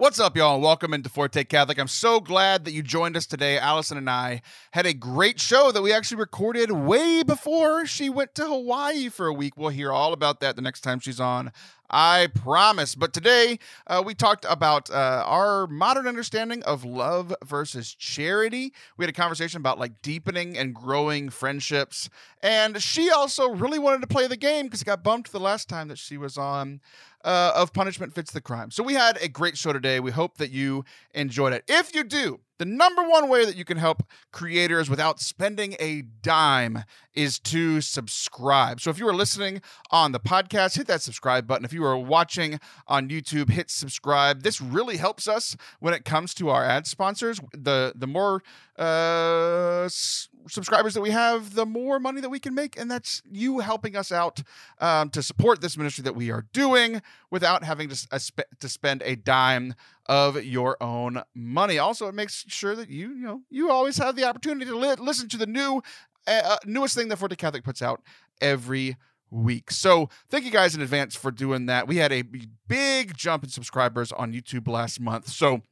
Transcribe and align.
What's 0.00 0.18
up, 0.18 0.34
y'all? 0.34 0.62
Welcome 0.62 0.94
into 0.94 1.10
Forte 1.10 1.44
Catholic. 1.44 1.78
I'm 1.78 1.86
so 1.86 2.20
glad 2.20 2.64
that 2.64 2.72
you 2.72 2.82
joined 2.82 3.18
us 3.18 3.26
today. 3.26 3.58
Allison 3.58 3.98
and 3.98 4.08
I 4.08 4.40
had 4.70 4.86
a 4.86 4.94
great 4.94 5.38
show 5.38 5.70
that 5.72 5.82
we 5.82 5.92
actually 5.92 6.16
recorded 6.16 6.72
way 6.72 7.22
before 7.22 7.84
she 7.84 8.08
went 8.08 8.34
to 8.36 8.46
Hawaii 8.46 9.10
for 9.10 9.26
a 9.26 9.34
week. 9.34 9.58
We'll 9.58 9.68
hear 9.68 9.92
all 9.92 10.14
about 10.14 10.40
that 10.40 10.56
the 10.56 10.62
next 10.62 10.80
time 10.80 11.00
she's 11.00 11.20
on. 11.20 11.52
I 11.90 12.28
promise. 12.34 12.94
But 12.94 13.12
today 13.12 13.58
uh, 13.86 14.02
we 14.02 14.14
talked 14.14 14.46
about 14.48 14.88
uh, 14.90 15.22
our 15.26 15.66
modern 15.66 16.06
understanding 16.06 16.62
of 16.62 16.82
love 16.82 17.34
versus 17.44 17.94
charity. 17.94 18.72
We 18.96 19.04
had 19.04 19.10
a 19.10 19.12
conversation 19.12 19.60
about 19.60 19.78
like 19.78 20.00
deepening 20.00 20.56
and 20.56 20.74
growing 20.74 21.28
friendships. 21.28 22.08
And 22.42 22.82
she 22.82 23.10
also 23.10 23.50
really 23.50 23.78
wanted 23.78 24.00
to 24.00 24.06
play 24.06 24.28
the 24.28 24.36
game 24.36 24.64
because 24.64 24.80
it 24.80 24.86
got 24.86 25.04
bumped 25.04 25.30
the 25.30 25.40
last 25.40 25.68
time 25.68 25.88
that 25.88 25.98
she 25.98 26.16
was 26.16 26.38
on 26.38 26.80
uh, 27.24 27.52
of 27.54 27.72
punishment 27.72 28.14
fits 28.14 28.32
the 28.32 28.40
crime. 28.40 28.70
So 28.70 28.82
we 28.82 28.94
had 28.94 29.18
a 29.20 29.28
great 29.28 29.56
show 29.56 29.72
today. 29.72 30.00
We 30.00 30.10
hope 30.10 30.38
that 30.38 30.50
you 30.50 30.84
enjoyed 31.14 31.52
it. 31.52 31.64
If 31.68 31.94
you 31.94 32.04
do, 32.04 32.40
the 32.60 32.66
number 32.66 33.02
one 33.02 33.30
way 33.30 33.46
that 33.46 33.56
you 33.56 33.64
can 33.64 33.78
help 33.78 34.02
creators 34.32 34.90
without 34.90 35.18
spending 35.18 35.76
a 35.80 36.02
dime 36.02 36.84
is 37.14 37.38
to 37.38 37.80
subscribe. 37.80 38.82
So 38.82 38.90
if 38.90 38.98
you 38.98 39.08
are 39.08 39.14
listening 39.14 39.62
on 39.90 40.12
the 40.12 40.20
podcast, 40.20 40.76
hit 40.76 40.86
that 40.88 41.00
subscribe 41.00 41.46
button. 41.46 41.64
If 41.64 41.72
you 41.72 41.82
are 41.84 41.96
watching 41.96 42.60
on 42.86 43.08
YouTube, 43.08 43.48
hit 43.48 43.70
subscribe. 43.70 44.42
This 44.42 44.60
really 44.60 44.98
helps 44.98 45.26
us 45.26 45.56
when 45.78 45.94
it 45.94 46.04
comes 46.04 46.34
to 46.34 46.50
our 46.50 46.62
ad 46.62 46.86
sponsors. 46.86 47.40
The 47.52 47.94
the 47.96 48.06
more 48.06 48.42
uh, 48.78 49.84
s- 49.86 50.28
subscribers 50.46 50.92
that 50.94 51.00
we 51.00 51.10
have, 51.10 51.54
the 51.54 51.66
more 51.66 51.98
money 51.98 52.20
that 52.20 52.28
we 52.28 52.38
can 52.38 52.54
make, 52.54 52.78
and 52.78 52.90
that's 52.90 53.22
you 53.30 53.60
helping 53.60 53.96
us 53.96 54.12
out 54.12 54.42
um, 54.80 55.08
to 55.10 55.22
support 55.22 55.62
this 55.62 55.78
ministry 55.78 56.02
that 56.02 56.14
we 56.14 56.30
are 56.30 56.46
doing 56.52 57.00
without 57.30 57.64
having 57.64 57.88
to, 57.88 58.06
uh, 58.12 58.18
spe- 58.18 58.40
to 58.60 58.68
spend 58.68 59.02
a 59.04 59.16
dime 59.16 59.74
of 60.10 60.44
your 60.44 60.76
own 60.82 61.22
money. 61.36 61.78
Also, 61.78 62.08
it 62.08 62.14
makes 62.14 62.44
sure 62.48 62.74
that 62.74 62.90
you 62.90 63.10
you 63.10 63.22
know 63.22 63.42
you 63.48 63.70
always 63.70 63.96
have 63.96 64.16
the 64.16 64.24
opportunity 64.24 64.66
to 64.66 64.76
li- 64.76 64.96
listen 64.98 65.28
to 65.28 65.36
the 65.36 65.46
new 65.46 65.80
uh, 66.26 66.40
uh, 66.44 66.56
newest 66.66 66.96
thing 66.96 67.08
that 67.08 67.16
Forte 67.16 67.36
Catholic 67.36 67.62
puts 67.62 67.80
out 67.80 68.02
every 68.40 68.96
week. 69.30 69.70
So 69.70 70.10
thank 70.28 70.44
you 70.44 70.50
guys 70.50 70.74
in 70.74 70.82
advance 70.82 71.14
for 71.14 71.30
doing 71.30 71.66
that. 71.66 71.86
We 71.86 71.98
had 71.98 72.12
a 72.12 72.24
big 72.66 73.16
jump 73.16 73.44
in 73.44 73.50
subscribers 73.50 74.10
on 74.10 74.32
YouTube 74.32 74.66
last 74.66 74.98
month. 74.98 75.28
So 75.28 75.62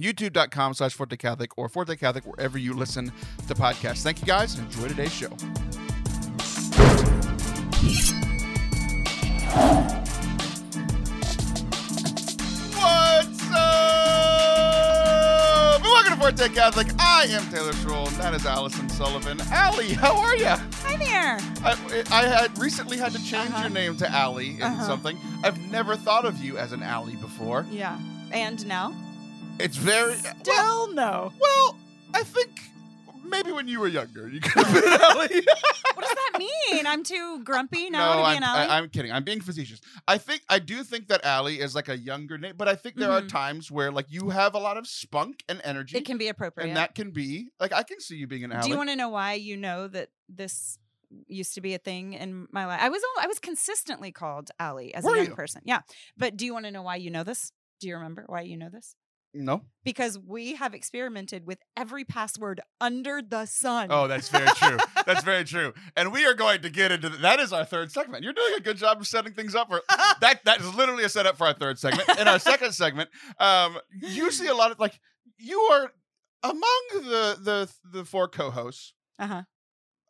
youtube.com 0.00 0.74
slash 0.74 0.94
Forte 0.94 1.16
Catholic 1.16 1.58
or 1.58 1.68
Forte 1.68 1.96
Catholic 1.96 2.24
wherever 2.24 2.56
you 2.56 2.74
listen 2.74 3.12
to 3.48 3.54
podcasts. 3.54 4.04
Thank 4.04 4.20
you 4.20 4.26
guys 4.26 4.56
enjoy 4.56 4.86
today's 4.86 5.12
show. 5.12 5.28
Forte 16.22 16.48
Catholic. 16.54 16.86
I 17.00 17.26
am 17.30 17.44
Taylor 17.50 17.72
Schroll, 17.72 18.06
and 18.06 18.16
that 18.18 18.32
is 18.32 18.46
Allison 18.46 18.88
Sullivan. 18.88 19.40
Allie, 19.50 19.92
how 19.92 20.16
are 20.16 20.36
you? 20.36 20.44
Hi 20.46 20.96
there. 20.96 21.36
I, 21.64 22.04
I 22.12 22.26
had 22.28 22.56
recently 22.60 22.96
had 22.96 23.10
to 23.10 23.18
change 23.18 23.50
Uh-huh. 23.50 23.62
your 23.62 23.70
name 23.70 23.96
to 23.96 24.08
Allie 24.08 24.50
in 24.54 24.62
Uh-huh. 24.62 24.86
something. 24.86 25.18
I've 25.42 25.58
never 25.72 25.96
thought 25.96 26.24
of 26.24 26.38
you 26.38 26.58
as 26.58 26.70
an 26.70 26.80
Allie 26.80 27.16
before. 27.16 27.66
Yeah. 27.72 27.98
And 28.30 28.64
now? 28.68 28.94
It's 29.58 29.76
very 29.76 30.14
Still 30.14 30.44
well. 30.46 30.92
no. 30.94 31.32
Well, 31.40 31.76
I 32.14 32.22
think 32.22 32.50
maybe 33.24 33.50
when 33.50 33.66
you 33.66 33.80
were 33.80 33.88
younger, 33.88 34.28
you 34.28 34.38
could 34.40 34.64
have 34.64 34.72
been 34.74 34.92
Allie. 34.92 35.42
What 35.94 36.04
does 36.06 36.14
that 36.14 36.21
mean? 36.72 36.86
I'm 36.86 37.02
too 37.04 37.42
grumpy 37.44 37.90
now 37.90 38.14
no, 38.16 38.22
to 38.24 38.30
be 38.30 38.36
I'm, 38.36 38.42
an? 38.42 38.70
I, 38.70 38.78
am 38.78 38.88
kidding. 38.88 39.12
I'm 39.12 39.24
being 39.24 39.40
facetious. 39.40 39.80
I 40.08 40.18
think 40.18 40.42
I 40.48 40.58
do 40.58 40.82
think 40.84 41.08
that 41.08 41.24
Allie 41.24 41.60
is 41.60 41.74
like 41.74 41.88
a 41.88 41.96
younger 41.96 42.38
name, 42.38 42.54
but 42.56 42.68
I 42.68 42.74
think 42.74 42.96
there 42.96 43.10
are 43.10 43.22
Mhm. 43.22 43.28
times 43.28 43.70
where 43.70 43.90
like 43.90 44.06
you 44.10 44.30
have 44.30 44.54
a 44.54 44.58
lot 44.58 44.76
of 44.76 44.86
spunk 44.86 45.42
and 45.48 45.60
energy, 45.64 45.96
it 45.96 46.04
can 46.04 46.18
be 46.18 46.28
appropriate. 46.28 46.68
and 46.68 46.76
that 46.76 46.94
can 46.94 47.10
be 47.10 47.48
like 47.60 47.72
I 47.72 47.82
can 47.82 48.00
see 48.00 48.16
you 48.16 48.26
being 48.26 48.44
an 48.44 48.52
Allie. 48.52 48.62
Do 48.64 48.68
you 48.70 48.76
want 48.76 48.90
to 48.90 48.96
know 48.96 49.08
why 49.10 49.34
you 49.34 49.56
know 49.56 49.88
that 49.88 50.08
this 50.28 50.78
used 51.26 51.54
to 51.54 51.60
be 51.60 51.74
a 51.74 51.78
thing 51.78 52.14
in 52.14 52.46
my 52.52 52.64
life? 52.66 52.80
I 52.82 52.88
was 52.88 53.02
I 53.20 53.26
was 53.26 53.38
consistently 53.38 54.12
called 54.12 54.50
Allie 54.58 54.94
as 54.94 55.04
Were 55.04 55.14
a 55.14 55.16
young 55.18 55.26
you? 55.28 55.34
person. 55.34 55.62
Yeah. 55.64 55.80
But 56.16 56.36
do 56.36 56.44
you 56.46 56.52
want 56.52 56.64
to 56.66 56.70
know 56.70 56.82
why 56.82 56.96
you 56.96 57.10
know 57.10 57.24
this? 57.24 57.52
Do 57.80 57.88
you 57.88 57.94
remember 57.96 58.24
why 58.28 58.42
you 58.42 58.56
know 58.56 58.68
this? 58.70 58.96
No. 59.34 59.62
Because 59.84 60.18
we 60.18 60.54
have 60.54 60.74
experimented 60.74 61.46
with 61.46 61.58
every 61.76 62.04
password 62.04 62.60
under 62.80 63.20
the 63.22 63.46
sun. 63.46 63.88
Oh, 63.90 64.06
that's 64.06 64.28
very 64.28 64.46
true. 64.56 64.78
That's 65.06 65.24
very 65.24 65.42
true. 65.42 65.74
And 65.96 66.12
we 66.12 66.24
are 66.26 66.34
going 66.34 66.62
to 66.62 66.70
get 66.70 66.92
into 66.92 67.08
th- 67.10 67.22
that. 67.22 67.40
Is 67.40 67.52
our 67.52 67.64
third 67.64 67.90
segment. 67.90 68.22
You're 68.22 68.32
doing 68.32 68.54
a 68.56 68.60
good 68.60 68.76
job 68.76 69.00
of 69.00 69.06
setting 69.08 69.32
things 69.32 69.56
up 69.56 69.68
for 69.68 69.82
that. 70.20 70.44
That 70.44 70.60
is 70.60 70.74
literally 70.76 71.02
a 71.02 71.08
setup 71.08 71.36
for 71.36 71.48
our 71.48 71.54
third 71.54 71.78
segment. 71.80 72.08
In 72.20 72.28
our 72.28 72.38
second 72.38 72.70
segment, 72.72 73.10
um, 73.40 73.78
you 73.90 74.30
see 74.30 74.46
a 74.46 74.54
lot 74.54 74.70
of 74.70 74.78
like 74.78 75.00
you 75.38 75.58
are 75.72 75.90
among 76.44 76.82
the 76.92 77.36
the 77.42 77.72
the 77.92 78.04
four 78.04 78.28
co-hosts. 78.28 78.94
Uh-huh. 79.18 79.42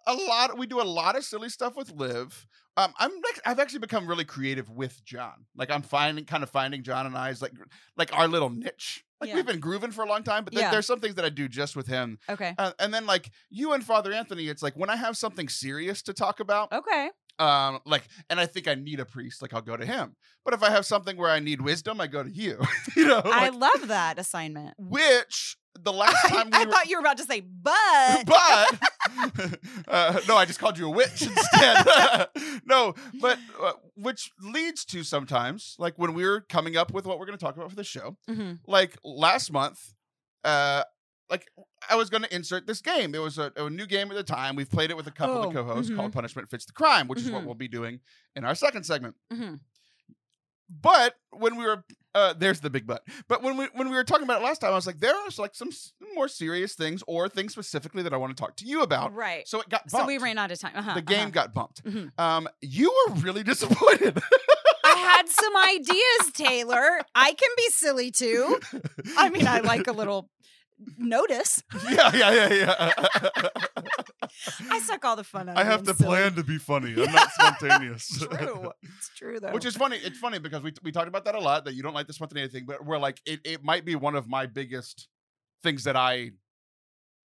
A 0.06 0.14
lot. 0.14 0.58
We 0.58 0.66
do 0.66 0.80
a 0.80 0.84
lot 0.84 1.16
of 1.16 1.24
silly 1.24 1.48
stuff 1.48 1.74
with 1.74 1.90
Liv. 1.92 2.46
Um, 2.76 2.92
I'm 2.98 3.10
like, 3.10 3.40
I've 3.44 3.58
actually 3.60 3.80
become 3.80 4.06
really 4.06 4.24
creative 4.24 4.70
with 4.70 5.04
John. 5.04 5.44
Like 5.56 5.70
I'm 5.70 5.82
finding 5.82 6.24
kind 6.24 6.42
of 6.42 6.50
finding 6.50 6.82
John 6.82 7.06
and 7.06 7.16
I's 7.16 7.42
like 7.42 7.52
like 7.96 8.16
our 8.16 8.26
little 8.28 8.48
niche. 8.50 9.04
Like 9.20 9.28
Yeah. 9.28 9.36
we've 9.36 9.46
been 9.46 9.60
grooving 9.60 9.90
for 9.92 10.02
a 10.02 10.08
long 10.08 10.22
time, 10.24 10.42
but 10.44 10.52
th- 10.52 10.62
Yeah. 10.62 10.70
there's 10.70 10.86
some 10.86 10.98
things 10.98 11.14
that 11.16 11.24
I 11.24 11.28
do 11.28 11.48
just 11.48 11.76
with 11.76 11.86
him 11.86 12.18
Okay. 12.28 12.54
uh, 12.58 12.72
and 12.80 12.92
then 12.92 13.06
like 13.06 13.30
you 13.50 13.72
and 13.72 13.84
Father 13.84 14.12
Anthony, 14.12 14.48
it's 14.48 14.62
like 14.62 14.74
when 14.74 14.90
I 14.90 14.96
have 14.96 15.16
something 15.16 15.48
serious 15.48 16.02
to 16.02 16.12
talk 16.14 16.40
about, 16.40 16.72
Okay. 16.72 17.10
Um, 17.42 17.80
like, 17.86 18.04
and 18.30 18.38
I 18.40 18.46
think 18.46 18.68
I 18.68 18.74
need 18.74 19.00
a 19.00 19.04
priest, 19.04 19.42
like 19.42 19.52
I'll 19.54 19.60
go 19.62 19.76
to 19.76 19.86
him. 19.86 20.16
But 20.44 20.54
if 20.54 20.62
I 20.62 20.70
have 20.70 20.84
something 20.86 21.16
where 21.16 21.30
I 21.30 21.40
need 21.40 21.60
wisdom, 21.60 22.00
I 22.00 22.06
go 22.06 22.22
to 22.22 22.30
you. 22.30 22.58
you 22.96 23.06
know, 23.06 23.20
I 23.24 23.48
like, 23.48 23.60
love 23.60 23.88
that 23.88 24.18
assignment. 24.18 24.74
which 24.78 25.56
the 25.80 25.92
last 26.02 26.28
time 26.28 26.48
we 26.50 26.58
I 26.58 26.64
were, 26.64 26.70
thought 26.70 26.88
you 26.88 26.96
were 26.96 27.00
about 27.00 27.16
to 27.18 27.24
say, 27.24 27.40
but 27.40 28.26
but 28.26 28.78
uh, 29.88 30.20
no, 30.28 30.36
I 30.36 30.44
just 30.44 30.58
called 30.58 30.78
you 30.78 30.86
a 30.86 30.90
witch 30.90 31.22
instead. 31.22 31.86
no, 32.66 32.94
but 33.20 33.38
uh, 33.62 33.72
which 33.96 34.30
leads 34.40 34.84
to 34.86 35.02
sometimes 35.02 35.74
like 35.78 35.98
when 35.98 36.14
we 36.14 36.24
were 36.24 36.40
coming 36.42 36.76
up 36.76 36.92
with 36.92 37.06
what 37.06 37.18
we're 37.18 37.26
going 37.26 37.38
to 37.38 37.44
talk 37.44 37.56
about 37.56 37.70
for 37.70 37.76
the 37.76 37.84
show, 37.84 38.16
Mhm. 38.28 38.58
like 38.66 38.96
last 39.04 39.52
month, 39.52 39.94
uh, 40.44 40.84
like 41.32 41.50
I 41.90 41.96
was 41.96 42.08
going 42.10 42.22
to 42.22 42.32
insert 42.34 42.66
this 42.66 42.80
game. 42.80 43.14
It 43.14 43.18
was 43.22 43.38
a, 43.38 43.50
a 43.56 43.68
new 43.70 43.86
game 43.86 44.10
at 44.10 44.16
the 44.16 44.22
time. 44.22 44.54
We've 44.54 44.70
played 44.70 44.90
it 44.90 44.96
with 44.96 45.06
a 45.06 45.10
couple 45.10 45.38
Oh, 45.38 45.48
of 45.48 45.54
co-hosts 45.54 45.90
mhm. 45.90 45.96
called 45.96 46.12
Punishment 46.12 46.48
Fits 46.50 46.66
the 46.66 46.72
Crime, 46.72 47.08
which 47.08 47.18
is 47.20 47.30
what 47.30 47.42
Mhm. 47.42 47.46
we'll 47.46 47.54
be 47.54 47.68
doing 47.68 48.00
in 48.36 48.44
our 48.44 48.54
second 48.54 48.84
segment. 48.84 49.16
Mhm. 49.32 49.58
But 50.68 51.16
when 51.30 51.56
we 51.56 51.64
were 51.64 51.84
uh, 52.14 52.34
there's 52.34 52.60
the 52.60 52.68
big 52.68 52.86
but. 52.86 53.02
But 53.28 53.42
when 53.42 53.56
we 53.56 53.66
when 53.74 53.88
we 53.88 53.96
were 53.96 54.04
talking 54.04 54.24
about 54.24 54.42
it 54.42 54.44
last 54.44 54.58
time, 54.60 54.70
I 54.72 54.74
was 54.74 54.86
like, 54.86 55.00
there 55.00 55.14
are 55.14 55.28
like 55.38 55.54
some 55.54 55.70
more 56.14 56.28
serious 56.28 56.74
things 56.74 57.02
or 57.06 57.26
things 57.28 57.52
specifically 57.52 58.02
that 58.02 58.12
I 58.12 58.18
want 58.18 58.36
to 58.36 58.40
talk 58.40 58.56
to 58.56 58.66
you 58.66 58.82
about. 58.82 59.14
right. 59.14 59.48
So 59.48 59.60
it 59.60 59.68
got 59.70 59.90
So 59.90 60.04
we 60.06 60.18
ran 60.18 60.36
out 60.38 60.52
of 60.52 60.58
time. 60.60 60.72
Uh-huh, 60.76 60.94
the 60.94 61.00
game 61.02 61.20
uh-huh. 61.20 61.30
got 61.30 61.54
bumped. 61.54 61.82
Mhm. 61.84 62.18
Um, 62.18 62.48
you 62.60 62.94
were 63.08 63.14
really 63.16 63.42
disappointed. 63.52 64.20
I 64.84 64.94
had 64.96 65.28
some 65.28 65.56
ideas, 65.56 66.32
Taylor. 66.34 67.00
I 67.14 67.32
can 67.32 67.50
be 67.56 67.68
silly 67.70 68.10
too. 68.10 68.60
I 69.16 69.30
mean, 69.30 69.46
I 69.46 69.60
like 69.60 69.86
a 69.86 69.92
little 69.92 70.28
notice. 70.98 71.62
yeah, 71.90 72.14
yeah, 72.14 72.32
yeah, 72.32 72.52
yeah. 72.52 73.48
I 74.70 74.80
suck 74.80 75.04
all 75.04 75.16
the 75.16 75.24
fun 75.24 75.48
out 75.48 75.56
I 75.56 75.62
of 75.62 75.66
have 75.66 75.82
to 75.84 75.94
plan 75.94 76.34
to 76.34 76.44
be 76.44 76.58
funny. 76.58 76.94
I'm 76.96 77.12
not 77.12 77.30
spontaneous. 77.32 78.22
It's 78.22 78.26
true. 78.36 78.72
It's 78.82 79.10
true 79.16 79.40
though. 79.40 79.52
Which 79.52 79.64
is 79.64 79.76
funny. 79.76 79.96
It's 79.96 80.18
funny 80.18 80.38
because 80.38 80.62
we 80.62 80.72
we 80.82 80.92
talked 80.92 81.08
about 81.08 81.24
that 81.26 81.34
a 81.34 81.40
lot. 81.40 81.64
That 81.64 81.74
you 81.74 81.82
don't 81.82 81.94
like 81.94 82.06
the 82.06 82.12
spontaneity 82.12 82.52
thing, 82.52 82.64
but 82.66 82.84
we're 82.84 82.98
like 82.98 83.20
it. 83.26 83.40
It 83.44 83.62
might 83.64 83.84
be 83.84 83.94
one 83.94 84.14
of 84.14 84.28
my 84.28 84.46
biggest 84.46 85.08
things 85.62 85.84
that 85.84 85.96
I 85.96 86.30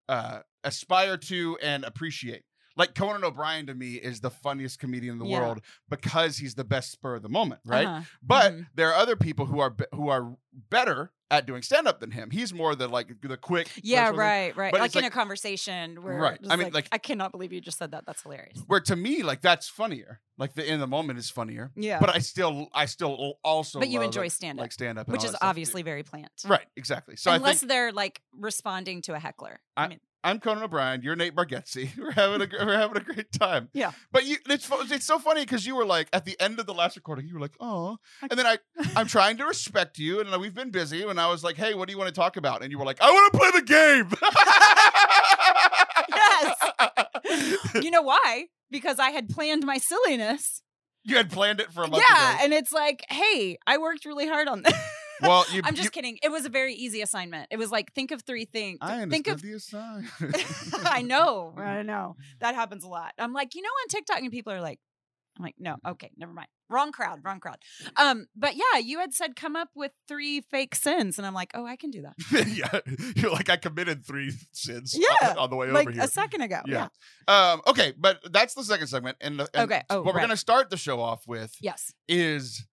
uh, 0.10 0.40
aspire 0.64 1.18
to 1.18 1.58
and 1.62 1.84
appreciate. 1.84 2.44
Like 2.78 2.94
Conan 2.96 3.24
O'Brien 3.24 3.66
to 3.68 3.74
me 3.74 3.96
is 3.96 4.22
the 4.22 4.30
funniest 4.30 4.80
comedian 4.80 5.14
in 5.14 5.20
the 5.20 5.26
Yeah. 5.26 5.40
world 5.42 5.62
because 5.90 6.38
he's 6.38 6.56
the 6.56 6.64
best 6.64 6.92
spur 6.92 7.16
of 7.16 7.24
the 7.24 7.30
moment, 7.30 7.62
right? 7.66 7.86
Uh-huh. 7.88 8.02
But 8.22 8.54
Mhm. 8.54 8.68
there 8.76 8.90
are 8.90 8.96
other 8.96 9.16
people 9.16 9.48
who 9.48 9.60
are 9.60 9.76
who 9.94 10.10
are 10.10 10.38
better 10.54 11.12
at 11.30 11.46
doing 11.46 11.62
stand 11.62 11.88
up 11.88 12.00
than 12.00 12.12
him. 12.12 12.30
He's 12.32 12.54
more 12.54 12.74
the 12.76 12.88
like 12.88 13.20
the 13.22 13.36
quick. 13.38 13.70
Yeah, 13.84 14.10
right, 14.12 14.56
right. 14.56 14.72
but 14.72 14.80
Like 14.80 14.96
in 14.96 15.02
like- 15.04 15.12
a 15.12 15.14
conversation 15.14 16.02
where 16.02 16.18
Right. 16.18 16.40
I 16.50 16.56
mean, 16.56 16.72
like- 16.72 16.88
I 16.92 16.98
cannot 16.98 17.32
believe 17.32 17.52
you 17.52 17.60
just 17.62 17.78
said 17.78 17.92
that. 17.92 18.06
That's 18.06 18.22
hilarious. 18.24 18.60
Where 18.68 18.80
to 18.82 18.96
me, 18.96 19.24
like 19.24 19.42
that's 19.42 19.68
funnier. 19.68 20.22
Like 20.38 20.54
the 20.54 20.66
in 20.72 20.80
the 20.80 20.88
moment 20.88 21.20
is 21.20 21.30
funnier. 21.30 21.72
Yeah. 21.76 22.00
But 22.00 22.16
I 22.16 22.20
still, 22.20 22.70
I 22.74 22.86
still 22.86 23.40
also. 23.44 23.80
But 23.80 23.90
you 23.90 24.02
enjoy 24.02 24.28
stand-up, 24.30 24.62
like 24.64 24.72
stand 24.72 24.98
up, 25.00 25.08
which 25.10 25.24
is 25.24 25.36
obviously 25.42 25.82
very 25.82 26.04
planned. 26.04 26.30
right. 26.46 26.66
Exactly. 26.76 27.16
So 27.18 27.32
Unless 27.32 27.60
think 27.62 27.70
they're 27.70 27.92
like 27.92 28.22
responding 28.32 29.02
to 29.04 29.14
a 29.16 29.20
heckler. 29.20 29.60
I, 29.76 29.84
I- 29.86 29.88
mean, 29.90 30.00
I'm 30.28 30.42
Conan 30.42 30.62
O'Brien. 30.62 31.02
You're 31.04 31.16
Nate 31.16 31.34
Bargatze. 31.34 31.98
We're 31.98 32.12
having 32.12 32.42
a 32.42 32.66
we're 32.66 32.78
having 32.78 32.98
a 32.98 33.00
great 33.00 33.32
time. 33.32 33.70
Yeah. 33.72 33.94
But 34.12 34.26
you, 34.26 34.36
it's 34.50 34.70
it's 34.92 35.06
so 35.06 35.20
funny 35.20 35.44
because 35.44 35.66
you 35.66 35.74
were 35.74 35.86
like 35.86 36.10
at 36.12 36.26
the 36.26 36.38
end 36.42 36.60
of 36.60 36.66
the 36.66 36.74
last 36.74 36.98
recording, 36.98 37.28
you 37.28 37.34
were 37.36 37.40
like, 37.40 37.56
oh, 37.62 37.96
and 38.22 38.32
then 38.32 38.46
I 38.46 38.58
I'm 38.98 39.08
trying 39.08 39.38
to 39.38 39.46
respect 39.46 39.98
you, 39.98 40.20
and 40.20 40.30
we've 40.42 40.54
been 40.54 40.70
busy, 40.70 41.02
and 41.04 41.18
I 41.18 41.28
was 41.32 41.46
like, 41.46 41.56
hey, 41.56 41.76
what 41.76 41.88
do 41.88 41.94
you 41.94 41.98
want 41.98 42.10
to 42.10 42.14
talk 42.14 42.36
about? 42.36 42.62
And 42.62 42.74
you 42.74 42.78
were 42.78 42.84
like, 42.84 43.00
I 43.00 43.10
want 43.10 43.32
to 43.32 43.40
play 43.40 43.52
the 43.52 43.62
game. 43.62 44.12
Yes. 47.74 47.74
you 47.86 47.90
know 47.92 48.02
why? 48.02 48.48
Because 48.70 49.00
I 49.00 49.12
had 49.12 49.30
planned 49.30 49.66
my 49.66 49.78
silliness. 49.78 50.62
You 51.06 51.16
had 51.16 51.32
planned 51.32 51.62
it 51.62 51.72
for 51.72 51.84
a 51.84 51.88
month 51.88 52.04
Yeah, 52.10 52.34
ago. 52.34 52.44
and 52.44 52.54
it's 52.54 52.74
like, 52.74 53.06
hey, 53.10 53.58
I 53.66 53.78
worked 53.78 54.04
really 54.04 54.28
hard 54.28 54.50
on 54.50 54.64
this. 54.64 54.74
Well, 55.22 55.46
you. 55.52 55.62
I'm 55.64 55.76
just 55.76 55.86
you, 55.86 55.92
kidding. 55.92 56.20
It 56.22 56.32
was 56.32 56.46
a 56.46 56.50
very 56.50 56.74
easy 56.74 57.02
assignment. 57.02 57.48
It 57.52 57.58
was 57.58 57.72
like 57.72 57.94
think 57.94 58.12
of 58.12 58.22
three 58.24 58.46
things. 58.46 58.80
I 58.82 59.06
think 59.06 59.28
of 59.28 59.42
the 59.42 59.54
assign. 59.54 60.10
I 60.86 61.02
know. 61.02 61.54
I 61.58 61.82
know. 61.82 62.16
That 62.40 62.56
happens 62.56 62.84
a 62.84 62.88
lot. 62.88 63.14
I'm 63.18 63.34
like, 63.34 63.56
you 63.56 63.62
know, 63.62 63.70
on 63.70 63.88
TikTok, 63.90 64.20
and 64.20 64.32
people 64.32 64.54
are 64.54 64.62
like, 64.62 64.80
I'm 65.38 65.44
like, 65.44 65.56
no, 65.60 65.76
okay, 65.88 66.12
never 66.18 66.34
mind. 66.34 66.48
Wrong 66.70 66.92
crowd, 66.92 67.20
wrong 67.24 67.40
crowd. 67.40 67.58
Um, 67.96 68.28
but 68.36 68.56
yeah, 68.56 68.80
you 68.80 69.00
had 69.00 69.14
said 69.14 69.36
come 69.36 69.56
up 69.56 69.70
with 69.76 69.92
three 70.08 70.42
fake 70.42 70.76
sins, 70.76 71.18
and 71.18 71.26
I'm 71.26 71.34
like, 71.34 71.52
oh, 71.54 71.66
I 71.66 71.76
can 71.76 71.92
do 71.92 72.02
that. 72.02 72.16
yeah, 72.48 72.96
you're 73.16 73.32
like 73.32 73.50
I 73.50 73.56
committed 73.58 74.06
three 74.06 74.34
sins. 74.52 74.98
Yeah, 74.98 75.36
on, 75.38 75.50
the 75.50 75.56
way 75.56 75.68
like 75.68 75.88
over 75.88 75.92
here. 75.92 76.04
a 76.04 76.08
second 76.08 76.42
ago. 76.42 76.62
Yeah. 76.66 76.88
Yeah. 77.28 77.52
Um, 77.52 77.62
okay, 77.68 77.94
but 77.98 78.20
that's 78.32 78.54
the 78.54 78.64
second 78.64 78.88
segment, 78.88 79.18
and, 79.22 79.40
the, 79.40 79.50
and 79.54 79.72
Okay. 79.72 79.84
Oh, 79.90 80.02
what 80.02 80.14
we're 80.14 80.22
gonna 80.22 80.36
start 80.36 80.70
the 80.70 80.78
show 80.78 81.00
off 81.00 81.28
with 81.28 81.56
Yes. 81.62 81.94
is 82.08 82.66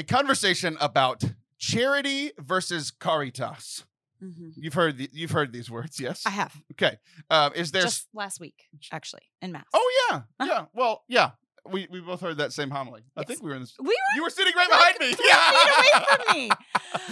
a 0.00 0.02
conversation 0.02 0.76
about 0.80 1.22
charity 1.58 2.32
versus 2.38 2.90
caritas. 2.90 3.84
Mhm. 4.22 4.52
You've 4.56 4.74
heard 4.74 4.98
the, 4.98 5.08
you've 5.12 5.30
heard 5.30 5.52
these 5.52 5.70
words, 5.70 5.98
yes? 6.00 6.24
I 6.26 6.30
have 6.30 6.54
Okay. 6.72 6.96
Um, 7.30 7.52
is 7.54 7.70
there? 7.72 7.82
just 7.82 8.08
last 8.12 8.40
week, 8.40 8.68
actually, 8.92 9.22
in 9.40 9.52
mass. 9.52 9.64
oh 9.72 10.06
yeah, 10.10 10.16
Uh-huh. 10.40 10.46
yeah. 10.52 10.64
Well, 10.74 11.04
yeah. 11.08 11.30
We 11.70 11.86
we 11.90 12.00
both 12.00 12.20
heard 12.22 12.38
that 12.38 12.52
same 12.54 12.70
homily. 12.70 13.02
I 13.16 13.22
think 13.24 13.42
we 13.42 13.50
were 13.50 13.56
in 13.56 13.62
this. 13.62 13.74
we 13.78 13.84
were 13.88 13.92
You 14.16 14.22
were 14.22 14.30
sitting 14.30 14.54
right 14.56 14.68
behind 14.68 14.96
me. 14.98 15.14
yeah. 15.28 15.50
away 15.62 16.50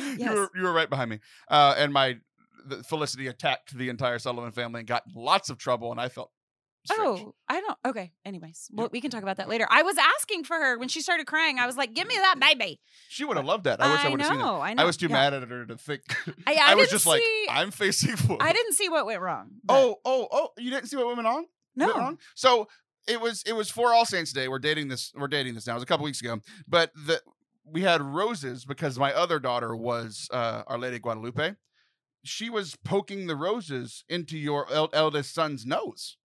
from 0.07 0.17
me. 0.17 0.25
you 0.25 0.33
were 0.35 0.51
you 0.57 0.63
were 0.63 0.73
right 0.73 0.89
behind 0.89 1.11
me. 1.11 1.21
Uh, 1.49 1.75
and 1.77 1.93
my 1.93 2.17
the 2.67 2.83
Felicity 2.83 3.27
attacked 3.29 3.77
the 3.77 3.89
entire 3.91 4.19
Sullivan 4.19 4.53
family 4.53 4.81
and 4.81 4.89
got 4.89 5.03
in 5.07 5.13
lots 5.23 5.51
of 5.51 5.59
trouble, 5.59 5.91
and 5.93 6.01
I 6.01 6.09
felt. 6.09 6.31
Strange. 6.93 7.21
Oh, 7.21 7.35
I 7.49 7.61
don't. 7.61 7.79
Okay. 7.87 8.13
Anyways, 8.25 8.69
well, 8.73 8.89
we 8.91 9.01
can 9.01 9.11
talk 9.11 9.23
about 9.23 9.37
that 9.39 9.49
later. 9.49 9.67
I 9.71 9.83
was 9.83 9.97
asking 9.99 10.45
for 10.45 10.55
her 10.57 10.79
when 10.79 10.89
she 10.89 11.01
started 11.01 11.27
crying. 11.27 11.59
I 11.59 11.67
was 11.67 11.77
like, 11.77 11.95
"Give 11.95 12.07
me 12.07 12.15
that 12.17 12.37
baby." 12.41 12.81
She 13.09 13.25
would 13.25 13.37
have 13.37 13.47
loved 13.47 13.65
that. 13.65 13.81
I 13.81 13.91
wish 13.93 14.01
I, 14.05 14.09
would 14.09 14.21
have 14.21 14.31
seen 14.31 14.41
it. 14.41 14.43
know. 14.43 14.61
I 14.61 14.75
know. 14.75 14.83
I 14.83 14.87
was 14.87 14.97
too 14.97 15.07
yeah. 15.07 15.13
mad 15.13 15.35
at 15.35 15.49
her 15.49 15.67
to 15.67 15.77
think. 15.77 16.03
I, 16.47 16.55
I, 16.55 16.73
I 16.73 16.75
was 16.75 16.87
didn't 16.87 16.91
just 16.91 17.07
like, 17.07 17.21
see- 17.21 17.47
I'm 17.51 17.71
facing 17.71 18.17
forward. 18.17 18.43
I 18.43 18.53
didn't 18.53 18.75
see 18.75 18.89
what 18.89 19.07
went 19.07 19.21
wrong. 19.21 19.51
but- 19.65 19.75
Oh, 19.75 19.97
oh, 20.05 20.29
oh! 20.31 20.49
You 20.59 20.71
didn't 20.71 20.87
see 20.89 20.97
what 20.97 21.15
went 21.15 21.27
on? 21.27 21.45
no. 21.77 21.87
Went 21.87 21.99
on? 21.99 22.19
So 22.35 22.69
it 23.07 23.21
was 23.21 23.43
it 23.45 23.55
was 23.55 23.71
for 23.71 23.93
All 23.93 24.05
Saints 24.05 24.33
Day. 24.33 24.49
We're 24.49 24.59
dating 24.59 24.89
this. 24.89 25.13
We're 25.17 25.29
dating 25.29 25.55
this 25.55 25.67
now. 25.67 25.73
It 25.73 25.77
was 25.77 25.83
a 25.83 25.87
couple 25.87 26.05
weeks 26.05 26.21
ago, 26.21 26.39
but 26.69 26.93
the 26.95 27.21
we 27.71 27.83
had 27.83 28.01
roses 28.03 28.65
because 28.65 28.99
my 28.99 29.13
other 29.13 29.39
daughter 29.39 29.75
was 29.77 30.29
uh, 30.33 30.63
Our 30.67 30.79
Lady 30.79 30.97
of 30.97 31.03
Guadalupe. 31.03 31.55
She 32.25 32.51
was 32.51 32.77
poking 32.85 33.27
the 33.27 33.37
roses 33.37 34.05
into 34.09 34.37
your 34.37 34.71
el- 34.73 34.91
eldest 34.93 35.35
son's 35.35 35.65
nose, 35.65 36.17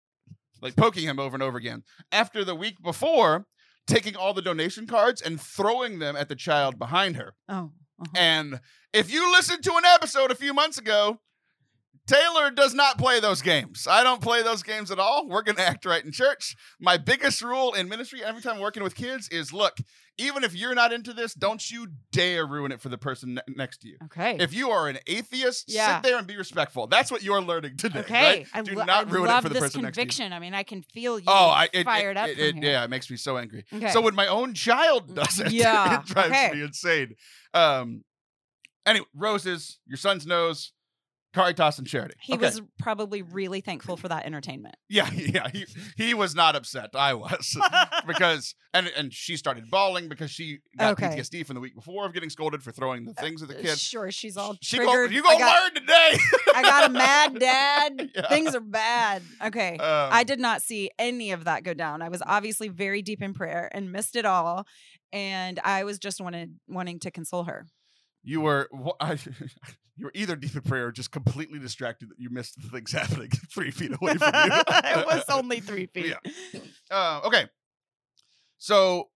like 0.64 0.76
poking 0.76 1.04
him 1.04 1.20
over 1.20 1.36
and 1.36 1.44
over 1.44 1.58
again. 1.58 1.84
After 2.12 2.44
the 2.44 2.56
week 2.56 2.82
before, 2.82 3.46
taking 3.86 4.16
all 4.16 4.34
the 4.34 4.42
donation 4.42 4.88
cards 4.88 5.22
and 5.22 5.40
throwing 5.40 6.00
them 6.00 6.16
at 6.16 6.30
the 6.30 6.36
child 6.36 6.80
behind 6.80 7.18
her. 7.18 7.34
Oh. 7.50 7.72
uh-huh. 8.00 8.12
And 8.16 8.62
if 8.94 9.12
you 9.12 9.32
listened 9.32 9.64
to 9.64 9.74
an 9.76 9.86
episode 9.86 10.32
a 10.32 10.36
few 10.36 10.54
months 10.54 10.78
ago, 10.78 11.20
Taylor 12.06 12.52
does 12.52 12.74
not 12.74 12.98
play 12.98 13.20
those 13.20 13.42
games. 13.42 13.88
I 13.90 14.04
don't 14.04 14.22
play 14.22 14.44
those 14.44 14.62
games 14.62 14.92
at 14.92 15.00
all. 15.00 15.28
We're 15.28 15.42
going 15.42 15.56
to 15.56 15.68
act 15.68 15.86
right 15.86 16.04
in 16.04 16.12
church. 16.12 16.56
My 16.80 16.98
biggest 16.98 17.42
rule 17.42 17.74
in 17.74 17.88
ministry, 17.88 18.22
every 18.24 18.42
time 18.42 18.56
I'm 18.56 18.62
working 18.62 18.84
with 18.84 18.96
kids, 18.96 19.30
is 19.30 19.54
look, 19.54 19.78
even 20.20 20.44
if 20.44 20.54
you're 20.54 20.76
not 20.76 20.94
into 20.94 21.12
this, 21.12 21.34
don't 21.34 21.72
you 21.72 21.88
dare 22.12 22.46
ruin 22.46 22.72
it 22.72 22.80
for 22.82 22.90
the 22.90 22.98
person 23.00 23.34
ne- 23.36 23.42
next 23.56 23.80
to 23.82 23.88
you. 23.88 23.98
Okay. 24.06 24.38
If 24.40 24.54
you 24.54 24.70
are 24.70 24.88
an 24.88 25.00
atheist, 25.08 25.66
Yeah. 25.68 25.96
sit 25.98 26.04
there 26.08 26.18
and 26.20 26.28
be 26.28 26.38
respectful. 26.38 26.86
That's 26.88 27.12
what 27.12 27.24
you're 27.24 27.42
learning 27.42 27.78
today. 27.78 28.00
okay. 28.02 28.46
right? 28.54 28.64
Do 28.66 28.76
lo- 28.76 28.86
not 28.86 29.10
ruin 29.12 29.30
it 29.30 29.42
for 29.42 29.50
the 29.50 29.56
this 29.56 29.62
person 29.64 29.82
next 29.82 29.96
to 29.96 30.02
you. 30.02 30.06
conviction. 30.06 30.34
I 30.34 30.40
mean, 30.40 30.54
I 30.54 30.62
can 30.64 30.84
feel 30.84 31.18
you 31.18 31.26
Oh, 31.28 31.50
I 31.50 31.68
it, 31.74 31.84
fired 31.86 32.12
it, 32.12 32.18
up 32.18 32.30
it- 32.30 32.36
from 32.38 32.44
it- 32.46 32.56
here. 32.64 32.72
yeah, 32.74 32.84
it 32.84 32.90
makes 32.92 33.10
me 33.10 33.18
so 33.18 33.38
angry. 33.38 33.66
Okay. 33.74 33.90
So 33.90 34.02
when 34.02 34.14
my 34.16 34.28
own 34.28 34.54
child 34.54 35.16
does 35.16 35.40
it, 35.40 35.52
Yeah, 35.52 36.00
it 36.02 36.06
drives 36.06 36.30
okay. 36.30 36.52
me 36.54 36.62
insane. 36.62 37.16
Um, 37.56 38.04
anyway, 38.86 39.08
roses, 39.16 39.80
your 39.88 39.98
son's 39.98 40.28
nose, 40.28 40.74
Caritas 41.34 41.80
and 41.80 41.88
charity. 41.88 42.16
he 42.22 42.34
Okay. 42.34 42.46
was 42.46 42.62
probably 42.78 43.22
really 43.24 43.60
thankful 43.62 43.98
for 43.98 44.08
that 44.08 44.26
entertainment. 44.26 44.76
yeah, 44.90 45.10
yeah. 45.12 45.48
He 45.52 45.66
he 45.98 46.14
was 46.14 46.36
not 46.36 46.56
upset. 46.56 46.92
I 46.94 47.14
was 47.16 47.58
because 48.08 48.54
and 48.74 48.88
and 48.96 49.12
she 49.14 49.36
started 49.38 49.70
bawling 49.72 50.10
because 50.10 50.30
she 50.32 50.60
got 50.78 50.94
Okay. 50.94 51.18
PTSD 51.18 51.46
from 51.46 51.56
the 51.56 51.60
week 51.62 51.76
before 51.76 52.06
of 52.06 52.14
getting 52.14 52.30
scolded 52.30 52.62
for 52.62 52.72
throwing 52.72 53.06
the 53.06 53.14
things 53.14 53.42
at 53.42 53.48
the 53.50 53.56
kids. 53.56 53.80
Sure, 53.82 54.12
she's 54.12 54.38
all 54.38 54.56
She 54.62 54.78
go, 54.78 54.84
triggered. 54.86 55.12
you 55.12 55.24
go 55.24 55.30
I 55.30 55.40
got, 55.40 55.64
learn 55.64 55.74
today. 55.76 56.18
I 56.56 56.62
got 56.62 56.90
a 56.90 56.94
mad 56.94 57.40
dad. 57.40 58.10
Yeah. 58.16 58.28
Things 58.30 58.54
are 58.56 58.60
bad. 58.62 59.24
Okay. 59.44 59.78
Um, 59.78 60.10
I 60.12 60.24
did 60.24 60.40
not 60.40 60.62
see 60.62 60.92
any 61.00 61.32
of 61.32 61.46
that 61.46 61.64
go 61.64 61.74
down. 61.74 62.02
I 62.04 62.10
was 62.10 62.22
obviously 62.26 62.68
very 62.70 63.02
deep 63.02 63.22
in 63.22 63.34
prayer 63.34 63.70
and 63.74 63.92
missed 63.92 64.16
it 64.16 64.26
all. 64.26 64.66
And 65.12 65.60
I 65.64 65.84
was 65.84 66.00
just 66.00 66.22
wanted 66.22 66.56
wanting 66.68 67.00
to 67.00 67.12
console 67.12 67.44
her. 67.46 67.66
You 68.24 68.42
were 68.42 68.70
I, 69.00 69.18
you 69.96 70.06
were 70.06 70.12
either 70.16 70.36
deep 70.36 70.56
in 70.56 70.62
prayer 70.62 70.88
or 70.88 70.92
just 70.92 71.12
completely 71.12 71.60
distracted 71.60 72.10
that 72.10 72.20
you 72.20 72.30
missed 72.30 72.62
the 72.62 72.70
things 72.70 72.92
happening 72.94 73.30
three 73.54 73.72
feet 73.72 73.92
away 73.92 74.16
from 74.16 74.32
you. 74.34 74.52
it 74.68 75.06
was 75.06 75.24
only 75.30 75.60
three 75.60 75.86
feet. 75.88 76.16
Uh, 76.90 77.22
okay. 77.26 77.48
So 78.58 79.10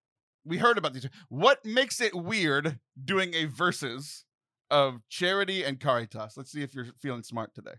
we 0.45 0.57
heard 0.57 0.77
about 0.77 0.94
these. 0.94 1.07
What 1.30 1.63
makes 1.65 2.01
it 2.01 2.13
weird 2.13 2.80
doing 3.04 3.33
a 3.33 3.45
versus 3.45 4.25
of 4.69 5.01
charity 5.09 5.63
and 5.63 5.80
caritas? 5.80 6.36
Let's 6.36 6.51
see 6.51 6.62
if 6.62 6.75
you're 6.75 6.88
feeling 7.01 7.24
smart 7.24 7.56
today. 7.56 7.75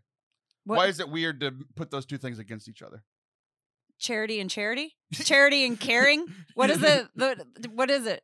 What, 0.65 0.77
Why 0.77 0.87
is 0.87 1.01
it 1.01 1.09
weird 1.09 1.41
to 1.41 1.55
put 1.77 1.91
those 1.91 2.05
two 2.05 2.19
things 2.19 2.39
against 2.39 2.69
each 2.69 2.83
other? 2.83 3.05
charity 3.99 4.39
and 4.41 4.49
charity? 4.49 4.95
Charity 5.13 5.67
and 5.67 5.79
caring? 5.79 6.25
What 6.55 6.71
is 6.71 6.79
the, 6.79 7.09
the 7.17 7.45
what 7.75 7.91
is 7.91 8.07
it? 8.07 8.23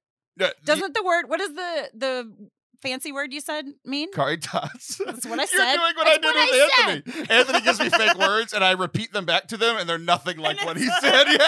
Doesn't 0.65 0.95
the 0.95 1.03
word 1.03 1.29
what 1.29 1.41
is 1.41 1.53
the 1.55 1.91
the 1.95 2.49
fancy 2.85 3.11
word 3.13 3.33
you 3.33 3.41
said 3.41 3.67
mean? 3.85 4.13
Caritas. 4.13 5.01
That's 5.05 5.27
what 5.27 5.41
I 5.41 5.47
said. 5.47 5.57
You're 5.57 5.67
said. 5.67 5.77
doing 5.77 5.95
what 5.97 6.05
That's 6.05 6.19
I 6.19 6.21
did 6.21 6.25
what 6.25 6.51
with 6.51 6.71
I 6.79 6.93
Anthony. 6.93 7.37
Anthony 7.39 7.61
gives 7.63 7.81
me 7.81 7.89
fake 7.91 8.19
words 8.19 8.53
and 8.53 8.63
I 8.63 8.73
repeat 8.73 9.13
them 9.13 9.25
back 9.25 9.49
to 9.49 9.57
them 9.57 9.77
and 9.79 9.89
they're 9.89 9.99
nothing 9.99 10.39
like 10.39 10.65
what 10.65 10.77
he 10.77 10.87
said. 11.01 11.27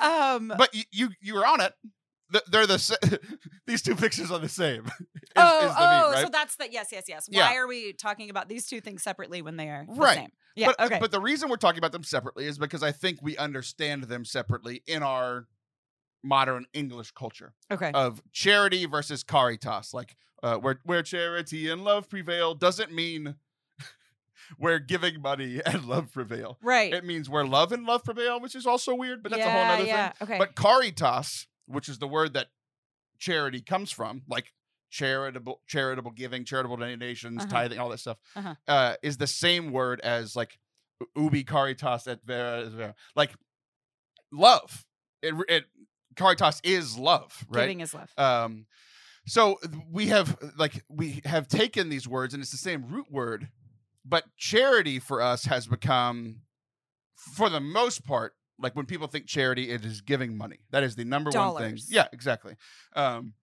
Yeah. 0.00 0.34
Um 0.34 0.52
but 0.56 0.74
you, 0.74 0.82
you 0.92 1.08
you 1.20 1.34
were 1.34 1.46
on 1.46 1.60
it. 1.60 1.72
They're 2.50 2.66
the 2.66 3.20
these 3.66 3.82
two 3.82 3.94
pictures 3.94 4.30
are 4.30 4.38
the 4.38 4.48
same. 4.48 4.84
is- 4.86 4.92
oh, 5.36 5.66
is 5.68 5.74
the 5.74 5.80
oh, 5.80 6.02
meme, 6.02 6.12
right? 6.12 6.24
so 6.24 6.28
that's 6.30 6.56
the 6.56 6.68
yes, 6.70 6.88
yes, 6.92 7.04
yes. 7.08 7.28
Yeah. 7.30 7.48
Why 7.48 7.56
are 7.56 7.66
we 7.66 7.92
talking 7.92 8.30
about 8.30 8.48
these 8.48 8.66
two 8.66 8.80
things 8.80 9.02
separately 9.02 9.42
when 9.42 9.56
they 9.56 9.68
are 9.68 9.86
the 9.88 9.94
Right. 9.94 10.16
same? 10.16 10.32
Yeah. 10.54 10.68
but, 10.76 10.86
okay. 10.86 10.98
But 11.00 11.10
the 11.12 11.20
reason 11.20 11.48
we're 11.50 11.56
talking 11.56 11.78
about 11.78 11.92
them 11.92 12.02
separately 12.02 12.46
is 12.46 12.58
because 12.58 12.82
I 12.82 12.90
think 12.90 13.18
we 13.22 13.36
understand 13.36 14.04
them 14.04 14.24
separately 14.24 14.82
in 14.86 15.02
our 15.02 15.46
modern 16.22 16.66
English 16.72 17.12
culture 17.12 17.54
okay. 17.70 17.90
of 17.94 18.22
charity 18.32 18.86
versus 18.86 19.22
caritas. 19.22 19.92
Like 19.94 20.16
uh, 20.42 20.56
where 20.56 20.80
where 20.84 21.02
charity 21.02 21.68
and 21.70 21.84
love 21.84 22.08
prevail 22.08 22.54
doesn't 22.54 22.92
mean 22.92 23.36
where 24.58 24.78
giving 24.78 25.20
money 25.22 25.60
and 25.66 25.84
love 25.84 26.12
prevail. 26.12 26.58
right. 26.62 26.92
It 26.92 27.04
means 27.04 27.28
where 27.28 27.44
love 27.46 27.72
and 27.72 27.84
love 27.84 28.04
prevail, 28.04 28.40
which 28.40 28.54
is 28.54 28.66
also 28.66 28.94
weird, 28.94 29.22
but 29.22 29.30
that's 29.30 29.40
yeah, 29.40 29.48
a 29.48 29.64
whole 29.64 29.74
other 29.74 29.84
yeah. 29.84 30.10
thing. 30.12 30.28
Okay. 30.28 30.38
But 30.38 30.54
caritas, 30.56 31.46
which 31.66 31.88
is 31.88 31.98
the 31.98 32.08
word 32.08 32.34
that 32.34 32.48
charity 33.18 33.60
comes 33.60 33.90
from, 33.90 34.22
like 34.28 34.52
charitable 34.90 35.60
charitable 35.66 36.12
giving, 36.12 36.44
charitable 36.44 36.76
donations, 36.76 37.42
Uh-huh. 37.42 37.50
tithing, 37.50 37.78
all 37.78 37.88
that 37.90 37.98
stuff, 37.98 38.18
Uh-huh. 38.36 38.54
uh, 38.68 38.94
is 39.02 39.16
the 39.16 39.26
same 39.26 39.72
word 39.72 40.00
as 40.00 40.36
like 40.36 40.58
ubi 41.16 41.44
caritas 41.44 42.06
est 42.06 42.20
vera, 42.24 42.60
est 42.66 42.70
vera. 42.70 42.94
like 43.14 43.34
love. 44.32 44.86
It, 45.22 45.34
it 45.48 45.64
caritas 46.16 46.60
is 46.64 46.96
love, 46.98 47.44
right? 47.48 47.62
Giving 47.62 47.80
is 47.80 47.94
love. 47.94 48.10
Um, 48.18 48.66
so 49.26 49.58
we 49.90 50.06
have 50.08 50.36
like 50.56 50.84
we 50.88 51.20
have 51.24 51.48
taken 51.48 51.88
these 51.88 52.06
words, 52.08 52.32
and 52.34 52.42
it's 52.42 52.52
the 52.52 52.56
same 52.58 52.86
root 52.88 53.10
word, 53.10 53.48
but 54.04 54.24
charity 54.36 54.98
for 54.98 55.20
us 55.20 55.44
has 55.46 55.66
become, 55.66 56.42
for 57.16 57.48
the 57.50 57.60
most 57.60 58.04
part, 58.06 58.34
like 58.58 58.76
when 58.76 58.86
people 58.86 59.06
think 59.08 59.26
charity, 59.26 59.70
it 59.70 59.84
is 59.84 60.00
giving 60.00 60.36
money. 60.36 60.60
That 60.70 60.82
is 60.82 60.94
the 60.96 61.04
number 61.04 61.30
one 61.30 61.56
thing. 61.56 61.78
Yeah, 61.88 62.06
exactly. 62.12 62.56
Um, 62.94 63.34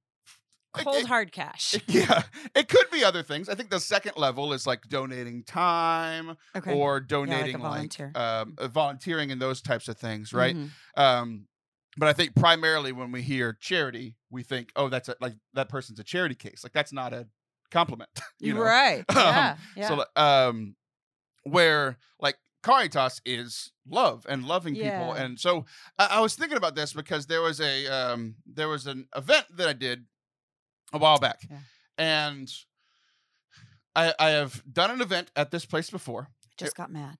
Cold 0.75 0.95
it- 1.03 1.07
hard 1.07 1.31
cash. 1.31 1.75
it- 1.75 1.83
yeah, 1.87 2.23
it 2.55 2.67
could 2.67 2.89
be 2.89 3.03
other 3.03 3.21
things. 3.21 3.47
I 3.47 3.53
think 3.53 3.69
the 3.69 3.79
second 3.79 4.13
level 4.17 4.53
is 4.53 4.65
like 4.65 4.87
donating 4.89 5.43
time 5.43 6.35
Okay. 6.55 6.73
or 6.73 6.99
donating 6.99 7.59
like, 7.59 7.61
volunteer. 7.61 8.11
um, 8.15 8.55
volunteering 8.59 9.31
and 9.31 9.39
those 9.39 9.61
types 9.61 9.87
of 9.87 9.97
things, 9.97 10.33
right? 10.33 10.55
Mhm. 10.55 10.69
Um, 10.97 11.45
but 11.97 12.07
I 12.09 12.13
think 12.13 12.35
primarily 12.35 12.91
when 12.91 13.11
we 13.11 13.21
hear 13.21 13.53
charity, 13.59 14.15
we 14.29 14.43
think, 14.43 14.71
oh, 14.75 14.89
that's 14.89 15.09
a, 15.09 15.15
like 15.21 15.33
that 15.53 15.69
person's 15.69 15.99
a 15.99 16.03
charity 16.03 16.35
case. 16.35 16.63
Like 16.63 16.73
that's 16.73 16.93
not 16.93 17.13
a 17.13 17.27
compliment. 17.71 18.09
you 18.39 18.53
know? 18.53 18.61
Right. 18.61 19.03
Um, 19.09 19.15
Yeah. 19.15 19.55
yeah. 19.75 19.87
So, 19.87 20.05
um, 20.15 20.75
where 21.43 21.97
like 22.19 22.37
Caritas 22.63 23.19
is 23.25 23.71
love 23.87 24.25
and 24.29 24.45
loving 24.45 24.75
people, 24.75 25.11
and 25.13 25.37
so 25.39 25.65
I, 25.99 26.07
I 26.11 26.19
was 26.21 26.35
thinking 26.35 26.57
about 26.57 26.75
this 26.75 26.93
because 26.93 27.25
there 27.27 27.41
was 27.41 27.59
a 27.59 27.87
um, 27.87 28.35
there 28.45 28.69
was 28.69 28.87
an 28.87 29.07
event 29.15 29.45
that 29.57 29.67
I 29.67 29.73
did 29.73 30.05
a 30.93 30.97
while 30.97 31.19
back, 31.19 31.41
Yeah. 31.49 31.57
and 31.97 32.49
I 33.95 34.13
I 34.17 34.29
have 34.29 34.63
done 34.71 34.91
an 34.91 35.01
event 35.01 35.31
at 35.35 35.51
this 35.51 35.65
place 35.65 35.89
before. 35.89 36.29
I 36.29 36.53
Just 36.57 36.75
got 36.77 36.91
mad. 36.91 37.17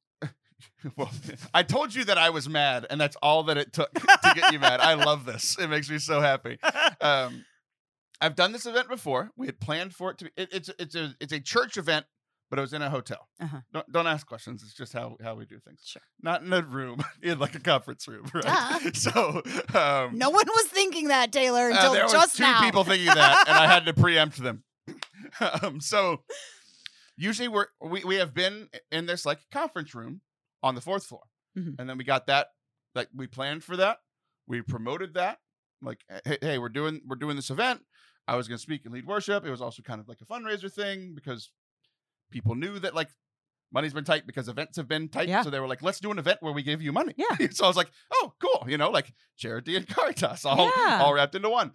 Well, 0.98 1.10
I 1.54 1.64
told 1.64 1.96
you 1.96 2.04
that 2.06 2.18
I 2.18 2.30
was 2.30 2.50
mad, 2.50 2.86
and 2.90 3.00
that's 3.00 3.16
all 3.22 3.44
that 3.44 3.58
it 3.58 3.72
took 3.72 3.94
to 3.94 4.34
get 4.36 4.52
you 4.52 4.60
mad. 4.60 4.80
I 4.82 4.96
love 4.96 5.26
this. 5.26 5.58
It 5.58 5.70
makes 5.70 5.90
me 5.90 5.98
so 5.98 6.20
happy. 6.20 6.58
Um, 7.00 7.46
I've 8.20 8.36
done 8.36 8.52
this 8.52 8.66
event 8.66 8.90
before. 8.90 9.32
We 9.38 9.46
had 9.48 9.60
planned 9.60 9.94
for 9.96 10.12
it 10.12 10.18
to 10.20 10.26
be. 10.26 10.32
It, 10.36 10.50
it's 10.52 10.70
it's 10.80 10.96
a 10.96 11.16
it's 11.22 11.32
a 11.34 11.40
church 11.40 11.78
event, 11.78 12.06
but 12.50 12.60
it 12.60 12.62
was 12.62 12.74
in 12.74 12.82
a 12.82 12.90
hotel. 12.90 13.28
Uh-huh. 13.42 13.60
Don't 13.74 13.92
don't 13.92 14.08
ask 14.08 14.28
questions. 14.28 14.62
It's 14.64 14.74
just 14.74 14.92
how 14.94 15.16
how 15.24 15.36
we 15.36 15.46
do 15.46 15.58
things. 15.60 15.82
Sure. 15.86 16.02
Not 16.22 16.42
in 16.44 16.52
a 16.52 16.62
room, 16.62 17.04
in 17.24 17.40
like 17.40 17.56
a 17.56 17.60
conference 17.60 18.08
room, 18.08 18.30
right? 18.34 18.44
Duh. 18.44 18.92
So 18.94 19.42
um, 19.74 20.18
No 20.18 20.30
one 20.32 20.46
was 20.48 20.66
thinking 20.68 21.08
that, 21.10 21.32
Taylor, 21.32 21.72
uh, 21.72 21.76
until 21.76 21.94
there 21.94 22.04
was 22.04 22.12
just 22.12 22.38
two 22.38 22.44
now. 22.44 22.62
people 22.62 22.84
thinking 22.84 23.08
that, 23.08 23.46
and 23.48 23.58
I 23.58 23.68
had 23.68 23.86
to 23.86 23.94
preempt 23.94 24.38
them. 24.44 24.64
um, 25.62 25.80
so 25.80 26.24
usually 27.18 27.48
we're 27.48 27.68
we, 27.82 28.04
we 28.04 28.16
have 28.16 28.34
been 28.34 28.68
in 28.92 29.06
this 29.06 29.26
like 29.26 29.40
conference 29.52 29.96
room 29.96 30.22
on 30.64 30.74
the 30.76 30.82
fourth 30.82 31.06
floor, 31.06 31.24
Mhm. 31.58 31.76
and 31.78 31.88
then 31.90 31.98
we 31.98 32.04
got 32.04 32.26
that 32.28 32.48
like 32.96 33.10
we 33.14 33.28
planned 33.28 33.64
for 33.64 33.76
that, 33.78 34.00
we 34.48 34.62
promoted 34.62 35.14
that. 35.16 35.40
Like, 35.82 36.00
hey, 36.26 36.38
hey, 36.42 36.58
we're 36.58 36.70
doing 36.70 37.02
we're 37.06 37.18
doing 37.18 37.36
this 37.36 37.50
event. 37.50 37.82
I 38.28 38.36
was 38.38 38.48
going 38.48 38.58
to 38.58 38.62
speak 38.62 38.86
and 38.86 38.94
lead 38.94 39.06
worship. 39.06 39.46
It 39.46 39.52
was 39.52 39.62
also 39.62 39.82
kind 39.82 40.00
of 40.00 40.08
like 40.08 40.22
a 40.22 40.26
fundraiser 40.26 40.72
thing 40.72 41.14
because 41.14 41.52
people 42.32 42.56
knew 42.56 42.80
that 42.80 42.96
like 42.96 43.10
money's 43.74 43.94
been 43.94 44.06
tight 44.06 44.26
because 44.26 44.48
events 44.48 44.78
have 44.78 44.88
been 44.88 45.10
tight. 45.10 45.28
Yeah. 45.28 45.42
So 45.42 45.50
they 45.50 45.60
were 45.60 45.68
like, 45.68 45.82
let's 45.82 46.00
do 46.00 46.10
an 46.12 46.20
event 46.20 46.38
where 46.42 46.54
we 46.54 46.64
give 46.64 46.82
you 46.82 46.94
money. 46.94 47.14
Yeah. 47.18 47.48
so 47.52 47.66
I 47.66 47.68
was 47.68 47.76
like, 47.76 47.92
oh, 48.14 48.34
cool. 48.40 48.70
You 48.70 48.78
know, 48.78 48.92
like 48.92 49.14
charity 49.36 49.76
and 49.76 49.86
Caritas 49.94 50.46
all, 50.46 50.72
Yeah. 50.78 51.02
all 51.04 51.14
wrapped 51.14 51.36
into 51.36 51.50
one. 51.50 51.74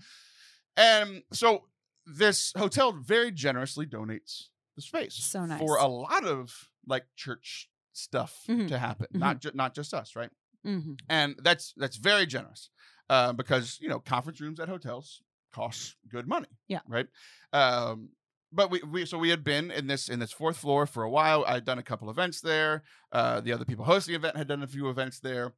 And 0.76 1.22
so 1.32 1.64
this 2.06 2.52
hotel 2.56 2.92
very 2.92 3.30
generously 3.32 3.84
donates 3.84 4.44
the 4.76 4.82
space 4.82 5.16
So 5.16 5.44
nice. 5.44 5.58
for 5.58 5.76
a 5.76 5.86
lot 5.86 6.24
of 6.24 6.68
like 6.86 7.04
church 7.16 7.68
stuff 7.98 8.44
Mhm. 8.48 8.68
to 8.68 8.78
happen, 8.78 9.06
not 9.12 9.40
ju- 9.40 9.52
not 9.54 9.74
just 9.74 9.92
us, 9.94 10.16
right? 10.16 10.30
hmm 10.64 10.94
and 11.08 11.36
that's 11.42 11.72
that's 11.76 11.96
very 11.96 12.26
generous 12.26 12.70
uh, 13.08 13.32
because 13.32 13.78
you 13.80 13.88
know 13.88 14.00
conference 14.00 14.40
rooms 14.40 14.58
at 14.60 14.68
hotels 14.68 15.22
cost 15.52 15.96
good 16.08 16.26
money 16.26 16.48
Yeah. 16.66 16.80
right? 16.88 17.06
Um, 17.52 18.10
but 18.52 18.70
we, 18.70 18.80
we 18.82 19.06
so 19.06 19.18
we 19.18 19.30
had 19.30 19.44
been 19.44 19.70
in 19.70 19.86
this 19.86 20.08
in 20.08 20.18
this 20.18 20.32
fourth 20.32 20.56
floor 20.56 20.84
for 20.86 21.04
a 21.04 21.10
while. 21.10 21.44
I'd 21.46 21.64
done 21.64 21.78
a 21.78 21.82
couple 21.82 22.10
events 22.10 22.40
there 22.40 22.82
uh, 23.12 23.40
the 23.40 23.52
other 23.52 23.64
people 23.64 23.84
hosting 23.84 24.12
the 24.12 24.18
event 24.18 24.36
had 24.36 24.48
done 24.48 24.62
a 24.62 24.66
few 24.66 24.88
events 24.90 25.20
there. 25.20 25.54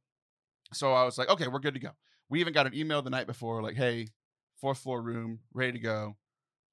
So 0.73 0.93
i 0.93 1.03
was 1.03 1.17
like 1.17 1.29
okay 1.29 1.47
we're 1.47 1.59
good 1.59 1.73
to 1.73 1.79
go. 1.79 1.91
We 2.29 2.39
even 2.39 2.53
got 2.53 2.67
an 2.67 2.73
email 2.75 3.01
the 3.01 3.09
night 3.09 3.27
before 3.27 3.61
like 3.63 3.75
hey 3.75 4.09
fourth 4.61 4.77
floor 4.77 5.01
room 5.01 5.39
ready 5.53 5.73
to 5.73 5.79
go. 5.79 6.15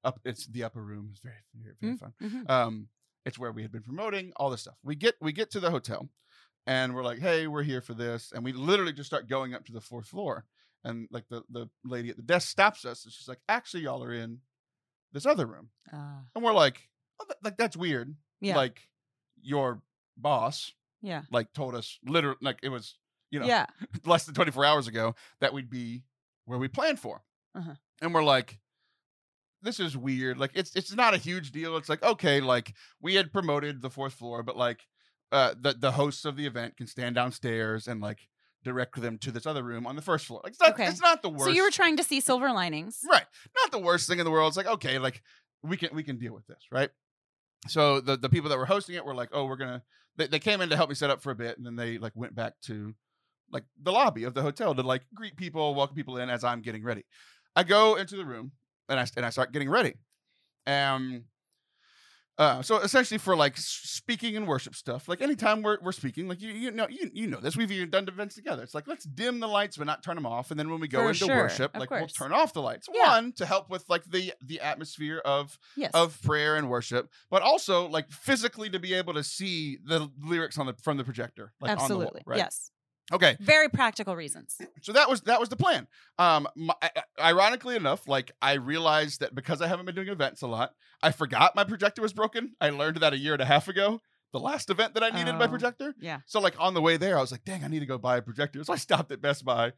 Up 0.04 0.20
it's 0.24 0.46
the 0.46 0.62
upper 0.64 0.82
room 0.82 1.08
it's 1.10 1.20
very 1.20 1.42
very, 1.54 1.74
very 1.80 1.96
fun. 1.96 2.12
hmm 2.20 2.42
um 2.52 2.88
it's 3.28 3.38
where 3.38 3.52
we 3.52 3.62
had 3.62 3.70
been 3.70 3.82
promoting 3.82 4.32
all 4.36 4.50
this 4.50 4.62
stuff 4.62 4.74
we 4.82 4.94
get 4.94 5.14
we 5.20 5.32
get 5.32 5.50
to 5.50 5.60
the 5.60 5.70
hotel 5.70 6.08
and 6.66 6.94
we're 6.94 7.04
like 7.04 7.18
hey 7.18 7.46
we're 7.46 7.62
here 7.62 7.80
for 7.80 7.94
this 7.94 8.32
and 8.34 8.44
we 8.44 8.52
literally 8.52 8.92
just 8.92 9.08
start 9.08 9.28
going 9.28 9.54
up 9.54 9.64
to 9.64 9.72
the 9.72 9.80
fourth 9.80 10.06
floor 10.06 10.44
and 10.84 11.06
like 11.10 11.28
the 11.28 11.42
the 11.50 11.68
lady 11.84 12.10
at 12.10 12.16
the 12.16 12.22
desk 12.22 12.48
stops 12.48 12.84
us 12.84 13.04
and 13.04 13.12
she's 13.12 13.28
like 13.28 13.40
actually 13.48 13.82
y'all 13.82 14.02
are 14.02 14.12
in 14.12 14.38
this 15.12 15.26
other 15.26 15.46
room 15.46 15.68
Uh, 15.92 16.20
and 16.34 16.44
we're 16.44 16.52
like 16.52 16.88
oh, 17.20 17.24
that, 17.28 17.36
like 17.44 17.56
that's 17.56 17.76
weird 17.76 18.14
yeah. 18.40 18.56
like 18.56 18.88
your 19.40 19.80
boss 20.16 20.72
yeah. 21.02 21.22
like 21.30 21.52
told 21.52 21.74
us 21.74 21.98
literally 22.04 22.38
like 22.42 22.58
it 22.62 22.70
was 22.70 22.96
you 23.30 23.38
know 23.38 23.46
yeah. 23.46 23.66
less 24.04 24.24
than 24.24 24.34
24 24.34 24.64
hours 24.64 24.88
ago 24.88 25.14
that 25.40 25.52
we'd 25.52 25.70
be 25.70 26.02
where 26.48 26.58
we 26.58 26.66
planned 26.66 26.98
for. 26.98 27.22
Uh-huh. 27.54 27.74
And 28.00 28.14
we're 28.14 28.24
like, 28.24 28.58
this 29.62 29.80
is 29.80 29.96
weird. 29.96 30.38
Like 30.38 30.52
it's 30.54 30.74
it's 30.76 30.94
not 30.94 31.14
a 31.14 31.18
huge 31.18 31.50
deal. 31.52 31.76
It's 31.76 31.88
like, 31.88 32.02
okay, 32.02 32.40
like 32.40 32.74
we 33.00 33.14
had 33.14 33.32
promoted 33.32 33.82
the 33.82 33.90
fourth 33.90 34.14
floor, 34.14 34.42
but 34.42 34.56
like 34.56 34.86
uh 35.32 35.54
the, 35.60 35.74
the 35.74 35.92
hosts 35.92 36.24
of 36.24 36.36
the 36.36 36.46
event 36.46 36.76
can 36.76 36.86
stand 36.86 37.14
downstairs 37.14 37.86
and 37.88 38.00
like 38.00 38.28
direct 38.64 39.00
them 39.00 39.18
to 39.18 39.30
this 39.30 39.46
other 39.46 39.62
room 39.62 39.86
on 39.86 39.94
the 39.96 40.02
first 40.02 40.26
floor. 40.26 40.40
Like 40.42 40.52
it's 40.52 40.60
not, 40.60 40.70
Okay. 40.70 40.86
it's 40.86 41.00
not 41.00 41.22
the 41.22 41.28
worst. 41.28 41.44
So 41.44 41.50
you 41.50 41.62
were 41.62 41.70
trying 41.70 41.96
to 41.96 42.02
see 42.04 42.20
silver 42.20 42.52
linings. 42.52 43.00
Right. 43.08 43.24
Not 43.62 43.70
the 43.72 43.78
worst 43.78 44.08
thing 44.08 44.18
in 44.18 44.24
the 44.24 44.30
world. 44.30 44.48
It's 44.48 44.56
like, 44.56 44.66
okay, 44.66 44.98
like 44.98 45.22
we 45.62 45.76
can 45.76 45.90
we 45.94 46.02
can 46.02 46.18
deal 46.18 46.34
with 46.34 46.46
this, 46.46 46.64
right? 46.70 46.90
So 47.66 48.00
the 48.00 48.16
the 48.16 48.28
people 48.28 48.50
that 48.50 48.58
were 48.58 48.66
hosting 48.66 48.94
it 48.94 49.04
were 49.04 49.14
like, 49.14 49.30
oh, 49.32 49.44
we're 49.46 49.56
gonna 49.56 49.82
they, 50.16 50.26
they 50.26 50.38
came 50.38 50.60
in 50.60 50.68
to 50.70 50.76
help 50.76 50.88
me 50.88 50.94
set 50.94 51.10
up 51.10 51.20
for 51.22 51.30
a 51.30 51.34
bit, 51.36 51.56
and 51.58 51.66
then 51.66 51.76
they 51.76 51.98
like 51.98 52.12
went 52.14 52.34
back 52.34 52.54
to 52.62 52.94
like 53.50 53.64
the 53.82 53.92
lobby 53.92 54.24
of 54.24 54.34
the 54.34 54.42
hotel 54.42 54.74
to 54.74 54.82
like 54.82 55.02
greet 55.14 55.36
people, 55.36 55.74
welcome 55.74 55.96
people 55.96 56.18
in 56.18 56.28
as 56.30 56.44
I'm 56.44 56.60
getting 56.62 56.84
ready. 56.84 57.04
I 57.56 57.64
go 57.64 57.96
into 57.96 58.16
the 58.16 58.24
room 58.26 58.52
and 58.88 58.98
I 59.00 59.06
and 59.16 59.24
I 59.26 59.30
start 59.30 59.52
getting 59.52 59.70
ready. 59.70 59.94
Um 60.66 61.24
uh, 62.38 62.62
so 62.62 62.78
essentially 62.78 63.18
for 63.18 63.34
like 63.34 63.56
speaking 63.56 64.36
and 64.36 64.46
worship 64.46 64.76
stuff, 64.76 65.08
like 65.08 65.20
anytime 65.20 65.60
we're, 65.60 65.76
we're 65.82 65.90
speaking, 65.90 66.28
like 66.28 66.40
you 66.40 66.50
you 66.52 66.70
know 66.70 66.86
you, 66.88 67.10
you 67.12 67.26
know 67.26 67.40
this, 67.40 67.56
we've 67.56 67.72
even 67.72 67.90
done 67.90 68.06
events 68.06 68.36
together. 68.36 68.62
It's 68.62 68.76
like 68.76 68.86
let's 68.86 69.04
dim 69.04 69.40
the 69.40 69.48
lights 69.48 69.76
but 69.76 69.88
not 69.88 70.04
turn 70.04 70.14
them 70.14 70.24
off, 70.24 70.52
and 70.52 70.60
then 70.60 70.70
when 70.70 70.78
we 70.78 70.86
go 70.86 71.00
For 71.00 71.08
into 71.08 71.18
sure, 71.24 71.36
worship, 71.36 71.74
of 71.74 71.80
like 71.80 71.88
course. 71.88 72.00
we'll 72.00 72.08
turn 72.28 72.32
off 72.32 72.52
the 72.52 72.62
lights. 72.62 72.86
Yeah. 72.94 73.08
One 73.08 73.32
to 73.32 73.44
help 73.44 73.68
with 73.68 73.84
like 73.88 74.04
the 74.04 74.32
the 74.40 74.60
atmosphere 74.60 75.18
of 75.24 75.58
Yes. 75.76 75.90
of 75.94 76.22
prayer 76.22 76.54
and 76.54 76.70
worship, 76.70 77.10
but 77.28 77.42
also 77.42 77.88
like 77.88 78.08
physically 78.12 78.70
to 78.70 78.78
be 78.78 78.94
able 78.94 79.14
to 79.14 79.24
see 79.24 79.78
the 79.84 80.08
lyrics 80.22 80.58
on 80.58 80.66
the 80.66 80.74
from 80.74 80.96
the 80.96 81.02
projector, 81.02 81.52
like 81.60 81.72
on 81.72 81.76
the 81.88 81.94
wall, 81.96 82.02
Absolutely. 82.04 82.22
right? 82.24 82.38
Yes. 82.38 82.70
Okay, 83.10 83.36
Very 83.40 83.68
practical 83.70 84.14
reasons. 84.14 84.56
so 84.82 84.92
that 84.92 85.08
was 85.08 85.22
that 85.22 85.40
was 85.40 85.48
the 85.48 85.56
plan. 85.56 85.86
Um, 86.18 86.46
my, 86.54 86.74
ironically 87.18 87.74
enough, 87.74 88.06
like 88.06 88.32
I 88.42 88.54
realized 88.54 89.20
that 89.20 89.34
because 89.34 89.62
I 89.62 89.66
haven't 89.66 89.86
been 89.86 89.94
doing 89.94 90.08
events 90.08 90.42
a 90.42 90.46
lot, 90.46 90.74
I 91.02 91.12
forgot 91.12 91.56
my 91.56 91.64
projector 91.64 92.02
was 92.02 92.12
broken. 92.12 92.54
I 92.60 92.68
learned 92.70 92.98
that 92.98 93.14
a 93.14 93.18
year 93.18 93.32
and 93.32 93.40
a 93.42 93.46
half 93.46 93.66
ago. 93.68 94.02
The 94.34 94.40
last 94.40 94.68
event 94.68 94.92
that 94.92 95.02
I 95.02 95.08
needed 95.08 95.36
my 95.36 95.46
Oh. 95.46 95.48
projector. 95.48 95.94
Yeah. 95.98 96.20
So 96.26 96.38
like 96.38 96.54
on 96.60 96.74
the 96.74 96.82
way 96.82 96.98
there, 96.98 97.16
I 97.16 97.20
was 97.22 97.32
like, 97.32 97.44
dang, 97.44 97.64
I 97.64 97.68
need 97.68 97.80
to 97.80 97.86
go 97.86 97.96
buy 97.96 98.18
a 98.18 98.22
projector. 98.22 98.62
So 98.62 98.74
I 98.74 98.76
stopped 98.76 99.10
at 99.10 99.22
Best 99.22 99.42
Buy 99.42 99.72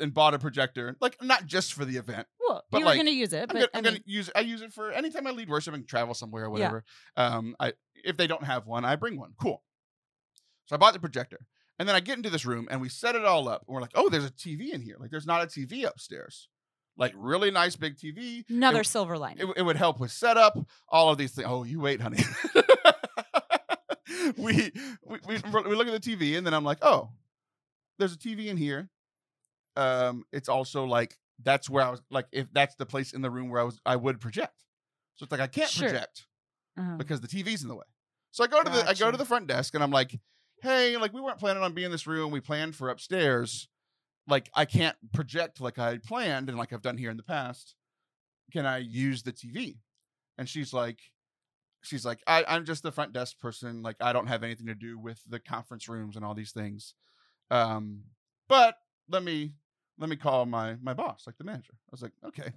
and 0.00 0.12
bought 0.12 0.34
a 0.34 0.40
projector, 0.40 0.96
like 1.00 1.22
not 1.22 1.46
just 1.46 1.74
for 1.74 1.84
the 1.84 1.98
event. 1.98 2.26
Well, 2.40 2.64
But, 2.68 2.78
you 2.78 2.84
were 2.84 2.90
like, 2.90 2.96
going 2.96 3.06
to 3.06 3.12
use 3.12 3.32
it, 3.32 3.42
I'm, 3.42 3.46
but 3.46 3.54
gonna, 3.54 3.66
I'm 3.74 3.84
mean, 3.84 3.92
gonna 3.92 4.02
use 4.06 4.28
I 4.34 4.40
use 4.40 4.60
it 4.60 4.72
for 4.72 4.90
anytime 4.90 5.24
I 5.28 5.30
lead 5.30 5.48
worship 5.48 5.72
and 5.74 5.86
travel 5.86 6.14
somewhere 6.14 6.46
or 6.46 6.48
Yeah. 6.48 6.50
whatever. 6.50 6.84
Um, 7.16 7.54
I 7.60 7.74
if 8.02 8.16
they 8.16 8.26
don't 8.26 8.42
have 8.42 8.66
one, 8.66 8.84
I 8.84 8.96
bring 8.96 9.16
one. 9.20 9.34
Cool. 9.40 9.62
So 10.66 10.74
I 10.74 10.78
bought 10.78 10.94
the 10.94 10.98
projector, 11.00 11.46
and 11.82 11.88
then 11.88 11.96
I 11.96 12.00
get 12.00 12.16
into 12.16 12.30
this 12.30 12.46
room 12.46 12.68
and 12.70 12.80
we 12.80 12.88
set 12.88 13.16
it 13.16 13.24
all 13.24 13.48
up. 13.48 13.64
And 13.66 13.74
we're 13.74 13.80
like, 13.80 13.90
oh, 13.96 14.08
there's 14.08 14.24
a 14.24 14.30
TV 14.30 14.72
in 14.72 14.80
here. 14.82 14.94
Like, 15.00 15.10
there's 15.10 15.26
not 15.26 15.42
a 15.42 15.46
TV 15.46 15.84
upstairs. 15.84 16.46
Like, 16.96 17.12
really 17.16 17.50
nice 17.50 17.74
big 17.74 17.96
TV. 17.96 18.44
another 18.48 18.82
it- 18.82 18.86
silver 18.86 19.18
lining. 19.18 19.48
It, 19.48 19.54
it 19.56 19.62
would 19.62 19.74
help 19.74 19.98
with 19.98 20.12
setup. 20.12 20.56
All 20.88 21.10
of 21.10 21.18
these 21.18 21.32
things. 21.32 21.48
Oh, 21.50 21.64
you 21.64 21.80
wait, 21.80 22.00
honey. 22.00 22.22
we, 24.36 24.70
we 25.04 25.18
we 25.26 25.36
we 25.66 25.74
look 25.74 25.88
at 25.88 26.00
the 26.00 26.16
TV 26.16 26.36
and 26.38 26.46
then 26.46 26.54
I'm 26.54 26.64
like, 26.64 26.78
oh, 26.82 27.10
there's 27.98 28.12
a 28.14 28.18
TV 28.18 28.46
in 28.46 28.56
here. 28.56 28.88
Um, 29.76 30.24
it's 30.32 30.48
also 30.48 30.84
like 30.84 31.16
that's 31.42 31.68
where 31.68 31.84
I 31.84 31.90
was 31.90 32.00
like, 32.10 32.26
if 32.30 32.46
that's 32.52 32.76
the 32.76 32.86
place 32.86 33.12
in 33.12 33.22
the 33.22 33.30
room 33.30 33.48
where 33.50 33.60
I 33.60 33.64
was, 33.64 33.80
I 33.84 33.96
would 33.96 34.20
project. 34.20 34.62
So 35.16 35.24
it's 35.24 35.32
like 35.32 35.40
I 35.40 35.46
can't 35.48 35.68
Sure. 35.70 35.88
project 35.88 36.26
Uh-huh. 36.78 36.96
because 36.96 37.20
the 37.20 37.28
TV's 37.28 37.62
in 37.62 37.68
the 37.68 37.74
way. 37.74 37.84
So 38.30 38.44
I 38.44 38.46
go 38.46 38.62
to 38.62 38.70
the 38.70 38.88
I 38.88 38.94
go 38.94 39.10
to 39.10 39.16
the 39.16 39.24
front 39.24 39.46
desk 39.48 39.74
and 39.74 39.82
I'm 39.82 39.90
like, 39.90 40.18
hey, 40.62 40.96
like 40.96 41.12
we 41.12 41.20
weren't 41.20 41.38
planning 41.38 41.62
on 41.62 41.74
being 41.74 41.86
in 41.86 41.92
this 41.92 42.06
room. 42.06 42.30
We 42.30 42.40
planned 42.40 42.76
for 42.76 42.88
upstairs. 42.88 43.68
Like 44.28 44.48
I 44.54 44.64
can't 44.64 44.96
project 45.12 45.60
like 45.60 45.78
I 45.78 45.98
planned 45.98 46.48
and 46.48 46.56
like 46.56 46.72
I've 46.72 46.82
done 46.82 46.96
here 46.96 47.10
in 47.10 47.16
the 47.16 47.22
past. 47.22 47.74
Can 48.52 48.64
I 48.64 48.78
use 48.78 49.22
the 49.22 49.32
TV? 49.32 49.78
And 50.38 50.48
she's 50.48 50.72
like, 50.72 50.98
she's 51.82 52.04
like, 52.04 52.20
I, 52.26 52.44
I'm 52.46 52.64
just 52.64 52.82
the 52.82 52.92
front 52.92 53.12
desk 53.12 53.38
person. 53.40 53.82
Like 53.82 53.96
I 54.00 54.12
don't 54.12 54.28
have 54.28 54.44
anything 54.44 54.66
to 54.66 54.74
do 54.74 54.98
with 54.98 55.20
the 55.28 55.40
conference 55.40 55.88
rooms 55.88 56.14
and 56.14 56.24
all 56.24 56.34
these 56.34 56.52
things. 56.52 56.94
Um, 57.50 58.02
but 58.48 58.76
let 59.08 59.24
me 59.24 59.54
let 59.98 60.08
me 60.08 60.16
call 60.16 60.46
my 60.46 60.76
my 60.80 60.94
boss, 60.94 61.24
like 61.26 61.36
the 61.38 61.44
manager. 61.44 61.74
I 61.74 61.90
was 61.90 62.02
like, 62.02 62.12
okay. 62.26 62.52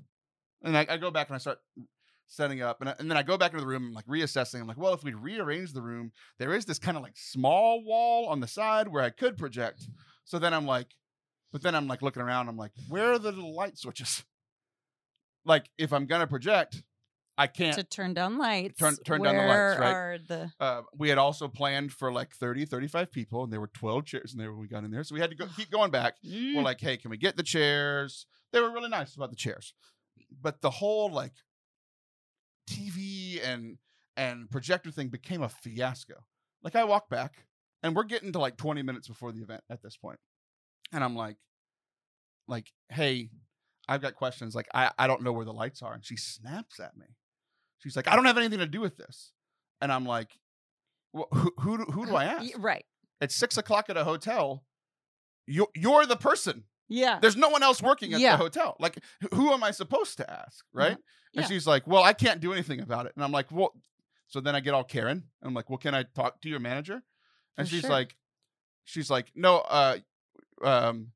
And 0.63 0.77
I, 0.77 0.85
I 0.87 0.97
go 0.97 1.11
back 1.11 1.29
and 1.29 1.35
I 1.35 1.39
start 1.39 1.59
setting 2.27 2.61
up 2.61 2.81
and, 2.81 2.89
I, 2.89 2.95
and 2.99 3.09
then 3.09 3.17
i 3.17 3.23
go 3.23 3.37
back 3.37 3.51
into 3.51 3.61
the 3.63 3.67
room 3.67 3.85
and 3.85 3.93
like 3.93 4.07
reassessing 4.07 4.59
i'm 4.59 4.67
like 4.67 4.77
well 4.77 4.93
if 4.93 5.03
we 5.03 5.13
rearrange 5.13 5.73
the 5.73 5.81
room 5.81 6.11
there 6.39 6.53
is 6.53 6.65
this 6.65 6.79
kind 6.79 6.97
of 6.97 7.03
like 7.03 7.15
small 7.15 7.83
wall 7.83 8.27
on 8.27 8.39
the 8.39 8.47
side 8.47 8.87
where 8.87 9.03
i 9.03 9.09
could 9.09 9.37
project 9.37 9.87
so 10.23 10.39
then 10.39 10.53
i'm 10.53 10.65
like 10.65 10.95
but 11.51 11.61
then 11.61 11.75
i'm 11.75 11.87
like 11.87 12.01
looking 12.01 12.21
around 12.21 12.49
i'm 12.49 12.57
like 12.57 12.71
where 12.89 13.13
are 13.13 13.19
the 13.19 13.31
little 13.31 13.55
light 13.55 13.77
switches 13.77 14.23
like 15.45 15.69
if 15.77 15.93
i'm 15.93 16.05
gonna 16.05 16.27
project 16.27 16.83
i 17.37 17.47
can't 17.47 17.75
to 17.75 17.83
turn 17.83 18.13
down 18.13 18.37
lights. 18.37 18.79
turn- 18.79 18.95
turn 19.05 19.21
down 19.21 19.35
the 19.35 19.41
lights, 19.43 19.79
right? 19.79 19.93
Are 19.93 20.17
the 20.27 20.51
uh, 20.59 20.81
we 20.97 21.09
had 21.09 21.17
also 21.17 21.47
planned 21.47 21.91
for 21.91 22.11
like 22.11 22.33
30 22.33 22.65
35 22.65 23.11
people 23.11 23.43
and 23.43 23.53
there 23.53 23.59
were 23.59 23.67
12 23.67 24.05
chairs 24.05 24.33
in 24.33 24.39
there 24.39 24.51
when 24.51 24.61
we 24.61 24.67
got 24.67 24.83
in 24.83 24.91
there 24.91 25.03
so 25.03 25.13
we 25.13 25.21
had 25.21 25.29
to 25.29 25.35
go 25.35 25.45
keep 25.55 25.69
going 25.69 25.91
back 25.99 26.15
we're 26.23 26.63
like, 26.63 26.81
hey, 26.81 26.97
can 26.97 27.11
we 27.11 27.17
get 27.17 27.37
the 27.37 27.43
chairs? 27.43 28.25
They 28.51 28.61
were 28.61 28.71
really 28.71 28.89
nice 28.89 29.15
about 29.15 29.31
the 29.31 29.35
chairs. 29.35 29.73
But 30.41 30.61
the 30.61 30.69
whole 30.69 31.11
like 31.11 31.33
TV 32.69 33.39
and 33.43 33.77
and 34.17 34.49
projector 34.49 34.91
thing 34.91 35.09
became 35.09 35.41
a 35.41 35.49
fiasco. 35.49 36.15
Like 36.63 36.75
I 36.75 36.83
walk 36.83 37.09
back 37.09 37.45
and 37.83 37.95
we're 37.95 38.03
getting 38.03 38.31
to 38.31 38.39
like 38.39 38.57
20 38.57 38.81
minutes 38.81 39.07
before 39.07 39.31
the 39.31 39.41
event 39.41 39.61
at 39.69 39.81
this 39.83 39.97
point. 39.97 40.19
And 40.93 41.03
I'm 41.03 41.15
like, 41.15 41.37
like, 42.47 42.71
hey, 42.89 43.29
I've 43.87 44.01
got 44.01 44.15
questions. 44.15 44.55
Like, 44.55 44.67
I, 44.73 44.91
I 44.97 45.07
don't 45.07 45.21
know 45.21 45.33
where 45.33 45.45
the 45.45 45.53
lights 45.53 45.81
are. 45.81 45.93
And 45.93 46.03
she 46.05 46.15
snaps 46.15 46.79
at 46.79 46.95
me. 46.97 47.05
She's 47.79 47.95
like, 47.95 48.07
I 48.07 48.15
don't 48.15 48.25
have 48.25 48.37
anything 48.37 48.59
to 48.59 48.67
do 48.67 48.81
with 48.81 48.97
this. 48.97 49.31
And 49.81 49.91
I'm 49.91 50.05
like, 50.05 50.31
well, 51.13 51.27
who, 51.33 51.51
who, 51.59 51.77
do- 51.77 51.91
who 51.91 52.05
do 52.05 52.15
I 52.15 52.25
ask? 52.25 52.51
Right. 52.57 52.85
At 53.21 53.31
six 53.31 53.57
o'clock 53.57 53.89
at 53.89 53.97
a 53.97 54.03
hotel, 54.03 54.63
you're, 55.45 55.67
you're 55.75 56.05
the 56.05 56.15
person 56.15 56.63
Yeah. 56.87 57.19
There's 57.19 57.35
no 57.35 57.49
one 57.49 57.63
else 57.63 57.81
working 57.81 58.13
at 58.13 58.19
Yeah. 58.19 58.31
the 58.37 58.43
hotel. 58.43 58.75
Like, 58.79 58.99
who 59.33 59.51
am 59.51 59.63
I 59.63 59.71
supposed 59.71 60.17
to 60.17 60.29
ask? 60.31 60.63
Right? 60.73 60.91
And 60.91 60.99
Yeah. 61.33 61.45
she's 61.47 61.65
like, 61.65 61.87
well, 61.87 62.03
I 62.03 62.13
can't 62.13 62.39
do 62.41 62.53
anything 62.53 62.79
about 62.79 63.05
it. 63.07 63.13
And 63.15 63.23
I'm 63.23 63.31
like, 63.31 63.51
well, 63.51 63.73
so 64.27 64.39
then 64.39 64.55
I 64.55 64.59
get 64.59 64.73
all 64.73 64.83
Karen. 64.83 65.17
And 65.41 65.47
I'm 65.47 65.53
like, 65.53 65.69
well, 65.69 65.77
can 65.77 65.95
I 65.95 66.03
talk 66.03 66.41
to 66.41 66.49
your 66.49 66.59
manager? 66.59 67.03
And 67.57 67.67
For 67.67 67.73
she's 67.73 67.81
sure. 67.81 67.89
like, 67.89 68.15
she's 68.83 69.09
like, 69.09 69.31
no, 69.35 69.57
uh, 69.57 69.97
um, 70.63 71.11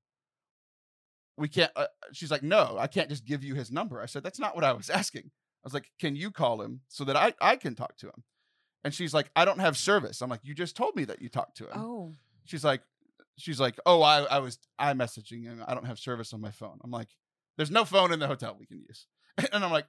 we 1.38 1.48
can't. 1.48 1.72
Uh, 1.76 1.88
she's 2.12 2.32
like, 2.32 2.44
no, 2.44 2.78
I 2.78 2.88
can't 2.88 3.10
just 3.10 3.26
give 3.26 3.44
you 3.44 3.56
his 3.56 3.72
number. 3.72 4.02
I 4.02 4.06
said, 4.08 4.24
that's 4.24 4.40
not 4.40 4.56
what 4.56 4.64
I 4.64 4.74
was 4.74 4.90
asking. 5.02 5.26
I 5.26 5.66
was 5.66 5.74
like, 5.74 5.92
can 6.00 6.16
you 6.16 6.32
call 6.32 6.62
him 6.62 6.82
so 6.88 7.04
that 7.06 7.16
I, 7.16 7.34
I 7.42 7.56
can 7.56 7.76
talk 7.76 7.98
to 7.98 8.08
him? 8.08 8.24
And 8.84 8.94
she's 8.94 9.14
like, 9.14 9.30
I 9.36 9.44
don't 9.46 9.60
have 9.60 9.78
service. 9.78 10.22
I'm 10.22 10.30
like, 10.30 10.40
you 10.44 10.54
just 10.56 10.76
told 10.76 10.96
me 10.96 11.04
that 11.06 11.22
you 11.22 11.28
talked 11.30 11.58
to 11.58 11.66
him. 11.66 11.72
Oh. 11.76 12.14
She's 12.46 12.64
like, 12.64 12.82
she's 13.40 13.60
like, 13.60 13.76
oh, 13.86 14.02
I, 14.02 14.24
I 14.24 14.40
was 14.40 14.60
I 14.78 14.94
messaging 14.94 15.44
him. 15.44 15.64
I 15.68 15.74
don't 15.74 15.86
have 15.86 16.00
service 16.00 16.34
on 16.34 16.42
my 16.42 16.52
phone. 16.52 16.80
I'm 16.84 16.92
like, 16.92 17.10
there's 17.58 17.72
no 17.72 17.86
phone 17.86 18.12
in 18.12 18.20
the 18.20 18.28
hotel 18.28 18.56
we 18.60 18.66
can 18.66 18.80
use. 18.80 19.08
And 19.54 19.64
I'm 19.64 19.72
like, 19.72 19.86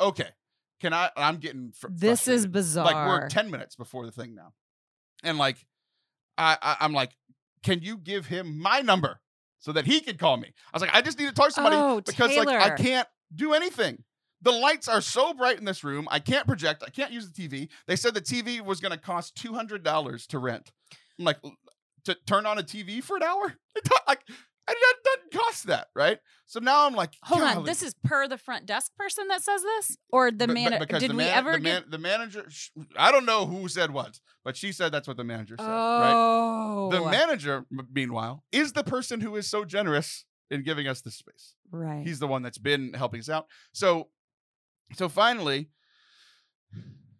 okay, 0.00 0.28
can 0.80 0.94
I? 0.94 1.10
I'm 1.16 1.36
getting 1.36 1.72
fr- 1.72 1.88
This 1.90 2.26
is 2.26 2.46
bizarre. 2.46 2.86
Like 2.86 3.06
we're 3.06 3.28
ten 3.28 3.50
minutes 3.50 3.76
before 3.76 4.06
the 4.06 4.12
thing 4.12 4.34
now, 4.34 4.52
and 5.22 5.36
like, 5.36 5.58
I, 6.38 6.56
I 6.62 6.76
I'm 6.80 6.92
like, 6.94 7.10
can 7.62 7.80
you 7.82 7.98
give 7.98 8.26
him 8.26 8.58
my 8.58 8.80
number 8.80 9.20
so 9.58 9.72
that 9.72 9.84
he 9.84 10.00
can 10.00 10.16
call 10.16 10.38
me? 10.38 10.48
I 10.48 10.76
was 10.76 10.80
like, 10.80 10.94
I 10.94 11.02
just 11.02 11.18
need 11.18 11.28
to 11.28 11.34
talk 11.34 11.48
to 11.48 11.52
somebody 11.52 11.76
Oh, 11.76 12.00
because 12.00 12.34
like 12.36 12.48
I 12.48 12.76
can't 12.76 13.08
do 13.34 13.52
anything. 13.52 14.04
The 14.40 14.52
lights 14.52 14.88
are 14.88 15.00
so 15.00 15.34
bright 15.34 15.58
in 15.58 15.64
this 15.64 15.82
room. 15.82 16.06
I 16.10 16.20
can't 16.20 16.46
project. 16.46 16.84
I 16.86 16.90
can't 16.90 17.12
use 17.12 17.30
the 17.30 17.48
TV. 17.48 17.68
They 17.88 17.96
said 17.96 18.14
the 18.14 18.20
TV 18.20 18.60
was 18.64 18.80
going 18.80 18.92
to 18.92 18.98
cost 18.98 19.34
two 19.34 19.52
hundred 19.52 19.82
dollars 19.82 20.26
to 20.28 20.38
rent. 20.38 20.70
I'm 21.18 21.24
like, 21.24 21.38
to 22.08 22.16
turn 22.26 22.44
on 22.46 22.58
a 22.58 22.62
TV 22.62 23.02
for 23.02 23.16
an 23.16 23.22
hour? 23.22 23.54
Like, 24.06 24.20
I 24.66 24.74
that 24.74 24.94
doesn't 25.04 25.44
cost 25.44 25.66
that, 25.68 25.88
right? 25.94 26.18
So 26.46 26.60
now 26.60 26.86
I'm 26.86 26.94
like, 26.94 27.14
Hold 27.24 27.42
on. 27.42 27.64
This 27.64 27.82
is 27.82 27.94
per 28.04 28.28
the 28.28 28.36
front 28.36 28.66
desk 28.66 28.92
person 28.98 29.28
that 29.28 29.42
says 29.42 29.62
this, 29.62 29.96
or 30.10 30.30
the 30.30 30.46
Be- 30.46 30.54
be- 30.54 30.64
man? 30.64 30.86
Did 30.98 31.10
the 31.10 31.14
we 31.14 31.24
ever 31.24 31.52
the, 31.52 31.58
get? 31.60 31.90
the 31.90 31.98
manager? 31.98 32.44
sh- 32.48 32.70
I 32.96 33.10
don't 33.12 33.24
know 33.24 33.46
who 33.46 33.68
said 33.68 33.92
what, 33.92 34.20
but 34.44 34.56
she 34.56 34.72
said 34.72 34.92
that's 34.92 35.08
what 35.08 35.16
the 35.16 35.24
manager 35.24 35.56
said. 35.58 35.66
Right? 35.66 36.12
oh. 36.14 36.90
The 36.90 37.00
manager, 37.02 37.64
meanwhile, 37.92 38.44
is 38.52 38.72
the 38.72 38.84
person 38.84 39.20
who 39.22 39.36
is 39.36 39.46
so 39.48 39.64
generous 39.64 40.24
in 40.50 40.62
giving 40.64 40.86
us 40.86 41.00
this 41.02 41.16
space. 41.16 41.54
right. 41.70 42.06
He's 42.06 42.18
the 42.18 42.26
one 42.28 42.42
that's 42.42 42.58
been 42.58 42.92
helping 42.94 43.20
us 43.20 43.28
out. 43.30 43.46
So, 43.72 44.08
so 44.94 45.08
finally, 45.08 45.68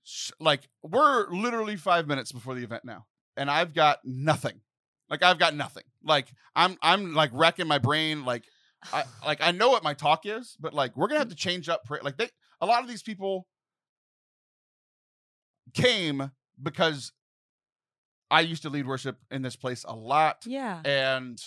sh- 0.04 0.33
like 0.40 0.68
we're 0.83 1.28
literally 1.30 1.76
five 1.76 2.07
minutes 2.07 2.33
before 2.33 2.54
the 2.54 2.64
event 2.64 2.85
now, 2.85 3.07
and 3.37 3.50
I've 3.50 3.75
got 3.75 3.99
nothing. 4.04 4.61
Like 5.11 5.23
I've 5.23 5.38
got 5.38 5.55
nothing. 5.55 5.85
Like 6.03 6.27
I'm, 6.55 6.77
I'm 6.83 7.15
like 7.15 7.31
wrecking 7.33 7.67
my 7.67 7.79
brain. 7.79 8.25
Like, 8.25 8.45
I, 8.93 9.05
like 9.27 9.38
I 9.41 9.53
know 9.53 9.71
what 9.71 9.83
my 9.83 9.95
talk 9.95 10.27
is, 10.27 10.57
but 10.61 10.75
like 10.75 10.97
we're 10.97 11.09
gonna 11.09 11.21
have 11.21 11.29
mm. 11.29 11.33
to 11.33 11.37
change 11.37 11.69
up. 11.69 11.83
Like 12.03 12.17
they, 12.17 12.29
a 12.61 12.67
lot 12.67 12.83
of 12.83 12.88
these 12.88 13.03
people 13.03 13.47
came 15.75 16.31
because 16.62 17.12
I 18.31 18.41
used 18.41 18.62
to 18.62 18.71
lead 18.71 18.87
worship 18.87 19.19
in 19.31 19.43
this 19.43 19.57
place 19.57 19.85
a 19.85 19.95
lot 19.95 20.45
yeah. 20.47 20.81
and 20.85 21.41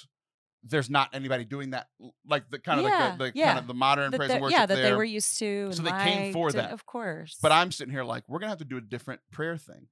there's 0.64 0.90
not 0.90 1.10
anybody 1.14 1.44
doing 1.44 1.72
that 1.72 1.88
like 2.28 2.50
the 2.50 2.60
kind 2.60 2.80
of 2.80 2.86
Yeah, 2.86 3.10
like 3.10 3.18
the, 3.18 3.24
the 3.26 3.32
yeah. 3.36 3.48
kind 3.48 3.60
of 3.60 3.68
the 3.68 3.74
modern 3.74 4.12
That 4.12 4.18
praise 4.18 4.32
and 4.32 4.42
worship 4.42 4.58
yeah, 4.58 4.66
that 4.66 4.76
there. 4.76 4.84
they 4.84 4.94
were 4.94 5.04
used 5.04 5.40
to. 5.40 5.66
And 5.66 5.76
So 5.76 5.84
they 5.84 5.92
came 5.92 6.34
for 6.34 6.52
that. 6.52 6.72
Of 6.72 6.86
course. 6.86 7.38
but 7.42 7.52
I'm 7.52 7.72
sitting 7.72 7.92
here 7.92 8.04
like 8.04 8.24
we're 8.28 8.40
gonna 8.40 8.52
have 8.52 8.60
to 8.60 8.66
do 8.66 8.78
a 8.78 8.82
different 8.82 9.22
prayer 9.32 9.58
thing, 9.58 9.88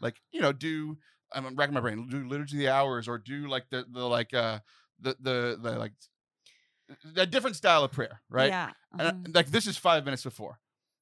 like 0.00 0.20
you 0.32 0.40
know 0.40 0.52
do 0.52 0.96
I'm 1.34 1.54
racking 1.56 1.74
my 1.74 1.80
brain 1.80 2.06
do 2.08 2.26
liturgy 2.28 2.56
of 2.56 2.60
the 2.60 2.68
hours 2.68 3.08
or 3.08 3.18
do 3.18 3.48
like 3.48 3.68
the 3.70 3.84
the 3.90 4.04
like 4.06 4.32
uh 4.34 4.60
the 5.00 5.16
the 5.20 5.58
the 5.60 5.78
like 5.78 5.92
a 7.16 7.26
different 7.26 7.56
style 7.56 7.84
of 7.84 7.92
prayer, 7.92 8.20
right? 8.28 8.48
Yeah. 8.48 8.70
And 8.98 9.08
I- 9.08 9.12
mhm. 9.12 9.34
like 9.34 9.48
this 9.50 9.66
is 9.66 9.76
five 9.76 10.04
minutes 10.04 10.22
before. 10.24 10.58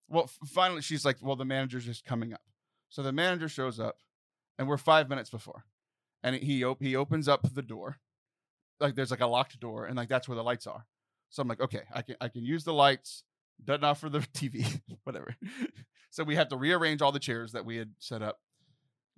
Well, 0.09 0.25
f- 0.25 0.49
finally 0.49 0.83
she's 0.83 1.05
like, 1.05 1.17
well, 1.21 1.37
the 1.37 1.45
manager's 1.45 1.85
just 1.85 2.05
coming 2.05 2.33
up. 2.33 2.41
So 2.89 3.03
the 3.03 3.13
manager 3.13 3.49
shows 3.49 3.79
up, 3.79 3.97
and 4.59 4.67
we're 4.69 4.77
five 4.77 5.09
minutes 5.09 5.31
before, 5.31 5.64
and 6.23 6.35
he 6.37 6.64
op- 6.64 6.83
he 6.83 6.97
opens 6.97 7.29
up 7.29 7.47
the 7.55 7.62
door, 7.62 7.99
like 8.81 8.95
there's 8.97 9.11
like 9.11 9.21
a 9.21 9.27
locked 9.27 9.59
door, 9.61 9.87
and 9.87 9.97
like 9.97 10.09
that's 10.09 10.29
where 10.29 10.37
the 10.37 10.43
lights 10.45 10.66
are. 10.66 10.87
So 11.31 11.43
I'm 11.43 11.49
like, 11.49 11.61
okay, 11.61 11.83
I 11.95 12.03
can 12.03 12.16
I 12.21 12.29
can 12.29 12.45
use 12.45 12.64
the 12.64 12.75
lights. 12.75 13.23
Doesn't 13.62 13.85
offer 13.85 14.09
the 14.09 14.19
TV, 14.35 14.81
whatever. 15.05 15.35
so 16.11 16.25
we 16.25 16.35
have 16.37 16.49
to 16.49 16.57
rearrange 16.57 17.03
all 17.03 17.12
the 17.12 17.19
chairs 17.21 17.53
that 17.53 17.64
we 17.64 17.77
had 17.77 17.90
set 17.99 18.23
up. 18.23 18.38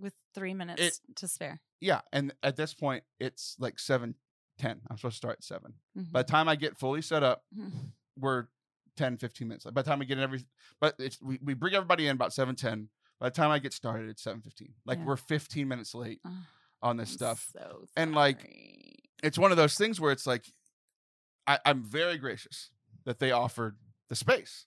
With 0.03 0.15
three 0.35 0.53
minutes 0.53 1.01
to 1.17 1.29
spare. 1.29 1.61
Yeah, 1.81 2.01
and 2.13 2.35
at 2.43 2.57
this 2.57 2.75
point 2.75 3.05
it's 3.21 3.57
like 3.59 3.79
seven 3.79 4.17
ten. 4.59 4.81
I'm 4.91 4.97
supposed 4.99 5.15
to 5.15 5.17
start 5.19 5.39
at 5.39 5.45
7 5.45 5.73
Mhm. 5.97 6.13
By 6.13 6.23
the 6.23 6.29
time 6.31 6.49
I 6.49 6.57
get 6.57 6.77
fully 6.77 7.01
set 7.03 7.23
up, 7.23 7.45
Mhm. 7.57 7.93
we're 8.19 8.49
10 8.97 9.17
15 9.17 9.49
minutes 9.49 9.65
by 9.65 9.71
the 9.83 9.89
time 9.89 9.99
we 9.99 10.05
get 10.05 10.19
in 10.19 10.23
every 10.25 10.45
but 10.79 10.95
it's 10.99 11.19
we, 11.23 11.39
we 11.43 11.55
bring 11.55 11.73
everybody 11.75 12.07
in 12.09 12.15
about 12.15 12.31
7 12.35 12.55
10 12.55 12.91
by 13.19 13.31
the 13.31 13.35
time 13.35 13.51
i 13.51 13.59
get 13.59 13.73
started 13.73 14.11
it's 14.11 14.23
7 14.23 14.43
15 14.43 14.75
like 14.85 14.99
Yeah. 14.99 15.05
we're 15.07 15.17
15 15.17 15.67
minutes 15.67 15.95
late 15.95 16.21
Ugh, 16.27 16.33
on 16.83 16.99
this 16.99 17.09
I'm 17.13 17.17
stuff 17.17 17.49
so 17.55 17.87
And, 17.97 18.15
like, 18.15 18.37
it's 19.23 19.39
one 19.39 19.51
of 19.51 19.57
those 19.57 19.77
things 19.77 19.99
where 19.99 20.13
it's 20.13 20.27
like 20.27 20.45
I, 21.47 21.59
i'm 21.65 21.83
very 21.83 22.19
gracious 22.19 22.71
that 23.07 23.19
they 23.19 23.31
offered 23.33 23.79
the 24.11 24.15
space 24.15 24.67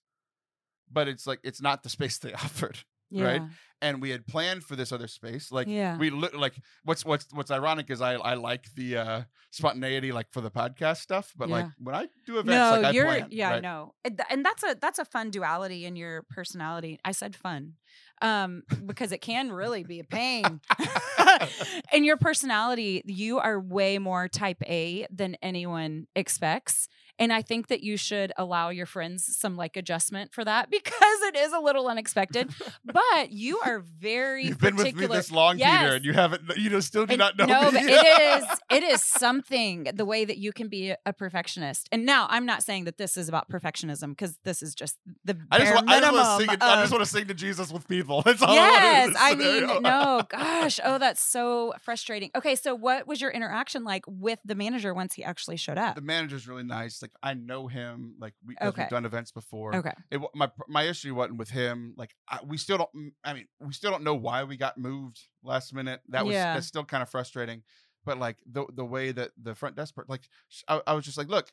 but 0.91 1.07
it's 1.07 1.27
like 1.27 1.39
it's 1.43 1.61
not 1.61 1.83
the 1.83 1.89
space 1.89 2.17
they 2.17 2.33
offered 2.45 2.79
right? 3.11 3.43
Yeah. 3.81 3.89
and 3.89 4.01
we 4.01 4.09
had 4.09 4.25
planned 4.27 4.63
for 4.63 4.75
this 4.75 4.91
other 4.91 5.07
space 5.07 5.51
like 5.51 5.67
Yeah. 5.67 5.97
we 5.97 6.09
look 6.09 6.33
like 6.35 6.53
what's 6.83 7.05
what's 7.05 7.27
what's 7.33 7.51
ironic 7.51 7.89
is 7.89 8.01
i 8.01 8.13
i 8.15 8.33
like 8.35 8.65
the 8.75 8.97
uh 8.97 9.21
spontaneity 9.51 10.11
like 10.11 10.27
for 10.31 10.41
the 10.41 10.51
podcast 10.51 10.97
stuff 10.97 11.33
but 11.37 11.49
like 11.49 11.67
when 11.79 11.95
i 11.95 12.07
do 12.25 12.39
events 12.39 12.49
no, 12.49 12.81
like 12.81 12.93
you're 12.93 13.05
plan 13.05 13.27
yeah, 13.31 13.49
I 13.49 13.53
right? 13.53 13.61
know, 13.63 13.93
and, 14.03 14.21
and 14.29 14.45
that's 14.45 14.63
a 14.63 14.75
that's 14.79 14.99
a 14.99 15.05
fun 15.05 15.29
duality 15.31 15.85
in 15.85 15.95
your 15.95 16.23
personality. 16.29 16.99
I 17.05 17.11
said 17.11 17.35
fun, 17.35 17.73
um, 18.21 18.63
because 18.85 19.11
it 19.11 19.19
can 19.21 19.51
really 19.51 19.83
be 19.83 19.99
a 19.99 20.03
pain. 20.03 20.61
in 21.93 22.03
your 22.03 22.17
personality, 22.17 23.01
you 23.05 23.39
are 23.39 23.59
way 23.59 23.97
more 23.97 24.27
type 24.27 24.61
A 24.67 25.05
than 25.11 25.35
anyone 25.41 26.07
expects. 26.15 26.87
And 27.17 27.31
I 27.31 27.41
think 27.41 27.67
that 27.67 27.81
you 27.81 27.95
should 27.95 28.33
allow 28.37 28.69
your 28.69 28.85
friends 28.85 29.37
some 29.37 29.55
like 29.55 29.77
adjustment 29.77 30.33
for 30.33 30.43
that 30.43 30.69
because 30.77 31.21
it 31.23 31.35
is 31.35 31.53
a 31.53 31.59
little 31.59 31.87
unexpected. 31.87 32.49
but 32.85 33.31
you 33.31 33.59
are 33.65 33.74
very 33.79 34.45
You've 34.45 34.59
been 34.59 34.75
with 34.75 34.95
me 34.95 35.07
this 35.07 35.31
long, 35.31 35.57
Peter, 35.57 35.67
and 35.95 36.05
you 36.05 36.13
haven't. 36.13 36.43
You 36.57 36.69
know, 36.69 36.79
still 36.79 37.05
do 37.05 37.13
And- 37.13 37.19
not 37.19 37.37
know. 37.37 37.45
no, 37.45 37.71
me. 37.71 37.81
but 37.81 37.83
it 37.89 38.41
is 38.43 38.59
it 38.71 38.83
is 38.83 39.03
something 39.03 39.87
the 39.93 40.05
way 40.05 40.25
that 40.25 40.37
you 40.37 40.51
can 40.53 40.67
be 40.67 40.93
a, 41.05 41.13
perfectionist. 41.13 41.87
And 41.91 42.05
now 42.05 42.27
I'm 42.29 42.45
not 42.45 42.61
saying 42.63 42.85
that 42.85 42.97
this 42.97 43.17
is 43.17 43.29
about 43.29 43.49
perfectionism 43.49 44.09
because 44.09 44.37
this 44.43 44.61
is 44.61 44.75
just 44.75 44.97
the 45.23 45.37
I 45.51 45.59
just, 45.59 45.65
bare 45.71 45.75
want, 45.75 45.89
I 45.89 45.99
just 45.99 46.11
minimum. 46.11 46.15
want 46.27 46.39
to 46.41 46.45
sing. 46.45 46.53
It, 46.53 46.63
I 46.63 46.81
just 46.81 46.91
want 46.91 47.03
to 47.03 47.09
sing 47.09 47.27
to 47.27 47.33
Jesus 47.33 47.71
with 47.71 47.87
people. 47.87 48.21
That's 48.25 48.41
all. 48.41 48.53
yes, 48.53 49.15
I, 49.17 49.29
I 49.31 49.33
want 49.33 49.41
in 49.41 49.47
this 49.47 49.69
mean, 49.69 49.81
no, 49.83 50.21
gosh, 50.29 50.79
oh, 50.83 50.97
that's 50.97 51.23
so 51.23 51.73
frustrating. 51.81 52.31
Okay, 52.35 52.55
so 52.55 52.75
what 52.75 53.07
was 53.07 53.21
your 53.21 53.31
interaction 53.31 53.83
like 53.83 54.03
with 54.07 54.39
the 54.45 54.55
manager 54.55 54.93
once 54.93 55.13
he 55.13 55.23
actually 55.23 55.57
showed 55.57 55.77
up? 55.77 55.95
The 55.95 56.01
manager's 56.01 56.47
really 56.47 56.63
nice. 56.63 57.01
Like 57.01 57.11
I 57.23 57.33
know 57.33 57.67
him. 57.67 58.15
Like 58.19 58.33
we, 58.45 58.55
Okay. 58.61 58.83
we've 58.83 58.89
done 58.89 59.05
events 59.05 59.31
before. 59.31 59.75
Okay, 59.75 59.93
It, 60.11 60.21
my 60.33 60.49
my 60.67 60.83
issue 60.83 61.13
wasn't 61.15 61.37
with 61.37 61.49
him. 61.49 61.93
Like 61.97 62.15
I, 62.29 62.39
we 62.45 62.57
still 62.57 62.77
don't. 62.77 63.13
I 63.23 63.33
mean, 63.33 63.47
we 63.59 63.73
still 63.73 63.91
don't 63.91 64.03
know 64.03 64.15
why 64.15 64.43
we 64.43 64.57
got 64.57 64.77
moved 64.77 65.19
last 65.43 65.73
minute. 65.73 66.01
That 66.09 66.25
was 66.25 66.33
Yeah. 66.33 66.53
that's 66.53 66.67
still 66.67 66.83
kind 66.85 67.01
of 67.03 67.09
frustrating. 67.09 67.63
But 68.03 68.19
like 68.19 68.37
the 68.45 68.65
the 68.73 68.85
way 68.85 69.11
that 69.11 69.31
the 69.41 69.55
front 69.55 69.75
desk, 69.75 69.95
per- 69.95 70.05
like 70.07 70.27
I, 70.67 70.81
I 70.87 70.93
was 70.93 71.05
just 71.05 71.17
like, 71.17 71.27
look, 71.29 71.51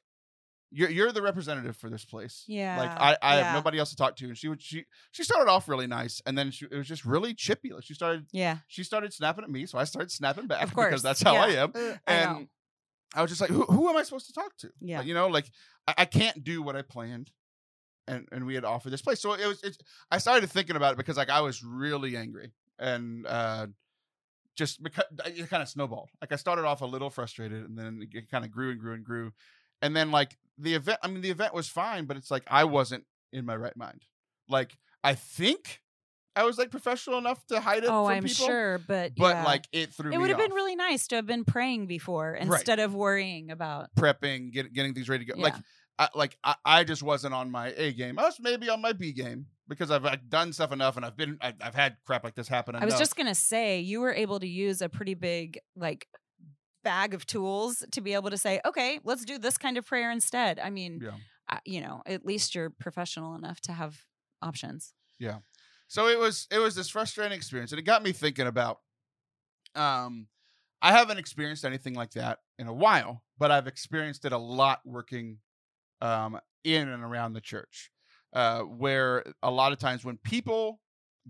you're 0.70 0.90
you're 0.90 1.12
the 1.12 1.22
representative 1.22 1.76
for 1.76 1.88
this 1.88 2.04
place. 2.04 2.44
Yeah. 2.46 2.78
Like 2.78 2.90
Yeah, 2.90 2.98
I, 3.02 3.16
I 3.22 3.36
yeah. 3.38 3.44
have 3.44 3.54
nobody 3.54 3.78
else 3.78 3.90
to 3.90 3.96
talk 3.96 4.16
to, 4.16 4.26
and 4.26 4.36
she 4.36 4.48
would 4.48 4.60
she 4.62 4.84
she 5.12 5.22
started 5.24 5.50
off 5.50 5.68
really 5.68 5.86
nice, 5.86 6.20
and 6.26 6.36
then 6.36 6.50
she, 6.50 6.66
it 6.70 6.76
was 6.76 6.88
just 6.88 7.04
really 7.04 7.34
chippy. 7.34 7.72
Like 7.72 7.84
she 7.84 7.94
started 7.94 8.26
yeah, 8.32 8.58
she 8.68 8.82
started 8.84 9.12
snapping 9.14 9.44
at 9.44 9.50
me, 9.50 9.64
so 9.66 9.78
I 9.78 9.84
started 9.84 10.10
snapping 10.10 10.46
back 10.46 10.62
of 10.62 10.74
course, 10.74 10.88
because 10.88 11.02
that's 11.02 11.22
how 11.22 11.36
I 11.36 11.48
am. 11.50 11.72
Uh, 11.74 11.94
I. 12.06 12.12
And 12.12 12.48
I 13.14 13.20
was 13.20 13.30
just 13.30 13.42
like, 13.42 13.50
who, 13.50 13.64
who 13.64 13.90
am 13.90 13.96
I 13.98 14.02
supposed 14.04 14.26
to 14.28 14.32
talk 14.32 14.56
to? 14.58 14.70
Yeah. 14.80 14.98
Like, 14.98 15.06
you 15.06 15.12
know, 15.12 15.28
like 15.28 15.44
I, 15.86 15.94
I 15.98 16.04
can't 16.06 16.42
do 16.42 16.62
what 16.62 16.76
I 16.76 16.82
planned. 16.82 17.30
And 18.08 18.28
and 18.32 18.46
we 18.46 18.54
had 18.54 18.64
offered 18.64 18.90
this 18.90 19.02
place. 19.02 19.20
So 19.20 19.34
it 19.34 19.46
was 19.46 19.62
it's 19.62 19.78
I 20.10 20.18
started 20.18 20.50
thinking 20.50 20.76
about 20.76 20.94
it 20.94 20.96
because 20.96 21.16
like 21.16 21.30
I 21.30 21.40
was 21.40 21.62
really 21.62 22.16
angry. 22.16 22.52
And 22.78 23.26
uh 23.26 23.68
just 24.54 24.82
because 24.82 25.04
it 25.24 25.48
kind 25.48 25.62
of 25.62 25.68
snowballed. 25.68 26.10
Like 26.20 26.32
I 26.32 26.36
started 26.36 26.64
off 26.64 26.82
a 26.82 26.86
little 26.86 27.10
frustrated 27.10 27.64
and 27.64 27.78
then 27.78 28.06
it 28.12 28.30
kind 28.30 28.44
of 28.44 28.50
grew 28.50 28.70
and 28.70 28.80
grew 28.80 28.94
and 28.94 29.04
grew. 29.04 29.32
And 29.80 29.96
then 29.96 30.10
like 30.10 30.36
the 30.58 30.74
event, 30.74 30.98
I 31.02 31.08
mean, 31.08 31.22
the 31.22 31.30
event 31.30 31.54
was 31.54 31.68
fine, 31.68 32.04
but 32.04 32.16
it's 32.16 32.30
like 32.30 32.44
I 32.48 32.64
wasn't 32.64 33.04
in 33.32 33.46
my 33.46 33.56
right 33.56 33.76
mind. 33.76 34.02
Like 34.48 34.76
I 35.02 35.14
think 35.14 35.80
I 36.34 36.44
was 36.44 36.58
like 36.58 36.70
professional 36.70 37.18
enough 37.18 37.44
to 37.46 37.60
hide 37.60 37.84
it. 37.84 37.90
oh, 37.90 38.06
I'm 38.06 38.24
people, 38.24 38.46
sure, 38.46 38.78
but 38.86 39.12
But 39.16 39.36
yeah. 39.36 39.44
like 39.44 39.66
it 39.72 39.92
threw 39.92 40.12
it 40.12 40.18
would 40.18 40.30
have 40.30 40.38
been 40.38 40.52
really 40.52 40.76
nice 40.76 41.06
to 41.08 41.16
have 41.16 41.26
been 41.26 41.44
praying 41.44 41.86
before 41.86 42.34
instead 42.34 42.78
of 42.78 42.94
worrying 42.94 43.50
about. 43.50 43.88
prepping, 43.98 44.52
get, 44.52 44.72
getting 44.72 44.94
things 44.94 45.08
ready 45.08 45.24
to 45.24 45.32
go. 45.32 45.40
Like, 45.40 45.54
Yeah. 45.54 45.60
I, 45.98 46.09
like 46.14 46.37
I, 46.42 46.55
I 46.64 46.85
just 46.85 47.02
wasn't 47.02 47.35
on 47.35 47.50
my 47.50 47.72
A 47.76 47.92
game. 47.92 48.18
I 48.18 48.22
was 48.22 48.38
maybe 48.40 48.68
on 48.70 48.81
my 48.81 48.92
B 48.92 49.12
game 49.12 49.46
because 49.68 49.90
I've, 49.90 50.02
like, 50.05 50.28
done 50.28 50.52
stuff 50.52 50.72
enough, 50.72 50.96
and 50.96 51.05
I've 51.07 51.16
been 51.16 51.38
I've, 51.40 51.55
I've 51.61 51.74
had 51.74 51.96
crap 52.05 52.24
like 52.24 52.35
this 52.35 52.48
happen. 52.48 52.74
I 52.74 52.85
was 52.85 52.98
just 52.98 53.16
gonna 53.16 53.35
say 53.35 53.81
you 53.81 54.00
were 54.00 54.12
able 54.12 54.40
to 54.40 54.46
use 54.48 54.81
a 54.83 54.88
pretty 54.88 55.14
big 55.14 55.59
like 55.76 56.07
bag 56.83 57.14
of 57.14 57.26
tools 57.26 57.85
to 57.92 58.00
be 58.00 58.14
able 58.14 58.31
to 58.31 58.37
say, 58.38 58.61
okay, 58.66 58.98
let's 59.05 59.24
do 59.24 59.38
this 59.38 59.57
kind 59.57 59.76
of 59.78 59.87
prayer 59.87 60.11
instead. 60.11 60.59
I 60.59 60.70
mean, 60.70 61.00
Yeah. 61.02 61.12
I- 61.48 61.61
you 61.64 61.81
know, 61.81 62.02
at 62.07 62.24
least 62.26 62.55
you're 62.55 62.70
professional 62.70 63.35
enough 63.37 63.61
to 63.62 63.72
have 63.72 64.05
options. 64.40 64.92
Yeah. 65.18 65.38
So 65.87 66.09
it 66.09 66.18
was 66.18 66.46
it 66.50 66.59
was 66.59 66.74
this 66.74 66.88
frustrating 66.88 67.37
experience, 67.37 67.70
and 67.72 67.78
it 67.78 67.83
got 67.83 68.02
me 68.02 68.12
thinking 68.12 68.46
about. 68.46 68.78
Um, 69.74 70.26
I 70.81 70.90
haven't 70.92 71.18
experienced 71.18 71.64
anything 71.64 71.94
like 71.94 72.11
that 72.12 72.40
in 72.59 72.66
a 72.66 72.72
while, 72.74 73.22
but 73.38 73.50
I've 73.50 73.66
experienced 73.68 74.24
it 74.24 74.33
a 74.33 74.38
lot 74.38 74.81
working, 74.85 75.38
um, 76.02 76.38
in 76.64 76.88
and 76.88 77.02
around 77.02 77.32
the 77.32 77.40
church, 77.40 77.90
uh, 78.34 78.60
where 78.60 79.24
a 79.42 79.50
lot 79.50 79.72
of 79.72 79.78
times 79.78 80.04
when 80.04 80.18
people 80.18 80.80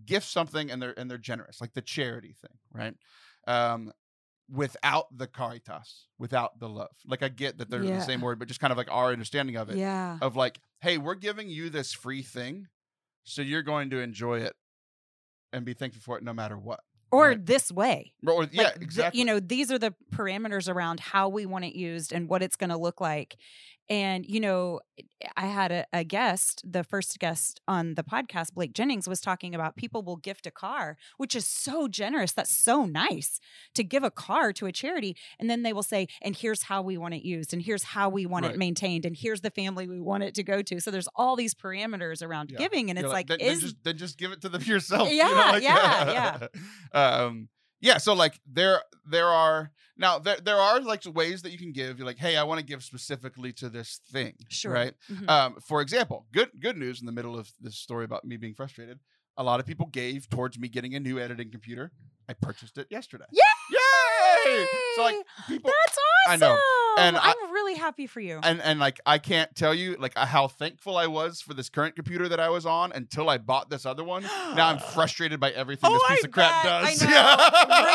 gift 0.04 0.26
something 0.26 0.70
and 0.70 0.82
they're 0.82 0.98
and 0.98 1.08
they're 1.10 1.18
generous, 1.18 1.60
like 1.60 1.72
the 1.74 1.82
charity 1.82 2.34
thing, 2.40 2.58
right? 2.72 2.94
Um, 3.46 3.92
without 4.50 5.06
the 5.16 5.26
caritas, 5.26 6.08
without 6.18 6.58
the 6.58 6.68
love, 6.68 6.90
like 7.06 7.22
I 7.22 7.28
get 7.28 7.58
that 7.58 7.70
they're 7.70 7.84
Yeah. 7.84 7.98
the 7.98 8.04
same 8.04 8.20
word, 8.20 8.38
but 8.38 8.48
just 8.48 8.60
kind 8.60 8.70
of 8.72 8.76
like 8.76 8.90
our 8.90 9.10
understanding 9.12 9.56
of 9.56 9.70
it 9.70 9.78
Yeah. 9.78 10.18
of 10.20 10.36
like, 10.36 10.60
hey, 10.80 10.98
we're 10.98 11.14
giving 11.14 11.48
you 11.48 11.70
this 11.70 11.92
free 11.92 12.22
thing, 12.22 12.68
so 13.24 13.40
you're 13.42 13.62
going 13.62 13.90
to 13.90 14.00
enjoy 14.00 14.40
it 14.40 14.54
and 15.52 15.64
be 15.64 15.74
thankful 15.74 16.02
for 16.02 16.18
it 16.18 16.24
no 16.24 16.32
matter 16.32 16.58
what. 16.58 16.80
Or 17.10 17.28
Right. 17.28 17.44
this 17.46 17.70
way. 17.70 18.14
Or, 18.26 18.44
yeah, 18.50 18.62
Like, 18.62 18.74
th- 18.74 18.82
exactly. 18.82 19.18
you 19.20 19.26
know, 19.26 19.38
these 19.38 19.70
are 19.70 19.78
the 19.78 19.94
parameters 20.14 20.66
around 20.72 20.98
how 21.00 21.28
we 21.28 21.44
want 21.44 21.66
it 21.66 21.74
used 21.74 22.10
and 22.12 22.26
what 22.28 22.42
it's 22.42 22.56
going 22.56 22.70
to 22.70 22.76
look 22.78 23.00
like. 23.02 23.36
And, 23.88 24.24
you 24.24 24.40
know, 24.40 24.80
I 25.36 25.46
had 25.46 25.70
a, 25.72 25.86
a 25.92 26.04
guest, 26.04 26.62
the 26.64 26.82
first 26.84 27.18
guest 27.18 27.60
on 27.68 27.94
the 27.94 28.02
podcast, 28.02 28.54
Blake 28.54 28.72
Jennings, 28.72 29.08
was 29.08 29.20
talking 29.20 29.54
about 29.54 29.76
people 29.76 30.02
will 30.02 30.16
gift 30.16 30.46
a 30.46 30.50
car, 30.50 30.96
which 31.18 31.34
is 31.34 31.46
so 31.46 31.88
generous. 31.88 32.32
That's 32.32 32.54
so 32.56 32.84
nice 32.86 33.38
to 33.74 33.84
give 33.84 34.02
a 34.02 34.10
car 34.10 34.52
to 34.54 34.66
a 34.66 34.72
charity. 34.72 35.16
And 35.38 35.50
then 35.50 35.62
they 35.62 35.72
will 35.72 35.82
say, 35.82 36.06
and 36.22 36.34
here's 36.34 36.62
how 36.62 36.80
we 36.82 36.96
want 36.96 37.14
it 37.14 37.22
used, 37.26 37.52
and 37.52 37.60
here's 37.60 37.82
how 37.82 38.08
we 38.08 38.24
want 38.24 38.44
Right. 38.46 38.54
it 38.54 38.58
maintained, 38.58 39.04
and 39.04 39.16
here's 39.16 39.40
the 39.42 39.50
family 39.50 39.86
we 39.86 40.00
want 40.00 40.22
it 40.22 40.34
to 40.36 40.42
go 40.42 40.62
to. 40.62 40.80
So 40.80 40.90
there's 40.90 41.08
all 41.14 41.36
these 41.36 41.54
parameters 41.54 42.22
around 42.26 42.50
Yeah. 42.50 42.58
giving. 42.58 42.88
And 42.88 42.98
You're 42.98 43.06
it's 43.06 43.12
like, 43.12 43.26
then, 43.28 43.40
is 43.40 43.60
then 43.60 43.60
just 43.60 43.84
then 43.84 43.98
just 43.98 44.18
give 44.18 44.32
it 44.32 44.40
to 44.42 44.48
them 44.48 44.62
yourself. 44.66 45.10
you 45.10 45.18
know, 45.22 45.28
Yeah, 45.28 45.50
like, 45.50 45.62
yeah, 45.62 46.46
um, 46.92 47.48
yeah. 47.82 47.98
So 47.98 48.14
like 48.14 48.40
there 48.50 48.80
there 49.04 49.26
are 49.26 49.70
now 49.98 50.18
there 50.18 50.38
there 50.42 50.56
are 50.56 50.80
like 50.80 51.02
ways 51.04 51.42
that 51.42 51.52
you 51.52 51.58
can 51.58 51.72
give. 51.72 51.98
You're 51.98 52.06
like, 52.06 52.18
hey, 52.18 52.36
I 52.38 52.44
want 52.44 52.60
to 52.60 52.64
give 52.64 52.82
specifically 52.82 53.52
to 53.54 53.68
this 53.68 54.00
thing, 54.10 54.34
sure. 54.48 54.72
right? 54.72 54.94
Mhm. 55.10 55.28
Um, 55.28 55.56
for 55.66 55.82
example, 55.82 56.26
good 56.32 56.50
good 56.58 56.78
news 56.78 57.00
in 57.00 57.06
the 57.06 57.12
middle 57.12 57.38
of 57.38 57.52
this 57.60 57.76
story 57.76 58.04
about 58.06 58.24
me 58.24 58.38
being 58.38 58.54
frustrated. 58.54 58.98
A 59.36 59.42
lot 59.42 59.60
of 59.60 59.66
people 59.66 59.86
gave 59.86 60.28
towards 60.30 60.58
me 60.58 60.68
getting 60.68 60.94
a 60.94 61.00
new 61.00 61.18
editing 61.18 61.50
computer. 61.50 61.92
I 62.28 62.34
purchased 62.34 62.78
it 62.78 62.86
yesterday. 62.90 63.24
yeah 63.32 63.42
Yay! 64.46 64.66
So 64.96 65.02
like 65.02 65.16
people 65.48 65.70
That's 65.86 65.98
awesome. 66.28 66.32
I 66.32 66.36
know. 66.36 66.58
And 66.98 67.16
I- 67.16 67.30
I'm 67.30 67.52
really 67.52 67.74
happy 67.74 68.06
for 68.06 68.20
you. 68.20 68.40
and 68.42 68.60
and 68.60 68.78
like 68.80 69.00
I 69.06 69.18
can't 69.18 69.54
tell 69.54 69.74
you 69.74 69.96
like 69.98 70.12
uh, 70.16 70.26
how 70.26 70.48
thankful 70.48 70.96
I 70.96 71.06
was 71.06 71.40
for 71.40 71.54
this 71.54 71.68
current 71.68 71.94
computer 71.96 72.28
that 72.28 72.40
I 72.40 72.48
was 72.50 72.66
on 72.66 72.92
until 72.92 73.28
I 73.30 73.38
bought 73.38 73.70
this 73.70 73.86
other 73.86 74.04
one. 74.04 74.22
Now 74.22 74.68
I'm 74.68 74.78
frustrated 74.94 75.40
by 75.40 75.50
everything 75.52 75.90
Oh, 75.90 75.94
this 75.94 76.02
piece 76.18 76.24
I 76.24 76.26
of 76.28 76.32
crap 76.32 76.62
bet. 76.64 76.84
does. 76.84 77.02
I 77.02 77.10
know. 77.10 77.86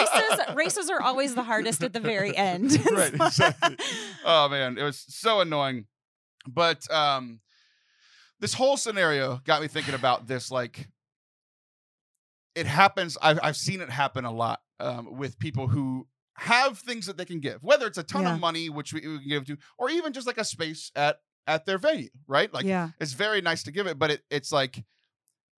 races 0.46 0.56
races 0.56 0.90
are 0.90 1.02
always 1.02 1.36
the 1.36 1.44
hardest 1.44 1.84
at 1.84 1.94
the 1.94 2.00
very 2.00 2.36
end. 2.36 2.72
right, 2.92 3.14
exactly. 3.14 3.78
Oh 4.26 4.50
man, 4.50 4.78
it 4.78 4.84
was 4.84 5.04
so 5.08 5.42
annoying. 5.42 5.86
But 6.48 6.90
um 6.92 7.40
this 8.40 8.54
whole 8.54 8.78
scenario 8.78 9.42
got 9.46 9.62
me 9.62 9.68
thinking 9.68 9.94
about 9.96 10.28
this 10.28 10.50
like 10.52 10.88
it 12.56 12.66
happens 12.66 13.18
I've 13.22 13.40
I've 13.44 13.58
seen 13.58 13.82
it 13.82 13.90
happen 13.90 14.26
a 14.26 14.32
lot 14.32 14.62
um 14.80 15.16
with 15.18 15.38
people 15.40 15.68
who 15.68 16.08
have 16.38 16.78
things 16.80 17.06
that 17.08 17.18
they 17.18 17.26
can 17.26 17.40
give, 17.40 17.64
whether 17.64 17.88
it's 17.88 17.98
a 17.98 18.04
ton 18.04 18.24
Yeah. 18.24 18.34
of 18.36 18.40
money 18.40 18.70
which 18.70 18.94
we, 18.94 19.02
we 19.08 19.20
can 19.20 19.28
give 19.30 19.46
to 19.46 19.58
or 19.78 19.90
even 19.90 20.14
just 20.14 20.28
like 20.28 20.38
a 20.38 20.44
space 20.46 20.92
at 20.96 21.20
at 21.48 21.66
their 21.66 21.78
venue, 21.78 22.10
right? 22.28 22.54
Like 22.54 22.66
yeah. 22.66 22.90
it's 23.00 23.14
very 23.14 23.42
nice 23.42 23.64
to 23.64 23.72
give 23.72 23.88
it, 23.88 23.98
but 23.98 24.12
it, 24.12 24.22
it's 24.30 24.52
like 24.52 24.84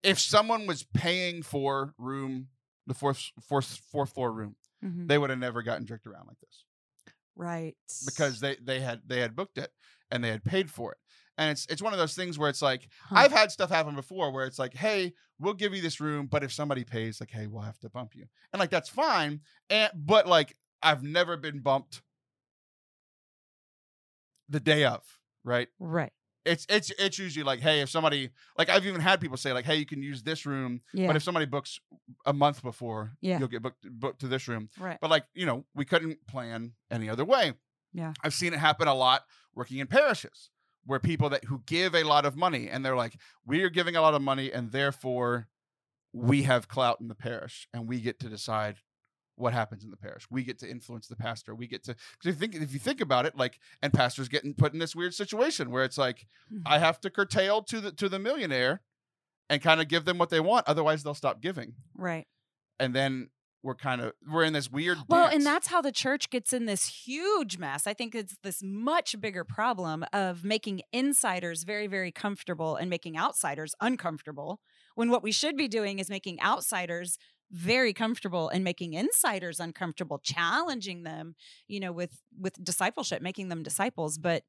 if 0.03 0.19
someone 0.19 0.67
was 0.67 0.83
paying 0.93 1.41
for 1.43 1.93
room, 1.97 2.47
the 2.87 2.93
fourth 2.93 3.31
fourth 3.41 3.81
fourth 3.91 4.13
floor 4.13 4.31
room, 4.31 4.55
Mhm. 4.83 5.07
they 5.09 5.17
would 5.17 5.29
have 5.29 5.39
never 5.39 5.61
gotten 5.63 5.85
jerked 5.85 6.07
around 6.07 6.27
like 6.27 6.39
this 6.39 6.63
Right. 7.35 7.75
because 8.05 8.39
they 8.39 8.55
they 8.61 8.79
had 8.79 9.01
they 9.05 9.19
had 9.19 9.35
booked 9.35 9.57
it 9.57 9.71
and 10.11 10.23
they 10.23 10.29
had 10.29 10.43
paid 10.43 10.69
for 10.71 10.91
it. 10.93 10.97
And 11.37 11.51
it's 11.51 11.65
it's 11.69 11.81
one 11.81 11.93
of 11.93 11.99
those 11.99 12.15
things 12.15 12.37
where 12.37 12.49
it's 12.49 12.61
like 12.61 12.87
Huh. 13.03 13.15
I've 13.17 13.31
had 13.31 13.51
stuff 13.51 13.69
happen 13.69 13.95
before 13.95 14.31
where 14.31 14.45
it's 14.45 14.59
like, 14.59 14.73
hey, 14.73 15.13
we'll 15.39 15.53
give 15.53 15.73
you 15.73 15.81
this 15.81 15.99
room, 16.01 16.27
but 16.27 16.43
if 16.43 16.51
somebody 16.53 16.83
pays, 16.83 17.19
like, 17.19 17.31
hey, 17.31 17.47
we'll 17.47 17.61
have 17.63 17.79
to 17.79 17.89
bump 17.89 18.13
you, 18.15 18.25
and 18.53 18.59
like 18.59 18.69
that's 18.69 18.89
fine. 18.89 19.41
And 19.69 19.89
but 19.95 20.27
like 20.27 20.55
I've 20.81 21.03
never 21.03 21.37
been 21.37 21.59
bumped 21.59 22.01
the 24.47 24.59
day 24.59 24.85
of, 24.85 25.03
right? 25.43 25.67
right. 25.79 26.11
It's 26.45 26.65
it's 26.69 26.89
it's 26.97 27.19
usually 27.19 27.43
like, 27.43 27.59
hey, 27.59 27.81
if 27.81 27.89
somebody 27.89 28.29
like 28.57 28.69
I've 28.69 28.85
even 28.85 29.01
had 29.01 29.19
people 29.19 29.37
say 29.37 29.51
like, 29.53 29.65
hey, 29.65 29.75
you 29.75 29.85
can 29.85 30.01
use 30.01 30.23
this 30.23 30.45
room, 30.45 30.81
Yeah. 30.93 31.07
but 31.07 31.15
if 31.17 31.21
somebody 31.21 31.45
books 31.45 31.79
a 32.25 32.33
month 32.33 32.63
before, 32.63 33.11
Yeah. 33.21 33.37
you'll 33.39 33.49
get 33.49 33.61
booked 33.61 33.85
booked 33.99 34.21
to 34.21 34.27
this 34.27 34.47
room. 34.47 34.69
right. 34.79 34.97
But 35.01 35.09
like, 35.09 35.25
you 35.35 35.45
know, 35.45 35.65
we 35.75 35.83
couldn't 35.85 36.25
plan 36.27 36.71
any 36.89 37.09
other 37.09 37.25
way. 37.25 37.53
Yeah. 37.93 38.13
I've 38.23 38.33
seen 38.33 38.53
it 38.53 38.59
happen 38.59 38.87
a 38.87 38.93
lot 38.95 39.25
working 39.53 39.77
in 39.79 39.87
parishes 39.87 40.49
where 40.85 40.99
people 40.99 41.29
that 41.29 41.43
who 41.43 41.61
give 41.67 41.93
a 41.93 42.03
lot 42.03 42.25
of 42.25 42.35
money 42.37 42.69
and 42.69 42.83
they're 42.85 42.95
like, 42.95 43.17
we 43.45 43.61
are 43.63 43.69
giving 43.69 43.95
a 43.97 44.01
lot 44.01 44.13
of 44.15 44.21
money 44.21 44.51
and 44.51 44.71
therefore 44.71 45.49
we 46.13 46.43
have 46.43 46.67
clout 46.69 46.99
in 47.01 47.09
the 47.09 47.15
parish 47.15 47.67
and 47.73 47.87
we 47.87 47.99
get 47.99 48.17
to 48.21 48.29
decide 48.29 48.77
what 49.39 49.53
happens 49.53 49.83
in 49.83 49.89
the 49.89 49.97
parish. 49.97 50.27
We 50.29 50.43
get 50.43 50.59
to 50.59 50.69
influence 50.69 51.07
the 51.07 51.15
pastor. 51.15 51.55
We 51.55 51.67
get 51.67 51.83
to 51.85 51.93
because 51.95 52.35
if 52.35 52.41
you 52.41 52.47
think 52.47 52.55
if 52.55 52.73
you 52.73 52.79
think 52.79 53.01
about 53.01 53.25
it, 53.25 53.35
like 53.37 53.59
and 53.81 53.93
pastors 53.93 54.27
getting 54.27 54.53
put 54.53 54.73
in 54.73 54.79
this 54.79 54.95
weird 54.95 55.13
situation 55.13 55.71
where 55.71 55.83
it's 55.83 55.97
like 55.97 56.27
Mhm. 56.51 56.63
I 56.65 56.79
have 56.79 56.99
to 57.01 57.09
curtail 57.09 57.63
to 57.63 57.79
the 57.81 57.91
to 57.93 58.09
the 58.09 58.19
millionaire 58.19 58.81
and 59.49 59.61
kind 59.61 59.81
of 59.81 59.87
give 59.87 60.05
them 60.05 60.17
what 60.17 60.29
they 60.29 60.39
want, 60.39 60.67
otherwise 60.67 61.03
they'll 61.03 61.13
stop 61.15 61.41
giving. 61.41 61.73
right. 61.95 62.27
And 62.79 62.95
then 62.95 63.29
we're 63.61 63.75
kind 63.75 63.99
of 63.99 64.13
we're 64.25 64.43
in 64.45 64.53
this 64.53 64.69
weird 64.71 64.97
Well, 65.09 65.23
dance. 65.23 65.35
and 65.35 65.45
that's 65.45 65.67
how 65.67 65.81
the 65.81 65.91
church 65.91 66.29
gets 66.29 66.53
in 66.53 66.65
this 66.65 67.05
huge 67.05 67.57
mess. 67.57 67.87
I 67.87 67.93
think 67.93 68.15
it's 68.15 68.37
this 68.41 68.61
much 68.63 69.19
bigger 69.19 69.43
problem 69.43 70.05
of 70.13 70.45
making 70.45 70.81
insiders 70.93 71.63
very, 71.63 71.87
very 71.87 72.11
comfortable 72.11 72.77
and 72.77 72.89
making 72.89 73.17
outsiders 73.17 73.75
uncomfortable. 73.81 74.61
When 74.95 75.09
what 75.09 75.23
we 75.23 75.31
should 75.33 75.57
be 75.57 75.67
doing 75.67 75.99
is 75.99 76.09
making 76.09 76.39
outsiders 76.41 77.17
very 77.51 77.93
comfortable 77.93 78.49
and 78.49 78.63
making 78.63 78.93
insiders 78.93 79.59
uncomfortable 79.59 80.19
challenging 80.19 81.03
them 81.03 81.35
you 81.67 81.79
know 81.79 81.91
with 81.91 82.21
with 82.39 82.63
discipleship 82.63 83.21
making 83.21 83.49
them 83.49 83.63
disciples 83.63 84.17
but 84.17 84.43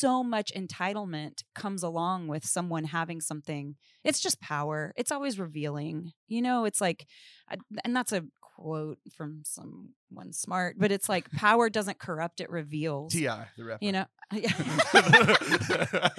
so 0.00 0.22
much 0.22 0.52
entitlement 0.56 1.42
comes 1.54 1.82
along 1.82 2.28
with 2.28 2.44
someone 2.44 2.84
having 2.84 3.20
something. 3.20 3.76
It's 4.04 4.20
just 4.20 4.40
power. 4.40 4.92
It's 4.96 5.12
always 5.12 5.38
revealing 5.38 6.12
you 6.28 6.42
know 6.42 6.64
it's 6.64 6.80
like 6.80 7.06
uh, 7.50 7.56
and 7.84 7.94
that's 7.94 8.12
a 8.12 8.22
quote 8.60 8.98
from 9.16 9.40
someone 9.44 10.32
smart 10.32 10.76
but 10.78 10.92
it's 10.92 11.08
like 11.08 11.30
power 11.32 11.70
doesn't 11.70 11.98
corrupt 11.98 12.40
it 12.42 12.50
reveals. 12.50 13.12
T.I. 13.12 13.46
the 13.56 13.64
rapper. 13.64 13.84
you 13.84 13.92
know 13.92 14.04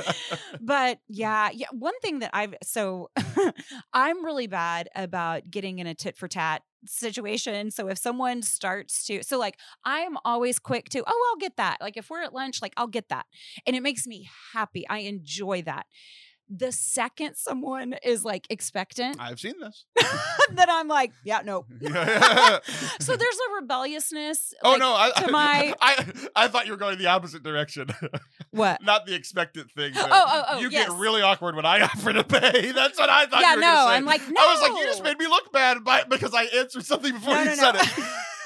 but 0.62 1.00
yeah 1.08 1.50
yeah 1.54 1.68
one 1.72 1.94
thing 2.02 2.20
that 2.20 2.32
i've 2.34 2.56
so 2.64 3.12
i'm 3.94 4.26
really 4.26 4.48
bad 4.48 4.90
about 4.96 5.52
getting 5.52 5.78
in 5.78 5.86
a 5.86 5.94
tit 5.94 6.18
for 6.18 6.28
tat 6.28 6.64
situation 6.88 7.70
so 7.70 7.88
if 7.90 7.98
someone 8.00 8.42
starts 8.42 9.06
to 9.06 9.22
so 9.22 9.38
like 9.38 9.56
i'm 9.86 10.18
always 10.26 10.58
quick 10.58 10.90
to 10.90 11.04
oh 11.06 11.30
i'll 11.32 11.38
get 11.40 11.58
that. 11.58 11.78
Like 11.80 11.96
if 11.96 12.10
we're 12.10 12.24
at 12.24 12.34
lunch 12.34 12.60
like 12.60 12.74
i'll 12.76 12.88
get 12.88 13.10
that. 13.10 13.28
And 13.68 13.76
it 13.76 13.84
makes 13.84 14.08
me 14.08 14.28
happy 14.54 14.88
i 14.90 15.00
enjoy 15.00 15.62
that 15.62 15.86
the 16.54 16.70
second 16.72 17.36
someone 17.36 17.96
is 18.04 18.26
like 18.26 18.46
expectant 18.50 19.16
I've 19.22 19.40
seen 19.40 19.54
this. 19.62 19.86
then 20.52 20.70
i'm 20.70 20.90
like 20.90 21.14
yeah 21.24 21.40
no 21.46 21.66
oh 21.66 22.60
so 23.00 23.16
there's 23.16 23.38
a 23.50 23.56
rebelliousness 23.62 24.54
oh, 24.62 24.72
like, 24.72 24.80
no, 24.80 24.94
I, 24.94 25.12
to 25.16 25.32
my- 25.32 25.74
I 25.80 26.06
I 26.36 26.48
thought 26.50 26.66
you 26.66 26.74
were 26.74 26.78
going 26.78 26.98
the 26.98 27.08
opposite 27.08 27.42
direction. 27.42 27.88
what 28.52 28.84
Not 28.84 29.06
the 29.06 29.16
expected 29.16 29.72
thing. 29.72 29.94
Oh, 29.96 30.08
oh, 30.12 30.44
oh, 30.50 30.60
You 30.60 30.70
yes. 30.70 30.90
get 30.90 30.98
really 30.98 31.22
awkward 31.22 31.56
when 31.56 31.66
I 31.66 31.80
offer 31.82 32.12
to 32.12 32.24
pay. 32.24 32.72
That's 32.74 33.00
what 33.00 33.10
I 33.10 33.26
thought. 33.28 33.40
yeah 33.42 33.52
you 33.52 33.56
were 33.58 33.62
no 33.62 33.86
i'm 33.88 34.06
like 34.06 34.22
no 34.28 34.42
I 34.42 34.54
was 34.54 34.62
like, 34.62 34.78
you 34.82 34.86
just 34.88 35.04
made 35.04 35.18
me 35.18 35.28
look 35.28 35.52
bad 35.54 35.84
by, 35.86 36.04
because 36.04 36.34
I 36.34 36.44
answered 36.46 36.86
something 36.86 37.14
before 37.14 37.34
No, 37.36 37.42
you 37.44 37.50
no, 37.50 37.56
said 37.56 37.72
no. 37.76 37.80
it. 37.82 37.88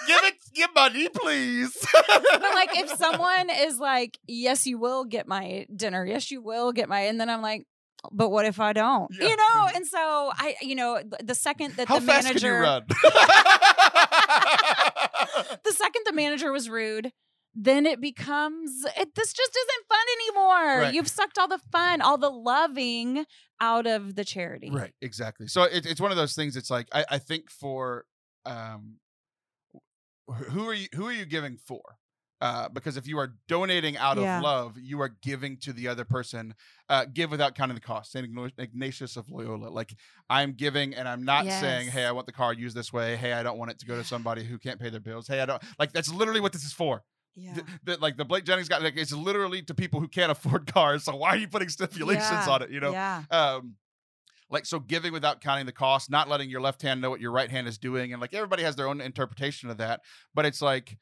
give 0.07 0.19
it, 0.23 0.33
give 0.53 0.69
money, 0.75 1.09
please. 1.09 1.75
but 2.07 2.41
like 2.53 2.77
if 2.77 2.89
someone 2.91 3.49
is 3.49 3.79
like, 3.79 4.19
yes, 4.27 4.67
you 4.67 4.77
will 4.77 5.05
get 5.05 5.27
my 5.27 5.65
dinner. 5.75 6.05
Yes, 6.05 6.29
you 6.29 6.41
will 6.41 6.71
get 6.71 6.87
my, 6.87 7.01
and 7.01 7.19
then 7.19 7.29
I'm 7.29 7.41
like, 7.41 7.65
but 8.11 8.29
what 8.29 8.45
if 8.45 8.59
I 8.59 8.73
don't? 8.73 9.09
Yeah. 9.11 9.27
You 9.27 9.35
know, 9.35 9.69
and 9.75 9.85
so 9.85 10.31
I, 10.35 10.55
you 10.61 10.75
know, 10.75 11.01
the 11.23 11.35
second 11.35 11.75
that 11.75 11.87
How 11.87 11.99
the 11.99 12.05
manager, 12.05 12.39
can 12.39 12.47
you 12.47 12.53
run? 12.53 12.83
the 15.63 15.71
second 15.71 16.03
the 16.05 16.13
manager 16.13 16.51
was 16.51 16.69
rude, 16.69 17.11
then 17.53 17.85
it 17.85 18.01
becomes 18.01 18.85
it, 18.97 19.15
this 19.15 19.33
just 19.33 19.57
isn't 19.57 19.87
fun 19.87 20.05
anymore. 20.19 20.81
Right. 20.81 20.93
You've 20.93 21.07
sucked 21.07 21.37
all 21.37 21.47
the 21.47 21.61
fun, 21.71 22.01
all 22.01 22.17
the 22.17 22.29
loving 22.29 23.25
out 23.61 23.87
of 23.87 24.15
the 24.15 24.25
charity. 24.25 24.69
Right, 24.71 24.93
exactly. 25.01 25.47
So 25.47 25.63
it, 25.63 25.85
it's 25.85 26.01
one 26.01 26.11
of 26.11 26.17
those 26.17 26.33
things. 26.33 26.57
It's 26.57 26.69
like 26.69 26.87
I, 26.93 27.05
I 27.11 27.17
think 27.17 27.49
for 27.49 28.05
um, 28.45 28.97
who 30.27 30.67
are 30.67 30.73
you 30.73 30.87
who 30.93 31.07
are 31.07 31.13
you 31.13 31.25
giving 31.25 31.57
for? 31.57 31.81
Uh, 32.41 32.67
because 32.69 32.97
if 32.97 33.07
you 33.07 33.17
are 33.17 33.33
donating 33.47 33.95
out 33.97 34.17
Yeah. 34.17 34.37
of 34.37 34.43
love, 34.43 34.77
you 34.77 34.99
are 35.01 35.09
giving 35.23 35.57
to 35.57 35.71
the 35.71 35.87
other 35.87 36.03
person. 36.03 36.53
Uh, 36.89 37.05
give 37.05 37.31
without 37.31 37.55
counting 37.55 37.75
the 37.75 37.81
cost. 37.81 38.11
Saint 38.11 38.27
Ignatius 38.57 39.15
of 39.15 39.29
Loyola. 39.29 39.69
Like 39.69 39.95
I'm 40.29 40.51
giving, 40.53 40.93
and 40.93 41.07
I'm 41.07 41.23
not 41.23 41.45
saying, 41.45 41.89
"Hey, 41.89 42.05
I 42.05 42.11
want 42.11 42.25
the 42.27 42.33
car 42.33 42.53
used 42.53 42.75
this 42.75 42.91
way." 42.91 43.15
Hey, 43.15 43.31
I 43.33 43.41
don't 43.41 43.57
want 43.57 43.71
it 43.71 43.79
to 43.79 43.85
go 43.85 43.95
to 43.95 44.03
somebody 44.03 44.43
who 44.43 44.57
can't 44.57 44.79
pay 44.79 44.89
their 44.89 44.99
bills. 44.99 45.27
Hey, 45.27 45.39
I 45.41 45.45
don't 45.45 45.63
like. 45.79 45.93
That's 45.93 46.11
literally 46.11 46.41
what 46.41 46.51
this 46.53 46.65
is 46.65 46.73
for. 46.73 47.03
Yeah. 47.37 47.53
Th- 47.53 47.65
th- 47.85 47.99
like 47.99 48.17
the 48.17 48.25
Blake 48.25 48.43
Jennings 48.45 48.69
guy, 48.69 48.77
like 48.79 48.95
it's 48.97 49.11
literally 49.13 49.61
to 49.63 49.73
people 49.73 49.99
who 49.99 50.07
can't 50.07 50.31
afford 50.31 50.67
cars. 50.73 51.03
So 51.05 51.15
why 51.15 51.29
are 51.29 51.37
you 51.37 51.47
putting 51.47 51.69
stipulations 51.69 52.29
Yeah. 52.29 52.49
on 52.49 52.61
it? 52.63 52.69
You 52.69 52.79
know, 52.81 52.91
Yeah. 52.91 53.23
um 53.31 53.75
like 54.49 54.65
so 54.65 54.79
giving 54.79 55.11
without 55.11 55.41
counting 55.41 55.65
the 55.65 55.71
cost 55.71 56.09
not 56.09 56.29
letting 56.29 56.49
your 56.51 56.61
left 56.61 56.81
hand 56.83 57.01
know 57.01 57.09
what 57.09 57.19
your 57.19 57.31
right 57.31 57.49
hand 57.49 57.67
is 57.67 57.79
doing 57.79 58.13
and 58.13 58.21
like 58.21 58.31
everybody 58.33 58.61
has 58.61 58.75
their 58.75 58.87
own 58.87 59.01
interpretation 59.01 59.71
of 59.71 59.77
that 59.77 60.01
but 60.35 60.45
it's 60.45 60.61
like 60.61 60.99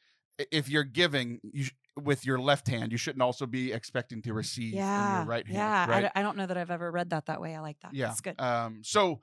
if 0.51 0.67
you're 0.69 0.83
giving 0.83 1.39
you 1.43 1.65
sh- 1.65 1.71
with 1.95 2.25
your 2.25 2.39
left 2.39 2.67
hand 2.67 2.91
you 2.91 2.97
shouldn't 2.97 3.21
also 3.21 3.45
be 3.45 3.71
expecting 3.71 4.21
to 4.23 4.33
receive 4.33 4.73
in 4.73 4.79
Yeah. 4.79 5.17
your 5.19 5.25
right 5.27 5.45
hand 5.45 5.57
yeah. 5.57 5.85
I 5.87 5.91
right 5.91 6.01
d- 6.05 6.09
I, 6.15 6.21
don't 6.23 6.37
know 6.37 6.45
that 6.47 6.57
I've 6.57 6.71
ever 6.71 6.89
read 6.91 7.11
that 7.11 7.27
that 7.27 7.39
way. 7.39 7.55
I 7.55 7.59
like 7.59 7.79
that. 7.81 7.93
yeah 7.93 8.07
That's 8.07 8.21
good. 8.21 8.39
um 8.41 8.81
so 8.83 9.19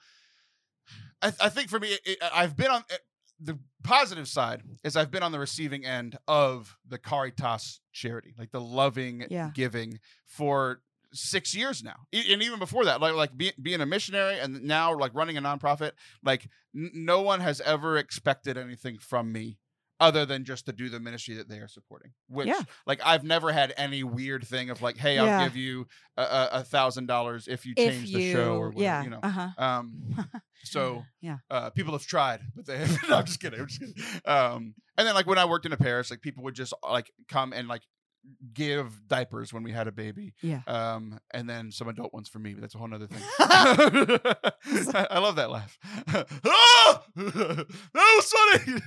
i, 1.23 1.29
I 1.41 1.49
think 1.49 1.69
for 1.69 1.79
me 1.81 1.89
it, 1.89 2.01
it- 2.05 2.19
i've 2.35 2.57
been 2.57 2.71
on 2.71 2.83
it- 2.91 3.01
the 3.43 3.59
positive 3.83 4.29
side 4.29 4.63
is 4.85 4.97
i've 4.97 5.11
been 5.11 5.23
on 5.23 5.33
the 5.33 5.39
receiving 5.39 5.85
end 5.87 6.17
of 6.29 6.77
the 6.87 6.99
caritas 6.99 7.81
charity 7.93 8.35
like 8.39 8.51
the 8.51 8.61
loving 8.61 9.25
Yeah. 9.31 9.51
giving 9.55 9.99
for 10.27 10.83
six 11.13 11.55
years 11.55 11.83
now 11.83 11.97
E- 12.13 12.33
and 12.33 12.43
even 12.43 12.59
before 12.59 12.85
that 12.85 13.01
like 13.01 13.15
like 13.15 13.37
be, 13.37 13.53
being 13.61 13.81
a 13.81 13.87
missionary 13.87 14.39
and 14.39 14.63
now 14.63 14.97
like 14.97 15.13
running 15.15 15.37
a 15.37 15.43
nonprofit 15.43 15.93
like 16.23 16.49
n- 16.77 16.91
no 16.95 17.23
one 17.23 17.41
has 17.41 17.61
ever 17.63 17.97
expected 17.97 18.57
anything 18.59 18.99
from 18.99 19.33
me 19.33 19.59
other 20.01 20.25
than 20.27 20.45
just 20.45 20.67
to 20.67 20.73
do 20.73 20.89
the 20.89 20.99
ministry 20.99 21.35
that 21.37 21.49
they 21.49 21.59
are 21.59 21.69
supporting 21.69 22.11
which 22.29 22.49
Yeah. 22.49 22.61
like 22.87 23.01
i've 23.05 23.23
never 23.23 23.53
had 23.53 23.73
any 23.77 24.03
weird 24.03 24.45
thing 24.47 24.71
of 24.71 24.81
like 24.83 24.97
hey 24.97 25.19
i'll 25.19 25.27
Yeah. 25.27 25.45
give 25.45 25.57
you 25.57 25.87
a- 26.17 26.65
thousand 26.65 27.07
dollars 27.07 27.47
if 27.49 27.65
you 27.67 27.75
if 27.77 27.93
change 27.95 28.09
you, 28.09 28.17
the 28.19 28.33
show 28.33 28.57
or 28.57 28.71
whatever, 28.71 28.83
yeah. 28.83 29.03
you 29.05 29.11
know 29.11 29.21
Uh 29.23 29.29
huh. 29.31 29.49
um 29.59 29.93
so 30.65 31.05
Yeah. 31.21 31.39
uh, 31.51 31.71
people 31.71 31.93
have 31.93 32.07
tried, 32.07 32.41
but 32.55 32.67
they 32.67 32.79
have. 32.79 32.99
no, 33.09 33.17
I'm 33.17 33.25
just 33.25 33.41
kidding. 33.41 33.61
I'm 33.61 33.67
just 33.67 33.81
kidding. 33.81 33.95
Um, 34.27 34.75
and 34.99 35.07
then 35.07 35.15
like 35.15 35.27
when 35.27 35.39
I 35.39 35.47
worked 35.47 35.65
in 35.65 35.73
a 35.73 35.77
parish, 35.79 36.11
like 36.11 36.21
people 36.21 36.45
would 36.45 36.55
just 36.55 36.75
like 36.83 37.11
come 37.29 37.53
and 37.55 37.67
like 37.67 37.83
give 38.53 39.07
diapers 39.09 39.53
when 39.53 39.63
we 39.63 39.73
had 39.73 39.89
a 39.89 39.93
baby. 39.93 40.35
Yeah. 40.43 40.61
Um, 40.67 41.19
and 41.33 41.49
then 41.49 41.71
some 41.73 41.89
adult 41.89 42.13
ones 42.13 42.29
for 42.29 42.39
me, 42.39 42.55
but 42.55 42.61
that's 42.63 42.75
a 42.75 42.79
whole 42.79 42.93
other 42.93 43.07
thing. 43.07 43.23
I 43.39 44.45
I 45.11 45.19
love 45.19 45.37
that 45.37 45.51
laugh. 45.51 45.79
ah! 46.47 47.03
that 47.17 47.67
was 47.95 48.33
funny. 48.33 48.81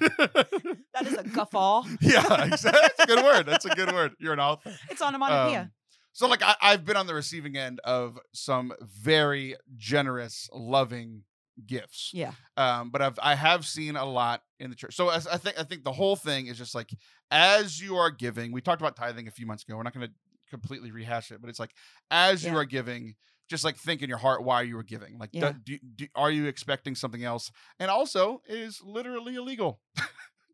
That 0.94 1.08
is 1.08 1.14
a 1.18 1.24
guffaw. 1.24 1.84
yeah, 2.02 2.46
exactly. 2.46 2.82
That's 2.82 3.00
a 3.00 3.08
good 3.08 3.24
word. 3.24 3.46
That's 3.46 3.66
a 3.66 3.70
good 3.70 3.92
word. 3.92 4.14
You're 4.20 4.34
an 4.34 4.40
author. 4.40 4.74
It's 4.90 5.02
onomatopoeia. 5.02 5.62
Um, 5.62 5.72
so 6.14 6.28
like 6.28 6.44
I, 6.44 6.56
I've 6.62 6.86
been 6.86 6.96
on 6.98 7.08
the 7.08 7.16
receiving 7.16 7.58
end 7.58 7.80
of 7.84 8.20
some 8.34 8.74
very 8.82 9.56
generous, 9.76 10.48
loving 10.54 11.24
gifts. 11.66 12.12
yeah. 12.14 12.34
Um, 12.58 12.90
but 12.92 13.02
I've 13.02 13.20
I 13.22 13.36
have 13.36 13.66
seen 13.66 13.96
a 13.96 14.06
lot 14.06 14.42
in 14.64 14.70
the 14.70 14.76
church. 14.76 14.96
So 14.96 15.10
as 15.10 15.28
I 15.28 15.38
think 15.38 15.60
I 15.60 15.64
think 15.64 15.84
the 15.84 15.92
whole 15.92 16.16
thing 16.16 16.48
is 16.48 16.58
just 16.58 16.74
like 16.74 16.90
as 17.30 17.80
you 17.80 17.98
are 17.98 18.10
giving. 18.10 18.52
We 18.52 18.62
talked 18.62 18.82
about 18.82 18.96
tithing 18.96 19.28
a 19.28 19.32
few 19.32 19.46
months 19.46 19.64
ago. 19.64 19.76
We're 19.78 19.84
not 19.84 19.94
going 19.94 20.08
to 20.08 20.14
completely 20.50 20.92
rehash 20.92 21.32
it, 21.32 21.42
but 21.42 21.50
it's 21.50 21.60
like 21.60 21.72
as 22.10 22.44
you 22.46 22.56
are 22.58 22.66
giving, 22.66 23.16
just 23.50 23.64
like 23.64 23.76
think 23.78 24.02
in 24.02 24.10
your 24.10 24.18
heart 24.20 24.44
why 24.44 24.62
you 24.62 24.76
were 24.76 24.84
giving. 24.84 25.18
Like, 25.20 25.32
Yeah. 25.34 25.54
do, 25.64 25.78
do, 25.96 26.08
are 26.16 26.32
you 26.32 26.46
expecting 26.46 26.96
something 26.96 27.24
else? 27.24 27.52
And 27.80 27.92
also, 27.92 28.42
it 28.48 28.58
is 28.58 28.82
literally 28.84 29.36
illegal. 29.36 29.80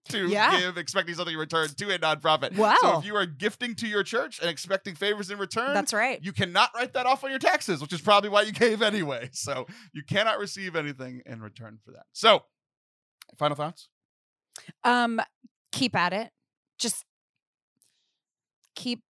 To 0.10 0.28
Yeah. 0.28 0.58
give 0.60 0.78
expecting 0.78 1.14
something 1.14 1.34
in 1.36 1.40
return 1.40 1.68
to 1.70 1.94
a 1.94 2.00
nonprofit. 2.00 2.58
Wow. 2.58 2.76
So 2.82 2.98
if 2.98 3.06
you 3.06 3.16
are 3.16 3.28
gifting 3.28 3.76
to 3.76 3.88
your 3.88 4.02
church 4.02 4.40
and 4.40 4.50
expecting 4.50 4.96
favors 4.96 5.30
in 5.30 5.38
return, 5.38 5.76
That's 5.76 5.94
right. 5.94 6.20
you 6.24 6.32
cannot 6.34 6.72
write 6.74 6.94
that 6.94 7.06
off 7.06 7.24
on 7.24 7.30
your 7.30 7.38
taxes, 7.38 7.80
which 7.80 7.94
is 7.94 8.02
probably 8.02 8.30
why 8.32 8.42
you 8.42 8.52
gave 8.52 8.82
anyway. 8.82 9.30
So 9.34 9.68
you 9.94 10.02
cannot 10.02 10.40
receive 10.40 10.76
anything 10.76 11.22
in 11.28 11.42
return 11.42 11.78
for 11.86 11.92
that. 11.92 12.06
So, 12.14 12.42
final 13.38 13.56
thoughts? 13.56 13.90
Um, 14.84 15.22
keep 15.72 15.96
at 15.96 16.14
it. 16.14 16.32
Just 16.78 17.06
keep. 18.76 19.02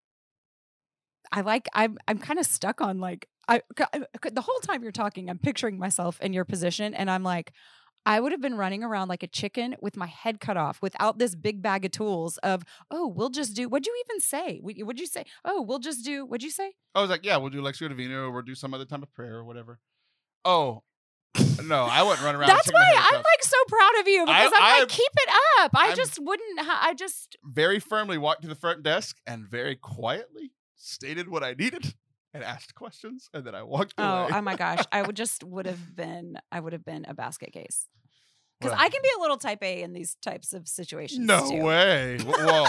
I 1.31 1.43
like. 1.43 1.69
I'm. 1.75 1.99
I'm 2.09 2.19
kind 2.19 2.39
of 2.39 2.47
stuck 2.47 2.81
on 2.81 2.99
like. 2.99 3.29
I 3.51 3.63
the 3.81 4.43
whole 4.43 4.59
time 4.61 4.83
you're 4.83 4.93
talking, 4.93 5.31
I'm 5.31 5.39
picturing 5.39 5.79
myself 5.79 6.21
in 6.21 6.33
your 6.35 6.45
position, 6.45 6.93
and 6.93 7.11
I'm 7.11 7.23
like, 7.23 7.53
I 8.05 8.21
would 8.21 8.33
have 8.33 8.43
been 8.43 8.57
running 8.59 8.85
around 8.85 9.09
like 9.09 9.23
a 9.23 9.27
chicken 9.27 9.75
with 9.81 9.97
my 9.97 10.07
head 10.07 10.39
cut 10.41 10.57
off, 10.59 10.83
without 10.83 11.19
this 11.19 11.35
big 11.35 11.63
bag 11.63 11.85
of 11.87 11.91
tools. 11.91 12.37
Of 12.39 12.63
oh, 12.91 13.07
we'll 13.07 13.31
just 13.31 13.55
do. 13.57 13.69
What'd 13.69 13.87
you 13.87 14.03
even 14.07 14.21
say? 14.21 14.59
What- 14.61 14.77
What'd 14.79 15.01
you 15.01 15.07
say? 15.07 15.25
Oh, 15.45 15.63
we'll 15.63 15.79
just 15.79 16.05
do. 16.05 16.27
What'd 16.27 16.43
you 16.43 16.51
say? 16.51 16.73
I 16.95 17.01
was 17.01 17.09
like, 17.11 17.25
yeah, 17.25 17.37
we'll 17.39 17.51
do 17.51 17.61
Lectio 17.63 17.89
Divina 17.89 18.21
or 18.23 18.31
we'll 18.31 18.43
do 18.43 18.55
some 18.55 18.75
other 18.75 18.85
time 18.85 19.03
of 19.03 19.13
prayer 19.15 19.37
or 19.37 19.45
whatever. 19.45 19.81
Oh, 20.45 20.83
no, 21.65 21.85
I 21.85 22.03
wouldn't 22.03 22.23
run 22.23 22.37
around. 22.37 22.49
That's 22.49 22.71
why 22.73 22.93
I'm 22.97 23.15
like 23.17 23.43
so 23.43 23.57
proud 23.69 24.01
of 24.01 24.09
you 24.09 24.25
because 24.25 24.53
I, 24.55 24.73
am 24.75 24.81
like, 24.81 24.89
keep 24.89 25.11
it 25.17 25.29
up. 25.61 25.71
I 25.75 25.89
I'm- 25.89 25.97
just 25.97 26.19
wouldn't. 26.19 26.61
I 26.61 26.95
just. 26.95 27.37
very 27.45 27.79
firmly 27.81 28.19
walked 28.19 28.43
to 28.43 28.49
the 28.49 28.55
front 28.55 28.83
desk 28.83 29.17
and 29.27 29.47
very 29.49 29.77
quietly 29.77 30.53
stated 30.77 31.29
what 31.29 31.43
I 31.43 31.55
needed 31.55 31.95
and 32.35 32.45
asked 32.45 32.75
questions. 32.75 33.29
And 33.35 33.45
then 33.45 33.55
I 33.55 33.63
walked 33.63 33.95
Oh, 33.99 34.05
away. 34.05 34.31
oh 34.35 34.43
my 34.43 34.57
gosh! 34.57 34.85
I 34.93 35.03
would 35.03 35.17
just 35.25 35.43
would 35.45 35.67
have 35.67 35.95
been. 35.97 36.37
I 36.53 36.61
would 36.61 36.73
have 36.73 36.85
been 36.85 37.05
a 37.09 37.15
basket 37.15 37.53
case 37.53 37.87
because 38.61 38.73
Well. 38.77 38.85
I 38.85 38.89
can 38.89 39.01
be 39.03 39.11
a 39.17 39.21
little 39.21 39.37
type 39.39 39.63
A 39.63 39.83
in 39.83 39.93
these 39.93 40.17
types 40.23 40.53
of 40.53 40.67
situations. 40.69 41.25
No 41.27 41.49
too. 41.51 41.63
way. 41.63 42.19
Well, 42.27 42.69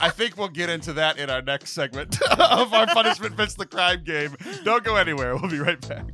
I 0.00 0.08
think 0.10 0.36
we'll 0.36 0.48
get 0.48 0.68
into 0.70 0.92
that 0.94 1.18
in 1.18 1.28
our 1.30 1.42
next 1.42 1.70
segment 1.70 2.20
of 2.30 2.72
our 2.74 2.86
punishment 2.86 3.36
fits 3.36 3.54
the 3.54 3.66
crime 3.66 4.02
game. 4.04 4.34
Don't 4.64 4.82
go 4.82 4.96
anywhere. 4.96 5.36
We'll 5.36 5.50
be 5.50 5.58
right 5.60 5.80
back. 5.88 6.04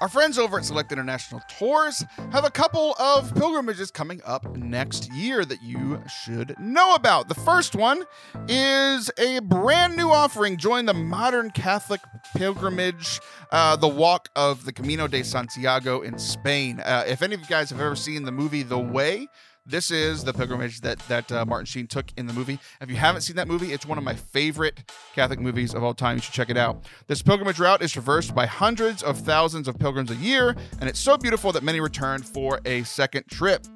Our 0.00 0.08
friends 0.08 0.38
over 0.38 0.58
at 0.58 0.64
Select 0.64 0.92
International 0.92 1.40
Tours 1.58 2.04
have 2.32 2.44
a 2.44 2.50
couple 2.50 2.94
of 2.98 3.34
pilgrimages 3.34 3.90
coming 3.90 4.20
up 4.24 4.56
next 4.56 5.10
year 5.12 5.44
that 5.44 5.62
you 5.62 6.02
should 6.08 6.54
know 6.58 6.94
about. 6.94 7.28
The 7.28 7.34
first 7.34 7.74
one 7.74 8.04
is 8.48 9.10
a 9.18 9.38
brand 9.38 9.96
new 9.96 10.10
offering. 10.10 10.56
Join 10.56 10.86
the 10.86 10.94
modern 10.94 11.50
Catholic 11.52 12.00
pilgrimage, 12.36 13.20
uh, 13.52 13.76
the 13.76 13.88
walk 13.88 14.28
of 14.34 14.64
the 14.64 14.72
Camino 14.72 15.06
de 15.06 15.22
Santiago 15.22 16.02
in 16.02 16.18
Spain. 16.18 16.80
Uh, 16.80 17.04
if 17.06 17.22
any 17.22 17.34
of 17.34 17.40
you 17.40 17.46
guys 17.46 17.70
have 17.70 17.80
ever 17.80 17.96
seen 17.96 18.24
the 18.24 18.32
movie 18.32 18.62
The 18.62 18.78
Way, 18.78 19.28
this 19.66 19.90
is 19.90 20.24
the 20.24 20.32
pilgrimage 20.32 20.80
that 20.82 20.98
that 21.08 21.30
uh, 21.32 21.44
Martin 21.46 21.66
Sheen 21.66 21.86
took 21.86 22.06
in 22.16 22.26
the 22.26 22.32
movie. 22.32 22.58
If 22.80 22.90
you 22.90 22.96
haven't 22.96 23.22
seen 23.22 23.36
that 23.36 23.48
movie, 23.48 23.72
it's 23.72 23.86
one 23.86 23.98
of 23.98 24.04
my 24.04 24.14
favorite 24.14 24.92
Catholic 25.14 25.40
movies 25.40 25.74
of 25.74 25.82
all 25.82 25.94
time. 25.94 26.16
You 26.16 26.22
should 26.22 26.34
check 26.34 26.50
it 26.50 26.56
out. 26.56 26.84
This 27.06 27.22
pilgrimage 27.22 27.58
route 27.58 27.82
is 27.82 27.92
traversed 27.92 28.34
by 28.34 28.46
hundreds 28.46 29.02
of 29.02 29.18
thousands 29.18 29.66
of 29.68 29.78
pilgrims 29.78 30.10
a 30.10 30.16
year, 30.16 30.54
and 30.80 30.88
it's 30.88 31.00
so 31.00 31.16
beautiful 31.16 31.50
that 31.52 31.62
many 31.62 31.80
return 31.80 32.22
for 32.22 32.60
a 32.64 32.82
second 32.82 33.26
trip. 33.28 33.66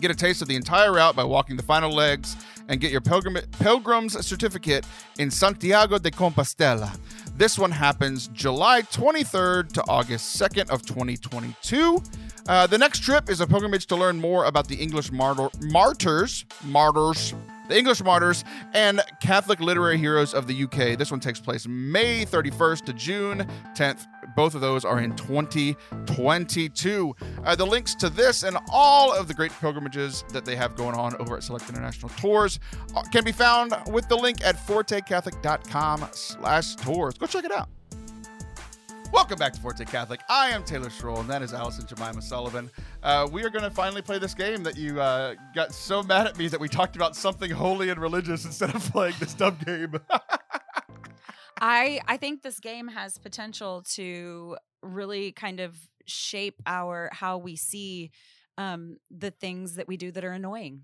Get 0.00 0.10
a 0.10 0.14
taste 0.14 0.40
of 0.42 0.48
the 0.48 0.56
entire 0.56 0.92
route 0.92 1.14
by 1.16 1.24
walking 1.24 1.56
the 1.56 1.62
final 1.62 1.90
legs 1.92 2.36
and 2.68 2.80
get 2.80 2.90
your 2.90 3.00
pilgrim- 3.00 3.36
pilgrim's 3.60 4.24
certificate 4.24 4.86
in 5.18 5.30
Santiago 5.30 5.98
de 5.98 6.10
Compostela. 6.10 6.98
This 7.36 7.58
one 7.58 7.70
happens 7.70 8.28
July 8.28 8.82
23rd 8.82 9.72
to 9.72 9.84
August 9.88 10.40
2nd 10.40 10.70
of 10.70 10.82
2022. 10.82 12.02
Uh, 12.48 12.66
the 12.66 12.78
next 12.78 13.02
trip 13.02 13.30
is 13.30 13.40
a 13.40 13.46
pilgrimage 13.46 13.86
to 13.86 13.96
learn 13.96 14.20
more 14.20 14.46
about 14.46 14.68
the 14.68 14.76
English 14.76 15.12
martyr- 15.12 15.50
martyrs, 15.60 16.44
martyrs, 16.64 17.34
the 17.68 17.78
English 17.78 18.02
martyrs, 18.02 18.44
and 18.74 19.00
Catholic 19.20 19.60
literary 19.60 19.96
heroes 19.96 20.34
of 20.34 20.46
the 20.46 20.64
UK. 20.64 20.98
This 20.98 21.10
one 21.10 21.20
takes 21.20 21.40
place 21.40 21.66
May 21.68 22.24
31st 22.24 22.84
to 22.86 22.92
June 22.92 23.46
10th. 23.74 24.06
Both 24.34 24.54
of 24.54 24.60
those 24.60 24.84
are 24.84 25.00
in 25.00 25.14
2022. 25.16 27.16
Uh, 27.44 27.54
the 27.54 27.66
links 27.66 27.94
to 27.96 28.10
this 28.10 28.42
and 28.42 28.56
all 28.70 29.14
of 29.14 29.28
the 29.28 29.34
great 29.34 29.52
pilgrimages 29.60 30.24
that 30.32 30.44
they 30.44 30.56
have 30.56 30.74
going 30.74 30.96
on 30.96 31.14
over 31.16 31.36
at 31.36 31.44
Select 31.44 31.68
International 31.68 32.08
Tours 32.16 32.58
can 33.12 33.24
be 33.24 33.32
found 33.32 33.74
with 33.88 34.08
the 34.08 34.16
link 34.16 34.44
at 34.44 34.56
fortecatholic.com 34.56 36.08
slash 36.12 36.74
tours. 36.76 37.14
Go 37.14 37.26
check 37.26 37.44
it 37.44 37.52
out. 37.52 37.68
Welcome 39.12 39.38
back 39.38 39.52
to 39.52 39.60
Forte 39.60 39.84
Catholic. 39.84 40.20
I 40.28 40.48
am 40.48 40.64
Taylor 40.64 40.88
Schroll, 40.88 41.20
and 41.20 41.28
that 41.28 41.42
is 41.42 41.52
Allison 41.52 41.86
Jemima 41.86 42.22
Sullivan. 42.22 42.70
Uh, 43.02 43.28
we 43.30 43.44
are 43.44 43.50
going 43.50 43.62
to 43.62 43.70
finally 43.70 44.00
play 44.00 44.18
this 44.18 44.32
game 44.34 44.62
that 44.62 44.76
you 44.76 45.00
uh, 45.00 45.34
got 45.54 45.72
so 45.74 46.02
mad 46.02 46.26
at 46.26 46.38
me 46.38 46.48
that 46.48 46.58
we 46.58 46.68
talked 46.68 46.96
about 46.96 47.14
something 47.14 47.50
holy 47.50 47.90
and 47.90 48.00
religious 48.00 48.44
instead 48.46 48.74
of 48.74 48.82
playing 48.90 49.14
this 49.20 49.34
dumb 49.34 49.58
game. 49.64 49.94
I 51.60 52.00
I 52.08 52.16
think 52.16 52.42
this 52.42 52.58
game 52.58 52.88
has 52.88 53.18
potential 53.18 53.82
to 53.94 54.56
really 54.82 55.32
kind 55.32 55.60
of 55.60 55.76
shape 56.06 56.60
our 56.66 57.08
how 57.12 57.38
we 57.38 57.54
see 57.54 58.10
um 58.58 58.96
the 59.10 59.30
things 59.30 59.76
that 59.76 59.86
we 59.86 59.96
do 59.96 60.10
that 60.10 60.24
are 60.24 60.32
annoying. 60.32 60.82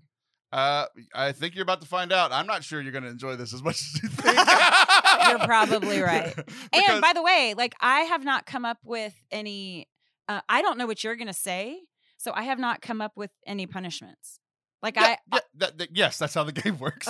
uh, 0.53 0.85
I 1.13 1.31
think 1.33 1.55
you're 1.55 1.63
about 1.63 1.81
to 1.81 1.87
find 1.87 2.13
out. 2.13 2.31
I'm 2.31 2.47
not 2.47 2.63
sure 2.63 2.79
you're 2.79 2.91
going 2.93 3.03
to 3.03 3.09
enjoy 3.09 3.35
this 3.35 3.53
as 3.53 3.61
much 3.61 3.75
as 3.81 4.03
you 4.03 4.09
think. 4.13 4.37
You're 5.29 5.39
probably 5.47 5.99
right. 6.01 6.33
Because- 6.35 6.89
and 6.89 7.01
by 7.01 7.13
the 7.13 7.21
way, 7.23 7.53
like 7.57 7.73
I 7.81 8.01
have 8.01 8.23
not 8.23 8.45
come 8.45 8.65
up 8.65 8.77
with 8.83 9.13
any 9.31 9.87
uh, 10.27 10.41
I 10.47 10.61
don't 10.61 10.77
know 10.77 10.85
what 10.85 11.03
you're 11.03 11.15
going 11.15 11.27
to 11.27 11.33
say, 11.33 11.79
so 12.17 12.31
I 12.35 12.43
have 12.43 12.59
not 12.59 12.81
come 12.81 13.01
up 13.01 13.13
with 13.15 13.31
any 13.47 13.65
punishments. 13.65 14.39
Like 14.83 14.95
Yeah, 14.95 15.03
I, 15.03 15.17
yeah, 15.33 15.39
that, 15.55 15.77
that- 15.79 15.89
yes, 15.95 16.17
that's 16.19 16.33
how 16.33 16.43
the 16.43 16.51
game 16.61 16.77
works. 16.79 17.07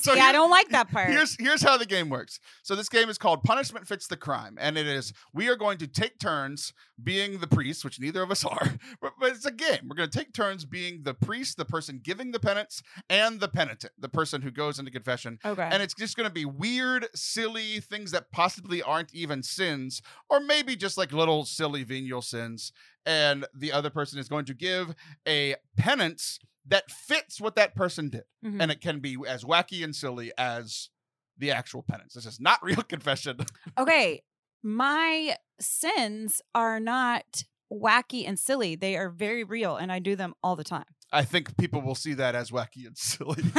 So 0.00 0.14
yeah, 0.14 0.24
I 0.24 0.32
don't 0.32 0.50
like 0.50 0.68
that 0.70 0.90
part. 0.90 1.08
Here's 1.08 1.36
here's 1.38 1.62
how 1.62 1.76
the 1.76 1.86
game 1.86 2.08
works. 2.08 2.40
So 2.62 2.74
this 2.74 2.88
game 2.88 3.08
is 3.08 3.18
called 3.18 3.42
Punishment 3.42 3.86
Fits 3.86 4.06
the 4.06 4.16
Crime, 4.16 4.56
and 4.60 4.76
it 4.78 4.86
is 4.86 5.12
we 5.32 5.48
are 5.48 5.56
going 5.56 5.78
to 5.78 5.86
take 5.86 6.18
turns 6.18 6.72
being 7.02 7.38
the 7.38 7.46
priest, 7.46 7.84
which 7.84 8.00
neither 8.00 8.22
of 8.22 8.30
us 8.30 8.44
are, 8.44 8.74
but, 9.00 9.12
but 9.18 9.30
it's 9.32 9.44
a 9.44 9.52
game. 9.52 9.88
We're 9.88 9.96
going 9.96 10.10
to 10.10 10.18
take 10.18 10.32
turns 10.32 10.64
being 10.64 11.02
the 11.02 11.14
priest, 11.14 11.56
the 11.56 11.64
person 11.64 12.00
giving 12.02 12.30
the 12.32 12.40
penance, 12.40 12.82
and 13.10 13.40
the 13.40 13.48
penitent, 13.48 13.92
the 13.98 14.08
person 14.08 14.42
who 14.42 14.50
goes 14.50 14.78
into 14.78 14.90
confession. 14.90 15.38
okay. 15.44 15.68
And 15.70 15.82
it's 15.82 15.94
just 15.94 16.16
going 16.16 16.28
to 16.28 16.32
be 16.32 16.44
weird, 16.44 17.06
silly 17.14 17.80
things 17.80 18.10
that 18.12 18.30
possibly 18.30 18.82
aren't 18.82 19.14
even 19.14 19.42
sins, 19.42 20.02
or 20.30 20.40
maybe 20.40 20.76
just 20.76 20.96
like 20.96 21.12
little 21.12 21.44
silly 21.44 21.84
venial 21.84 22.22
sins. 22.22 22.72
And 23.06 23.44
the 23.54 23.72
other 23.72 23.90
person 23.90 24.18
is 24.18 24.28
going 24.28 24.46
to 24.46 24.54
give 24.54 24.94
a 25.28 25.56
penance 25.76 26.38
that 26.66 26.90
fits 26.90 27.40
what 27.40 27.56
that 27.56 27.74
person 27.74 28.08
did 28.08 28.24
Mhm. 28.44 28.60
and 28.62 28.70
it 28.70 28.80
can 28.80 29.00
be 29.00 29.16
as 29.26 29.44
wacky 29.44 29.84
and 29.84 29.94
silly 29.94 30.32
as 30.38 30.88
the 31.36 31.50
actual 31.50 31.82
penance. 31.82 32.14
This 32.14 32.26
is 32.26 32.40
not 32.40 32.62
real 32.62 32.82
confession. 32.82 33.38
okay, 33.78 34.22
my 34.62 35.36
sins 35.60 36.40
are 36.54 36.80
not 36.80 37.44
wacky 37.72 38.26
and 38.26 38.38
silly. 38.38 38.76
They 38.76 38.96
are 38.96 39.10
very 39.10 39.44
real, 39.44 39.76
and 39.76 39.90
I 39.92 39.98
do 39.98 40.16
them 40.16 40.34
all 40.42 40.56
the 40.56 40.64
time. 40.64 40.84
I 41.12 41.24
think 41.24 41.56
people 41.56 41.80
will 41.82 41.94
see 41.94 42.14
that 42.14 42.34
as 42.34 42.50
wacky 42.50 42.86
and 42.86 42.96
silly. 42.96 43.42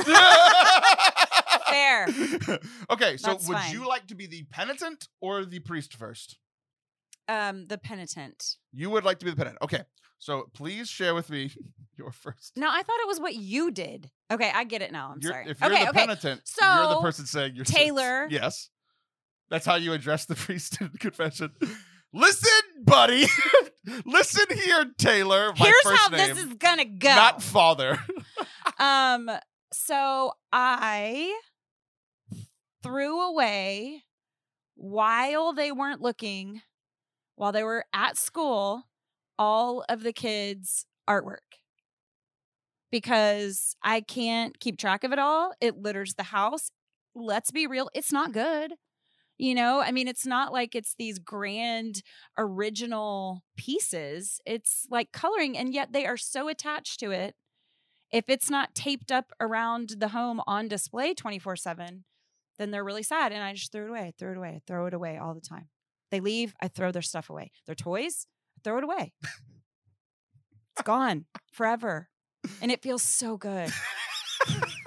Fair. 1.69 2.07
okay, 2.89 3.17
so 3.17 3.27
That's 3.31 3.47
would 3.47 3.57
fine. 3.57 3.71
you 3.73 3.87
like 3.87 4.07
to 4.07 4.15
be 4.15 4.27
the 4.27 4.43
penitent 4.51 5.07
or 5.21 5.45
the 5.45 5.59
priest 5.59 5.93
first? 5.95 6.37
Um, 7.27 7.67
the 7.67 7.77
penitent. 7.77 8.57
You 8.71 8.89
would 8.91 9.03
like 9.03 9.19
to 9.19 9.25
be 9.25 9.31
the 9.31 9.38
penitent. 9.38 9.61
Okay, 9.63 9.81
so 10.19 10.49
please 10.53 10.88
share 10.89 11.15
with 11.15 11.29
me 11.29 11.51
your 11.97 12.11
first. 12.11 12.53
No, 12.55 12.67
I 12.69 12.83
thought 12.83 12.99
it 13.01 13.07
was 13.07 13.19
what 13.19 13.35
you 13.35 13.71
did. 13.71 14.11
Okay, 14.31 14.51
I 14.53 14.63
get 14.63 14.81
it 14.81 14.91
now. 14.91 15.11
I'm 15.13 15.19
You're- 15.21 15.33
sorry. 15.33 15.49
If 15.49 15.59
you're 15.59 15.71
okay, 15.73 15.83
the 15.85 15.89
okay. 15.89 15.99
penitent, 16.01 16.41
you're 16.61 16.88
the 16.89 17.01
person 17.01 17.25
saying 17.25 17.55
your 17.55 17.65
Taylor- 17.65 18.27
Yes, 18.29 18.69
that's 19.49 19.65
how 19.65 19.75
you 19.75 19.93
address 19.93 20.25
the 20.25 20.35
priest 20.45 20.79
in 20.81 20.89
confession. 20.89 21.51
Listen, 22.13 22.49
buddy. 22.83 23.25
Listen 24.05 24.45
here, 24.57 24.85
Taylor. 24.97 25.51
My 25.59 25.65
Here's 25.65 25.81
first 25.83 25.97
how 26.01 26.07
name, 26.15 26.35
this 26.35 26.45
is 26.45 26.53
gonna 26.55 26.85
go. 26.85 27.09
not 27.09 27.41
father. 27.43 27.99
um, 28.79 29.29
so 29.73 30.31
I 30.51 31.38
threw 32.83 33.21
away 33.21 34.03
while 34.75 35.53
they 35.53 35.71
weren't 35.71 36.01
looking, 36.01 36.61
while 37.36 37.52
they 37.52 37.63
were 37.63 37.86
at 37.93 38.17
school, 38.17 38.84
all 39.38 39.84
of 39.89 40.04
the 40.04 40.13
kids' 40.13 40.86
artwork 41.10 41.60
because 42.95 43.76
I 43.84 44.00
can't 44.00 44.58
keep 44.60 44.78
track 44.78 45.04
of 45.04 45.12
it 45.12 45.19
all. 45.19 45.52
It 45.60 45.78
litters 45.78 46.13
the 46.13 46.24
house. 46.24 46.71
Let's 47.13 47.52
be 47.52 47.67
real, 47.67 47.89
it's 47.93 48.12
not 48.12 48.32
good. 48.32 48.76
You 49.38 49.54
know, 49.54 49.82
I 49.82 49.91
mean, 49.91 50.08
it's 50.08 50.26
not 50.26 50.54
like 50.54 50.76
it's 50.76 50.95
these 50.98 51.19
grand 51.19 52.02
original 52.38 53.43
pieces. 53.58 54.39
It's 54.45 54.88
like 54.89 55.12
coloring, 55.12 55.58
and 55.58 55.74
yet 55.74 55.91
they 55.91 56.06
are 56.06 56.15
so 56.15 56.48
attached 56.48 57.02
to 57.02 57.12
it. 57.12 57.36
If 58.13 58.30
it's 58.30 58.50
not 58.50 58.74
taped 58.74 59.12
up 59.12 59.34
around 59.41 59.95
the 59.98 60.10
home 60.10 60.41
on 60.48 60.69
display 60.69 61.13
24 61.13 61.58
7, 61.58 62.06
then 62.58 62.71
they're 62.71 62.86
really 62.86 63.04
sad. 63.04 63.34
And 63.34 63.43
I 63.43 63.52
just 63.52 63.74
throw 63.74 63.84
it 63.84 63.89
away, 63.89 64.13
throw 64.17 64.32
it 64.32 64.38
away, 64.38 64.62
throw 64.65 64.86
it 64.86 64.93
away 64.93 65.17
all 65.17 65.34
the 65.34 65.41
time. 65.41 65.67
They 66.15 66.21
leave, 66.21 66.56
I 66.62 66.69
throw 66.69 66.93
their 66.93 67.01
stuff 67.01 67.30
away. 67.30 67.51
Their 67.65 67.75
toys, 67.75 68.25
I 68.58 68.62
throw 68.63 68.78
it 68.78 68.86
away. 68.86 69.12
it's 70.71 70.82
gone 70.86 71.25
forever. 71.51 72.08
And 72.62 72.71
it 72.71 72.82
feels 72.82 73.04
so 73.04 73.36
good. 73.36 73.69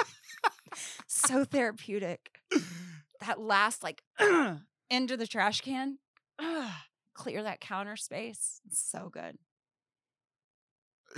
so 1.07 1.45
therapeutic. 1.45 2.31
That 3.21 3.38
last, 3.38 3.83
like, 3.83 4.01
into 4.91 5.19
the 5.19 5.27
trash 5.27 5.61
can, 5.61 5.99
clear 7.12 7.43
that 7.43 7.61
counter 7.61 7.97
space. 7.97 8.62
It's 8.64 8.81
so 8.81 9.11
good. 9.12 9.37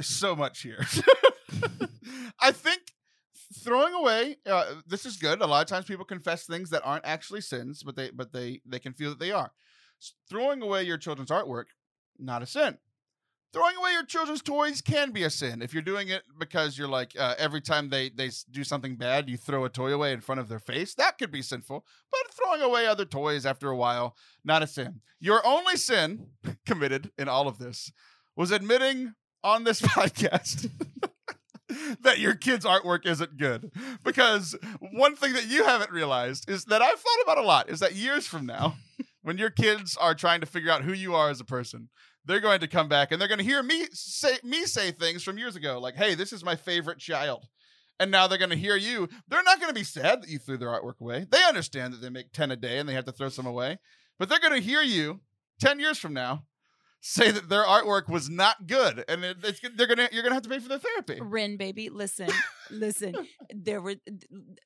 so 0.01 0.35
much 0.35 0.63
here. 0.63 0.85
I 2.41 2.51
think 2.51 2.81
throwing 3.63 3.95
away 3.95 4.39
uh, 4.45 4.75
this 4.89 5.07
is 5.07 5.19
good. 5.19 5.41
A 5.41 5.47
lot 5.47 5.61
of 5.61 5.69
times 5.69 5.85
people 5.85 6.05
confess 6.05 6.47
things 6.47 6.71
that 6.71 6.83
aren't 6.85 7.07
actually 7.07 7.43
sins, 7.43 7.85
but 7.85 7.95
they 7.95 8.11
but 8.11 8.33
they 8.33 8.61
they 8.67 8.81
can 8.81 8.93
feel 8.93 9.11
that 9.11 9.21
they 9.21 9.31
are. 9.31 9.53
Throwing 10.29 10.63
away 10.63 10.85
your 10.85 10.99
children's 10.99 11.31
artwork, 11.31 11.67
not 12.19 12.43
a 12.43 12.47
sin. 12.47 12.79
Throwing 13.53 13.77
away 13.77 13.91
your 13.93 14.05
children's 14.05 14.43
toys 14.43 14.81
can 14.81 15.11
be 15.11 15.25
a 15.25 15.31
sin 15.31 15.61
if 15.61 15.75
you're 15.75 15.83
doing 15.83 16.09
it 16.09 16.23
because 16.39 16.79
you're 16.79 16.89
like 16.89 17.15
uh, 17.19 17.35
every 17.37 17.61
time 17.61 17.89
they 17.89 18.09
they 18.09 18.31
do 18.51 18.63
something 18.63 18.95
bad, 18.95 19.29
you 19.29 19.37
throw 19.37 19.65
a 19.65 19.69
toy 19.69 19.93
away 19.93 20.13
in 20.13 20.21
front 20.21 20.41
of 20.41 20.49
their 20.49 20.61
face. 20.61 20.95
That 20.95 21.19
could 21.19 21.33
be 21.33 21.43
sinful. 21.43 21.85
But 22.13 22.33
throwing 22.33 22.63
away 22.63 22.87
other 22.87 23.05
toys 23.05 23.45
after 23.45 23.69
a 23.69 23.77
while, 23.77 24.17
not 24.45 24.63
a 24.63 24.69
sin. 24.69 25.01
Your 25.19 25.45
only 25.45 25.77
sin 25.77 26.29
committed 26.67 27.11
in 27.19 27.29
all 27.29 27.49
of 27.49 27.59
this 27.59 27.91
was 28.37 28.53
admitting 28.53 29.15
on 29.43 29.65
this 29.65 29.81
podcast 29.83 30.71
that 32.03 32.21
your 32.21 32.35
kid's 32.35 32.65
artwork 32.65 33.05
isn't 33.05 33.37
good. 33.37 33.73
Because 34.05 34.57
one 34.93 35.17
thing 35.17 35.33
that 35.33 35.49
you 35.49 35.65
haven't 35.65 35.91
realized 35.91 36.49
is 36.49 36.67
that 36.67 36.83
I've 36.83 37.01
thought 37.01 37.23
about 37.25 37.39
a 37.39 37.43
lot 37.43 37.69
is 37.69 37.81
that 37.81 37.95
years 37.95 38.27
from 38.27 38.47
now, 38.47 38.77
when 39.23 39.39
your 39.39 39.51
kids 39.51 39.97
are 39.97 40.15
trying 40.15 40.41
to 40.41 40.47
figure 40.47 40.71
out 40.71 40.85
who 40.85 40.93
you 40.93 41.15
are 41.15 41.31
as 41.31 41.41
a 41.41 41.45
person, 41.45 41.89
they're 42.25 42.41
going 42.41 42.61
to 42.61 42.69
come 42.69 42.89
back 42.89 43.13
and 43.13 43.21
they're 43.21 43.29
going 43.29 43.39
to 43.39 43.45
hear 43.45 43.63
me 43.63 43.87
say 43.93 44.39
me 44.43 44.65
say 44.65 44.91
things 44.91 45.23
from 45.23 45.39
years 45.39 45.57
ago 45.57 45.79
like, 45.81 45.97
"Hey, 45.97 46.15
this 46.15 46.33
is 46.33 46.45
my 46.45 46.57
favorite 46.57 46.99
child." 46.99 47.47
And 47.99 48.11
now 48.11 48.27
they're 48.27 48.39
going 48.39 48.51
to 48.51 48.57
hear 48.57 48.77
you. 48.77 49.09
They're 49.29 49.43
not 49.43 49.61
going 49.61 49.69
to 49.69 49.79
be 49.79 49.85
sad 49.85 50.23
that 50.23 50.31
you 50.31 50.39
threw 50.39 50.57
their 50.57 50.71
artwork 50.71 51.01
away. 51.03 51.27
They 51.31 51.45
understand 51.45 51.93
that 51.93 52.01
they 52.01 52.09
make 52.09 52.33
10 52.33 52.51
a 52.51 52.57
day 52.57 52.79
and 52.79 52.89
they 52.89 52.95
have 52.95 53.05
to 53.05 53.13
throw 53.13 53.29
some 53.29 53.45
away. 53.45 53.79
But 54.19 54.31
they're 54.31 54.41
going 54.41 54.55
to 54.55 54.67
hear 54.67 54.81
you 54.81 55.21
10 55.61 55.81
years 55.81 55.99
from 55.99 56.15
now 56.15 56.45
say 57.01 57.31
that 57.31 57.49
their 57.49 57.65
artwork 57.65 58.09
was 58.09 58.29
not 58.29 58.67
good 58.67 59.05
and 59.09 59.25
it, 59.25 59.39
it's, 59.43 59.61
they're 59.77 59.87
to 59.87 60.09
you're 60.13 60.23
going 60.23 60.31
to 60.31 60.35
have 60.35 60.43
to 60.43 60.49
pay 60.49 60.59
for 60.59 60.69
their 60.69 60.79
therapy. 60.79 61.19
Ren, 61.21 61.57
baby, 61.57 61.89
listen, 61.89 62.29
listen. 62.71 63.15
There 63.55 63.81
were 63.81 63.97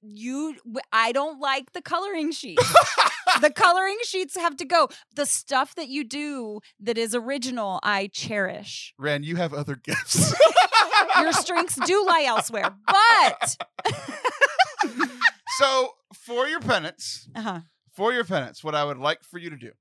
you. 0.03 0.57
I 0.93 1.13
don't 1.13 1.41
like 1.41 1.73
the 1.73 1.83
coloring 1.83 2.33
sheets. 2.33 2.75
the 3.41 3.51
coloring 3.55 3.99
sheets 4.05 4.37
have 4.37 4.57
to 4.57 4.65
go. 4.65 4.89
The 5.15 5.27
stuff 5.27 5.75
that 5.77 5.89
you 5.89 6.05
do 6.05 6.61
that 6.81 6.99
is 6.99 7.15
original, 7.15 7.81
I 7.83 8.09
cherish. 8.09 8.95
Ren, 8.99 9.23
you 9.23 9.37
have 9.37 9.55
other 9.55 9.77
gifts. 9.77 10.35
Your 11.21 11.33
strengths 11.33 11.77
do 11.87 12.05
lie 12.07 12.25
elsewhere, 12.27 12.75
but 12.87 13.57
so 15.59 15.91
for 16.13 16.47
your 16.49 16.61
penance, 16.61 17.29
uh-huh. 17.35 17.61
for 17.93 18.13
your 18.13 18.25
penance, 18.25 18.65
what 18.65 18.75
I 18.75 18.85
would 18.85 18.99
like 18.99 19.23
for 19.23 19.39
you 19.39 19.51
to 19.51 19.57
do, 19.57 19.73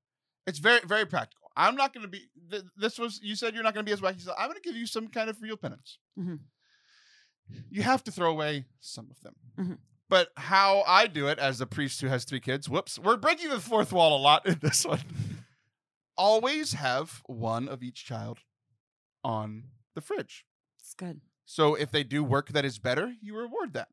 it's 0.46 0.60
very, 0.60 0.82
very 0.86 1.06
practical. 1.06 1.43
I'm 1.56 1.76
not 1.76 1.94
going 1.94 2.02
to 2.04 2.08
be. 2.10 2.22
Th- 2.50 2.64
this 2.78 2.98
was 2.98 3.20
you 3.24 3.36
said 3.36 3.54
you're 3.54 3.64
not 3.64 3.74
going 3.74 3.86
to 3.86 3.90
be 3.90 3.94
as 3.94 4.02
wacky. 4.02 4.22
So 4.22 4.34
I'm 4.38 4.50
going 4.50 4.60
to 4.62 4.68
give 4.68 4.76
you 4.76 4.88
some 4.88 5.08
kind 5.08 5.30
of 5.30 5.42
real 5.42 5.58
penance. 5.58 6.00
Mhm. 6.20 6.40
You 7.70 7.84
have 7.84 8.04
to 8.06 8.12
throw 8.12 8.32
away 8.32 8.66
some 8.80 9.10
of 9.12 9.20
them. 9.22 9.36
Mhm. 9.60 9.78
But 10.10 10.30
how 10.38 10.84
I 10.88 11.08
do 11.08 11.28
it 11.28 11.40
as 11.40 11.60
a 11.62 11.66
priest 11.66 12.02
who 12.02 12.08
has 12.08 12.24
three 12.24 12.40
kids, 12.40 12.70
whoops, 12.70 12.98
we're 13.00 13.18
breaking 13.18 13.50
the 13.50 13.60
fourth 13.60 13.92
wall 13.92 14.18
a 14.18 14.22
lot 14.22 14.46
in 14.46 14.60
this 14.62 14.86
one. 14.86 15.02
Always 16.18 16.74
have 16.74 17.22
one 17.26 17.68
of 17.68 17.82
each 17.82 18.06
child 18.06 18.40
on 19.24 19.64
the 19.96 20.02
fridge. 20.02 20.46
it's 20.80 20.94
good. 20.94 21.22
So 21.46 21.76
if 21.76 21.92
they 21.92 22.04
do 22.04 22.24
work 22.24 22.50
that 22.50 22.66
is 22.66 22.78
better, 22.80 23.14
you 23.22 23.36
reward 23.36 23.74
that. 23.74 23.90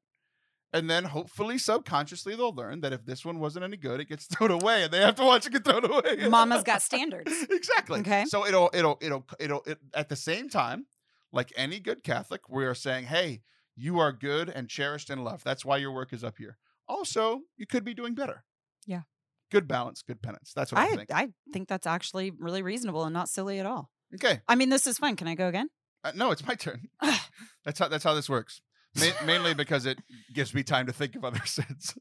And 0.72 0.88
then 0.88 1.04
hopefully 1.04 1.58
subconsciously 1.58 2.36
they'll 2.36 2.54
learn 2.54 2.80
that 2.82 2.92
if 2.92 3.04
this 3.04 3.24
one 3.24 3.40
wasn't 3.40 3.64
any 3.64 3.76
good, 3.76 4.00
it 4.00 4.08
gets 4.08 4.26
thrown 4.32 4.50
away 4.50 4.84
and 4.84 4.92
they 4.92 5.00
have 5.00 5.16
to 5.16 5.24
watch 5.24 5.46
it 5.46 5.52
get 5.52 5.64
thrown 5.64 5.84
away. 5.84 6.28
Mama's 6.28 6.62
got 6.62 6.82
standards. 6.82 7.32
exactly. 7.50 8.00
Okay. 8.00 8.24
So 8.26 8.46
it'll 8.46 8.70
it'll 8.72 8.98
it'll 9.00 9.26
it'll 9.40 9.62
it, 9.66 9.78
at 9.94 10.08
the 10.08 10.16
same 10.16 10.48
time, 10.48 10.86
like 11.32 11.52
any 11.56 11.80
good 11.80 12.02
Catholic, 12.04 12.48
we 12.48 12.64
are 12.64 12.74
saying, 12.74 13.06
hey, 13.06 13.42
you 13.76 13.98
are 13.98 14.12
good 14.12 14.48
and 14.48 14.68
cherished 14.68 15.10
and 15.10 15.24
loved. 15.24 15.44
That's 15.44 15.64
why 15.64 15.78
your 15.78 15.92
work 15.92 16.12
is 16.12 16.22
up 16.22 16.38
here. 16.38 16.58
Also, 16.86 17.40
you 17.56 17.66
could 17.66 17.84
be 17.84 17.94
doing 17.94 18.14
better. 18.14 18.44
Yeah. 18.86 19.02
Good 19.50 19.66
balance, 19.66 20.02
good 20.02 20.22
penance. 20.22 20.52
That's 20.54 20.72
what 20.72 20.80
I, 20.80 20.86
I 20.86 20.96
think. 20.96 21.10
I 21.12 21.28
think 21.52 21.68
that's 21.68 21.86
actually 21.86 22.30
really 22.30 22.62
reasonable 22.62 23.04
and 23.04 23.12
not 23.12 23.28
silly 23.28 23.58
at 23.58 23.66
all. 23.66 23.90
okay. 24.14 24.40
I 24.48 24.54
mean, 24.54 24.70
this 24.70 24.86
is 24.86 24.98
fun. 24.98 25.16
Can 25.16 25.26
I 25.26 25.34
go 25.34 25.48
again? 25.48 25.68
Uh, 26.04 26.12
no, 26.14 26.30
it's 26.30 26.46
my 26.46 26.54
turn. 26.54 26.88
that's 27.64 27.78
how 27.78 27.88
that's 27.88 28.04
how 28.04 28.14
this 28.14 28.28
works. 28.28 28.60
Ma- 28.98 29.06
mainly 29.26 29.54
because 29.54 29.86
it 29.86 29.98
gives 30.34 30.52
me 30.54 30.62
time 30.62 30.86
to 30.86 30.92
think 30.92 31.14
of 31.16 31.24
other 31.24 31.40
sins. 31.46 31.94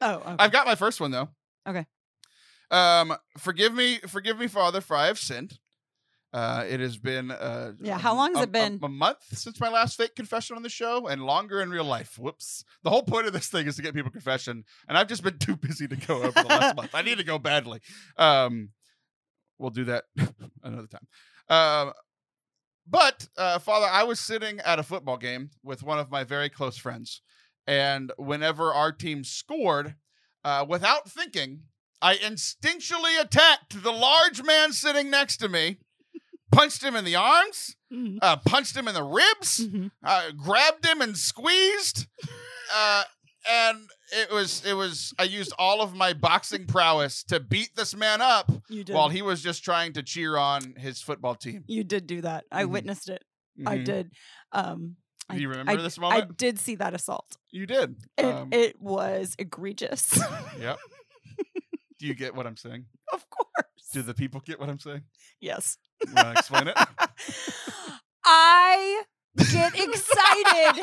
Oh, 0.00 0.14
okay. 0.16 0.36
I've 0.38 0.52
got 0.52 0.66
my 0.66 0.74
first 0.74 1.00
one 1.00 1.10
though. 1.10 1.28
Okay. 1.68 1.86
Um, 2.70 3.14
forgive 3.38 3.74
me, 3.74 3.98
forgive 4.06 4.38
me, 4.38 4.46
Father, 4.48 4.80
for 4.80 4.96
I 4.96 5.06
have 5.06 5.18
sinned. 5.18 5.58
Uh, 6.32 6.64
it 6.68 6.80
has 6.80 6.96
been 6.96 7.30
uh, 7.30 7.72
Yeah, 7.80 7.94
a- 7.94 7.98
how 7.98 8.14
long 8.16 8.32
has 8.32 8.40
a- 8.40 8.42
it 8.44 8.52
been? 8.52 8.80
A, 8.82 8.86
a 8.86 8.88
month 8.88 9.18
since 9.32 9.60
my 9.60 9.68
last 9.68 9.96
fake 9.96 10.16
confession 10.16 10.56
on 10.56 10.62
the 10.64 10.68
show, 10.68 11.06
and 11.06 11.22
longer 11.22 11.62
in 11.62 11.70
real 11.70 11.84
life. 11.84 12.18
Whoops! 12.18 12.64
The 12.82 12.90
whole 12.90 13.04
point 13.04 13.28
of 13.28 13.32
this 13.32 13.46
thing 13.46 13.68
is 13.68 13.76
to 13.76 13.82
get 13.82 13.94
people 13.94 14.10
confession, 14.10 14.64
and 14.88 14.98
I've 14.98 15.06
just 15.06 15.22
been 15.22 15.38
too 15.38 15.54
busy 15.56 15.86
to 15.86 15.94
go 15.94 16.16
over 16.24 16.32
the 16.32 16.48
last 16.48 16.74
month. 16.74 16.90
I 16.92 17.02
need 17.02 17.18
to 17.18 17.24
go 17.24 17.38
badly. 17.38 17.80
Um, 18.16 18.70
we'll 19.58 19.70
do 19.70 19.84
that 19.84 20.04
another 20.64 20.88
time. 20.88 21.06
Um, 21.48 21.92
but 22.86 23.28
uh, 23.36 23.58
Father, 23.58 23.86
I 23.90 24.04
was 24.04 24.20
sitting 24.20 24.60
at 24.60 24.78
a 24.78 24.82
football 24.82 25.16
game 25.16 25.50
with 25.62 25.82
one 25.82 25.98
of 25.98 26.10
my 26.10 26.24
very 26.24 26.48
close 26.48 26.76
friends, 26.76 27.22
and 27.66 28.12
whenever 28.18 28.72
our 28.72 28.92
team 28.92 29.24
scored, 29.24 29.94
uh, 30.44 30.64
without 30.68 31.08
thinking, 31.10 31.62
I 32.02 32.16
instinctually 32.16 33.18
attacked 33.20 33.82
the 33.82 33.92
large 33.92 34.42
man 34.42 34.72
sitting 34.72 35.08
next 35.10 35.38
to 35.38 35.48
me, 35.48 35.78
punched 36.52 36.82
him 36.82 36.94
in 36.96 37.04
the 37.04 37.16
arms, 37.16 37.76
Mhm. 37.92 38.18
uh, 38.20 38.36
punched 38.36 38.76
him 38.76 38.86
in 38.88 38.94
the 38.94 39.02
ribs, 39.02 39.60
Mhm. 39.60 39.90
uh, 40.04 40.30
grabbed 40.32 40.84
him 40.84 41.00
and 41.00 41.16
squeezed, 41.16 42.06
uh, 42.74 43.04
and 43.48 43.78
it 44.12 44.30
was 44.32 44.64
it 44.64 44.74
was 44.74 45.12
I 45.18 45.24
used 45.24 45.52
all 45.58 45.80
of 45.82 45.94
my 45.94 46.12
boxing 46.12 46.66
prowess 46.66 47.22
to 47.24 47.40
beat 47.40 47.70
this 47.76 47.94
man 47.94 48.20
up 48.22 48.50
while 48.88 49.08
he 49.08 49.22
was 49.22 49.42
just 49.42 49.64
trying 49.64 49.92
to 49.94 50.02
cheer 50.02 50.36
on 50.36 50.74
his 50.76 51.00
football 51.02 51.34
team. 51.34 51.64
you 51.66 51.84
did 51.84 52.06
do 52.06 52.20
that. 52.22 52.44
I 52.52 52.64
Mhm. 52.64 52.68
witnessed 52.70 53.08
it. 53.08 53.24
I 53.66 53.78
Mhm. 53.78 53.84
did. 53.84 54.10
Um, 54.52 54.96
Do 55.30 55.38
you 55.40 55.48
I- 55.48 55.50
remember 55.52 55.72
I, 55.72 55.76
this 55.76 55.98
moment? 55.98 56.22
I 56.24 56.26
did 56.34 56.58
see 56.58 56.74
that 56.76 56.92
assault. 56.94 57.36
you 57.50 57.66
did. 57.66 57.96
It, 58.18 58.24
Um, 58.24 58.52
it 58.52 58.80
was 58.80 59.34
egregious. 59.38 60.18
yep. 60.58 60.78
Do 61.98 62.06
you 62.06 62.14
get 62.14 62.34
what 62.34 62.46
I'm 62.46 62.56
saying? 62.56 62.86
of 63.12 63.28
course. 63.30 63.88
Do 63.92 64.02
the 64.02 64.14
people 64.14 64.40
get 64.40 64.58
what 64.60 64.68
I'm 64.68 64.78
saying? 64.80 65.02
yes. 65.40 65.78
You 66.06 66.12
want 66.14 66.34
to 66.34 66.38
explain 66.38 66.68
it? 66.68 66.76
I 68.24 69.04
get 69.36 69.74
excited. 69.78 70.82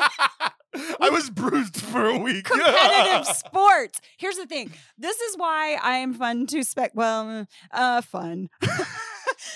I 1.00 1.10
was 1.10 1.28
bruised 1.30 1.80
for 1.80 2.06
a 2.06 2.18
week. 2.18 2.44
competitive 2.46 3.26
sports. 3.36 4.00
Here's 4.18 4.36
the 4.36 4.46
thing. 4.46 4.72
This 4.96 5.20
is 5.20 5.36
why 5.36 5.76
I 5.82 5.96
am 5.98 6.14
fun 6.14 6.46
to 6.48 6.62
spec. 6.64 6.92
Well, 6.94 7.46
uh, 7.72 8.00
fun. 8.02 8.48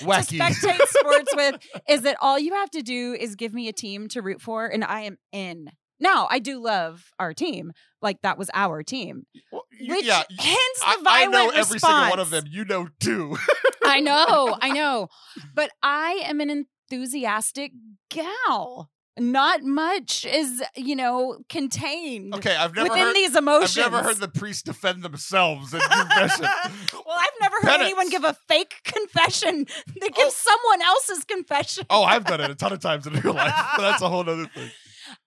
Wacky. 0.00 0.38
to 0.38 0.38
spectate 0.38 0.86
sports 0.88 1.34
with 1.34 1.56
is 1.88 2.02
that 2.02 2.16
all 2.20 2.38
you 2.38 2.54
have 2.54 2.70
to 2.72 2.82
do 2.82 3.14
is 3.18 3.34
give 3.34 3.54
me 3.54 3.68
a 3.68 3.72
team 3.72 4.08
to 4.08 4.20
root 4.22 4.40
for, 4.42 4.66
and 4.66 4.84
I 4.84 5.02
am 5.02 5.16
in. 5.32 5.70
Now, 5.98 6.26
I 6.30 6.38
do 6.40 6.60
love 6.62 7.04
our 7.18 7.32
team. 7.32 7.72
Like 8.02 8.20
that 8.22 8.36
was 8.36 8.50
our 8.52 8.82
team. 8.82 9.26
Well, 9.50 9.62
you- 9.78 9.94
Which 9.94 10.04
yeah, 10.04 10.22
hence 10.38 10.78
the 10.80 11.08
I, 11.08 11.22
I 11.22 11.26
know 11.26 11.48
every 11.48 11.78
single 11.78 12.10
one 12.10 12.18
of 12.18 12.28
them. 12.30 12.44
You 12.50 12.64
know 12.66 12.88
too. 13.00 13.36
I 13.84 14.00
know, 14.00 14.56
I 14.60 14.70
know. 14.70 15.08
But 15.54 15.70
I 15.82 16.20
am 16.24 16.40
an 16.40 16.66
enthusiastic 16.90 17.72
gal. 18.10 18.90
Not 19.18 19.62
much 19.62 20.26
is, 20.26 20.62
you 20.76 20.94
know, 20.94 21.38
contained 21.48 22.34
Okay, 22.34 22.54
I've 22.54 22.74
never 22.74 22.90
within 22.90 23.06
heard. 23.06 23.16
these 23.16 23.34
emotions. 23.34 23.78
I've 23.78 23.90
never 23.90 24.04
heard 24.04 24.18
the 24.18 24.28
priest 24.28 24.66
defend 24.66 25.02
themselves 25.02 25.72
in 25.72 25.80
confession. 25.90 26.44
well, 26.44 27.16
I've 27.18 27.30
never 27.40 27.56
heard 27.62 27.80
anyone 27.80 28.10
give 28.10 28.24
a 28.24 28.34
fake 28.46 28.74
confession 28.84 29.64
that 30.00 30.14
gives 30.14 30.36
someone 30.36 30.82
else's 30.82 31.24
confession. 31.24 31.86
oh, 31.88 32.02
I've 32.02 32.26
done 32.26 32.42
it 32.42 32.50
a 32.50 32.54
ton 32.54 32.74
of 32.74 32.80
times 32.80 33.06
in 33.06 33.14
real 33.14 33.32
life, 33.32 33.54
but 33.76 33.82
that's 33.90 34.02
a 34.02 34.08
whole 34.10 34.20
other 34.20 34.48
thing. 34.48 34.70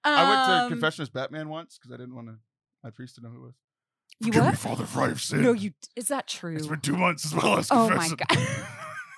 I 0.04 0.24
went 0.30 0.46
to 0.46 0.52
Um, 0.66 0.70
confession 0.70 1.02
as 1.02 1.10
Batman 1.10 1.50
once 1.50 1.80
because 1.80 1.92
I 1.92 1.98
didn't 1.98 2.14
want 2.14 2.28
to, 2.28 2.36
my 2.84 2.92
priest 2.92 3.16
to 3.16 3.22
know 3.22 3.30
who 3.30 3.38
it 3.38 3.46
was. 3.48 3.56
You 4.20 4.28
Forgive 4.28 4.46
me. 4.46 4.56
Father, 4.56 4.86
for 4.86 5.02
I 5.02 5.08
have 5.08 5.22
sinned. 5.22 5.42
No, 5.42 5.54
you. 5.54 5.72
Is 5.96 6.10
that 6.10 6.28
true? 6.28 6.56
It's 6.56 6.68
been 6.68 6.82
two 6.82 6.96
months 6.98 7.26
as 7.26 7.34
well 7.34 7.58
as 7.58 7.70
Oh 7.72 7.90
my 7.90 8.08
god. 8.08 8.38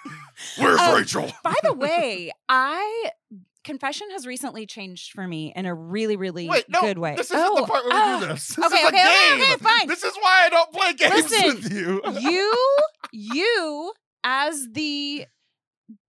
Where's 0.58 0.80
Um, 0.80 0.96
Rachel? 0.96 1.32
By 1.44 1.56
the 1.64 1.74
way, 1.74 2.32
I 2.50 3.12
confession 3.64 4.10
has 4.12 4.26
recently 4.26 4.66
changed 4.66 5.12
for 5.12 5.28
me 5.28 5.54
in 5.56 5.66
a 5.68 5.74
really, 5.76 6.16
really 6.18 6.50
Wait, 6.50 6.66
no, 6.68 6.82
good 6.82 6.98
way. 6.98 7.16
this 7.16 7.28
isn't 7.30 7.40
oh, 7.40 7.62
the 7.62 7.68
part 7.68 7.86
where 7.86 8.16
we 8.16 8.22
do 8.22 8.28
this. 8.34 8.48
This 8.56 8.66
okay, 8.66 8.76
is 8.78 8.84
a 8.84 8.88
okay, 8.88 8.98
okay, 8.98 9.30
game. 9.30 9.42
okay, 9.42 9.56
fine. 9.58 9.88
This 9.88 10.04
is 10.04 10.16
why 10.16 10.44
I 10.46 10.50
don't 10.50 10.72
play 10.72 10.94
games 10.94 11.14
Listen, 11.32 11.56
with 11.56 11.72
you. 11.72 12.02
you, 12.32 12.78
you, 13.12 13.94
as 14.24 14.68
the 14.72 15.26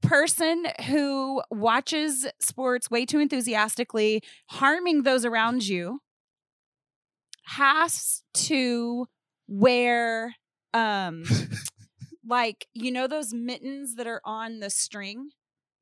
person 0.00 0.64
who 0.86 1.42
watches 1.50 2.26
sports 2.40 2.90
way 2.90 3.04
too 3.04 3.18
enthusiastically, 3.18 4.22
harming 4.48 5.02
those 5.02 5.24
around 5.26 5.66
you, 5.66 6.00
has 7.44 8.22
to 8.34 9.06
wear 9.48 10.34
um 10.72 11.24
like 12.26 12.66
you 12.74 12.90
know 12.92 13.06
those 13.06 13.32
mittens 13.32 13.94
that 13.96 14.06
are 14.06 14.20
on 14.24 14.60
the 14.60 14.70
string 14.70 15.30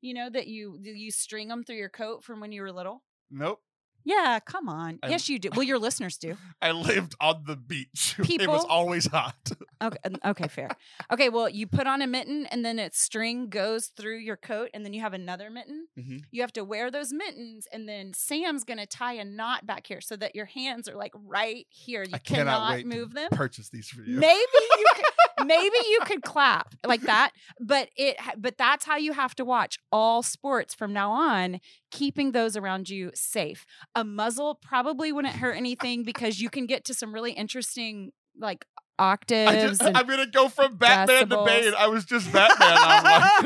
you 0.01 0.13
know 0.13 0.29
that 0.29 0.47
you 0.47 0.77
you 0.81 1.11
string 1.11 1.47
them 1.47 1.63
through 1.63 1.77
your 1.77 1.89
coat 1.89 2.23
from 2.23 2.39
when 2.39 2.51
you 2.51 2.61
were 2.61 2.71
little 2.71 3.03
nope. 3.29 3.61
yeah 4.03 4.39
come 4.43 4.67
on 4.67 4.97
I- 5.03 5.09
yes 5.09 5.29
you 5.29 5.37
do 5.37 5.49
well 5.55 5.61
your 5.63 5.77
listeners 5.79 6.17
do 6.17 6.35
I 6.63 6.71
lived 6.71 7.15
on 7.19 7.43
the 7.47 7.55
beach. 7.55 8.15
People, 8.21 8.43
it 8.45 8.49
was 8.49 8.65
always 8.65 9.05
hot. 9.07 9.51
okay 9.83 9.97
okay 10.25 10.47
fair 10.47 10.69
okay 11.11 11.29
well 11.29 11.47
you 11.49 11.67
put 11.67 11.85
on 11.87 12.01
a 12.01 12.07
mitten 12.07 12.45
and 12.47 12.63
then 12.65 12.79
its 12.79 12.99
string 12.99 13.49
goes 13.49 13.87
through 13.95 14.17
your 14.17 14.37
coat 14.37 14.69
and 14.73 14.83
then 14.85 14.93
you 14.93 15.01
have 15.01 15.13
another 15.13 15.49
mitten 15.51 15.87
Mhm. 15.99 16.23
you 16.31 16.41
have 16.41 16.53
to 16.53 16.63
wear 16.63 16.89
those 16.89 17.11
mittens 17.13 17.67
and 17.71 17.87
then 17.87 18.13
sam's 18.13 18.63
gonna 18.63 18.87
tie 18.87 19.13
a 19.13 19.25
knot 19.25 19.65
back 19.67 19.85
here 19.87 20.01
so 20.01 20.15
that 20.15 20.35
your 20.35 20.45
hands 20.45 20.87
are 20.89 20.95
like 20.95 21.13
right 21.15 21.67
here 21.69 22.01
you 22.03 22.09
I 22.13 22.17
cannot 22.17 22.45
cannot 22.45 22.71
wait 22.73 22.81
to 22.89 22.97
move 22.97 23.13
them 23.13 23.29
Purchase 23.31 23.69
these 23.69 23.87
for 23.89 24.01
you. 24.01 24.17
maybe 24.17 24.39
you 24.79 24.85
could 24.95 25.05
maybe 25.45 25.75
you 25.89 25.99
could 26.05 26.21
clap 26.21 26.75
like 26.85 27.01
that 27.01 27.31
but 27.59 27.89
it 27.95 28.17
but 28.37 28.57
that's 28.57 28.85
how 28.85 28.97
you 28.97 29.13
have 29.13 29.35
to 29.35 29.45
watch 29.45 29.77
all 29.91 30.23
sports 30.23 30.73
from 30.73 30.93
now 30.93 31.11
on 31.11 31.59
keeping 31.91 32.31
those 32.31 32.55
around 32.55 32.89
you 32.89 33.11
safe 33.13 33.65
a 33.95 34.03
muzzle 34.03 34.55
probably 34.61 35.11
wouldn't 35.11 35.35
hurt 35.35 35.55
anything 35.55 36.03
because 36.03 36.41
you 36.41 36.49
can 36.49 36.65
get 36.65 36.85
to 36.85 36.93
some 36.93 37.13
really 37.13 37.31
interesting 37.31 38.11
like 38.39 38.65
I 38.99 39.13
octaves 39.13 39.79
and 39.81 39.97
I'm 39.97 40.05
gonna 40.05 40.27
go 40.27 40.47
from 40.47 40.75
Batman 40.75 41.29
to. 41.29 41.43
Bane. 41.43 41.73
I 41.75 41.87
was 41.87 42.05
just 42.05 42.31
Batman. 42.31 42.77
I'm 42.77 43.03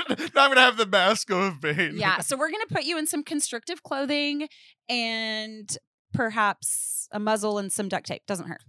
like, 0.09 0.19
now 0.35 0.43
I'm 0.43 0.49
gonna 0.49 0.61
have 0.61 0.77
the 0.77 0.85
mask 0.85 1.31
of 1.31 1.61
Bane. 1.61 1.93
yeah 1.95 2.19
so 2.19 2.37
we're 2.37 2.51
gonna 2.51 2.65
put 2.69 2.83
you 2.83 2.97
in 2.97 3.07
some 3.07 3.23
constrictive 3.23 3.81
clothing 3.83 4.47
and 4.89 5.77
perhaps 6.13 7.07
a 7.11 7.19
muzzle 7.19 7.57
and 7.57 7.71
some 7.71 7.87
duct 7.87 8.05
tape 8.05 8.23
doesn't 8.27 8.47
hurt 8.47 8.61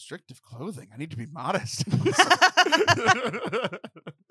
Constrictive 0.00 0.40
clothing. 0.40 0.88
I 0.94 0.96
need 0.96 1.10
to 1.10 1.16
be 1.18 1.26
modest. 1.26 1.84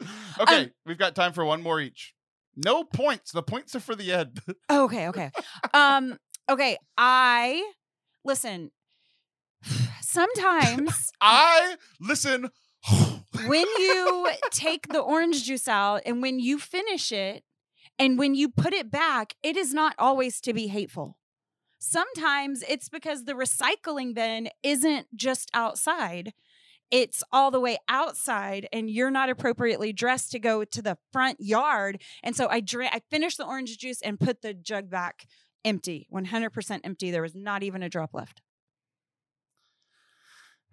Um, 0.01 0.47
okay, 0.47 0.72
we've 0.86 0.97
got 0.97 1.13
time 1.13 1.34
for 1.34 1.43
one 1.43 1.61
more 1.61 1.82
each. 1.82 2.13
No 2.55 2.86
points. 2.86 3.34
The 3.34 3.43
points 3.43 3.76
are 3.76 3.82
for 3.82 3.95
the 3.95 4.13
end. 4.13 4.39
Okay, 4.72 5.09
okay. 5.09 5.30
um, 5.74 6.17
okay, 6.49 6.78
I 6.97 7.70
listen. 8.24 8.72
Sometimes 10.01 11.11
I 11.20 11.76
listen. 11.99 12.49
when 13.45 13.65
you 13.78 14.32
take 14.51 14.88
the 14.88 15.01
orange 15.01 15.43
juice 15.43 15.67
out 15.67 16.01
and 16.05 16.22
when 16.22 16.39
you 16.39 16.57
finish 16.57 17.11
it 17.11 17.43
and 17.99 18.17
when 18.17 18.34
you 18.34 18.47
put 18.47 18.74
it 18.74 18.89
back, 18.89 19.36
it 19.43 19.57
is 19.57 19.74
not 19.74 19.93
always 19.99 20.39
to 20.41 20.53
be 20.53 20.67
hateful. 20.67 21.18
Sometimes 21.80 22.63
it's 22.67 22.89
because 22.89 23.23
the 23.23 23.34
recycling 23.34 24.13
bin 24.13 24.49
isn't 24.63 25.07
just 25.15 25.49
outside. 25.53 26.34
It's 26.91 27.23
all 27.32 27.51
the 27.51 27.59
way 27.59 27.77
outside, 27.88 28.67
and 28.73 28.89
you're 28.89 29.11
not 29.11 29.30
appropriately 29.30 29.93
dressed 29.93 30.32
to 30.32 30.39
go 30.39 30.63
to 30.65 30.82
the 30.82 30.97
front 31.13 31.38
yard. 31.39 32.01
And 32.23 32.36
so 32.36 32.47
I 32.49 32.59
drank, 32.61 32.93
I 32.95 33.01
finished 33.11 33.38
the 33.38 33.45
orange 33.45 33.77
juice 33.77 34.01
and 34.01 34.19
put 34.19 34.41
the 34.41 34.53
jug 34.53 34.89
back 34.89 35.25
empty, 35.63 36.07
100% 36.11 36.80
empty. 36.84 37.11
There 37.11 37.21
was 37.21 37.36
not 37.36 37.63
even 37.63 37.84
a 37.84 37.89
drop 37.89 38.13
left. 38.13 38.41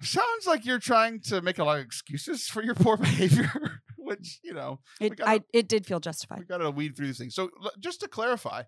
Sounds 0.01 0.47
like 0.47 0.67
you're 0.67 0.79
trying 0.79 1.21
to 1.23 1.41
make 1.41 1.59
a 1.59 1.65
lot 1.65 1.79
of 1.79 1.85
excuses 1.85 2.47
for 2.49 2.63
your 2.63 2.75
poor 2.77 2.97
behavior, 2.97 3.51
which 3.97 4.41
you 4.43 4.53
know 4.53 4.81
It, 5.01 5.17
gotta- 5.17 5.31
I, 5.31 5.41
it 5.53 5.69
did 5.69 5.87
feel 5.87 6.01
justified. 6.01 6.41
we 6.41 6.45
got 6.45 6.59
to 6.59 6.71
weed 6.71 6.97
through 6.97 7.07
these 7.07 7.19
things. 7.19 7.35
So 7.35 7.51
just 7.81 8.01
to 8.01 8.09
clarify, 8.09 8.65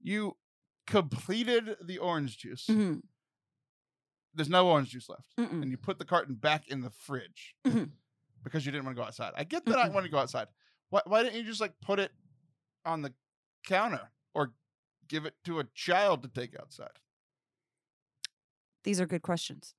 you 0.00 0.36
completed 0.86 1.76
the 1.84 1.98
orange 1.98 2.38
juice. 2.38 2.66
Mhm, 2.68 3.02
There's 4.34 4.48
no 4.48 4.68
orange 4.70 4.90
juice 4.90 5.08
left, 5.08 5.36
mm-mm. 5.36 5.62
and 5.62 5.70
you 5.70 5.76
put 5.76 5.98
the 5.98 6.04
carton 6.06 6.34
back 6.36 6.68
in 6.68 6.80
the 6.80 6.90
fridge 6.90 7.54
Mhm. 7.66 7.92
because 8.42 8.64
you 8.64 8.72
didn't 8.72 8.84
want 8.86 8.96
to 8.96 9.00
go 9.00 9.06
outside. 9.06 9.34
I 9.36 9.44
get 9.44 9.64
that 9.66 9.78
I 9.78 9.88
Mm-mm. 9.88 9.92
want 9.92 10.04
to 10.04 10.10
go 10.10 10.18
outside. 10.18 10.48
Why, 10.88 11.02
why 11.04 11.22
didn't 11.22 11.38
you 11.38 11.44
just 11.44 11.60
like 11.60 11.78
put 11.80 11.98
it 11.98 12.12
on 12.84 13.02
the 13.02 13.14
counter 13.64 14.10
or 14.34 14.54
give 15.06 15.26
it 15.26 15.34
to 15.44 15.58
a 15.60 15.64
child 15.64 16.22
to 16.22 16.28
take 16.28 16.58
outside? 16.58 16.98
These 18.84 19.00
are 19.00 19.06
good 19.06 19.22
questions. 19.22 19.74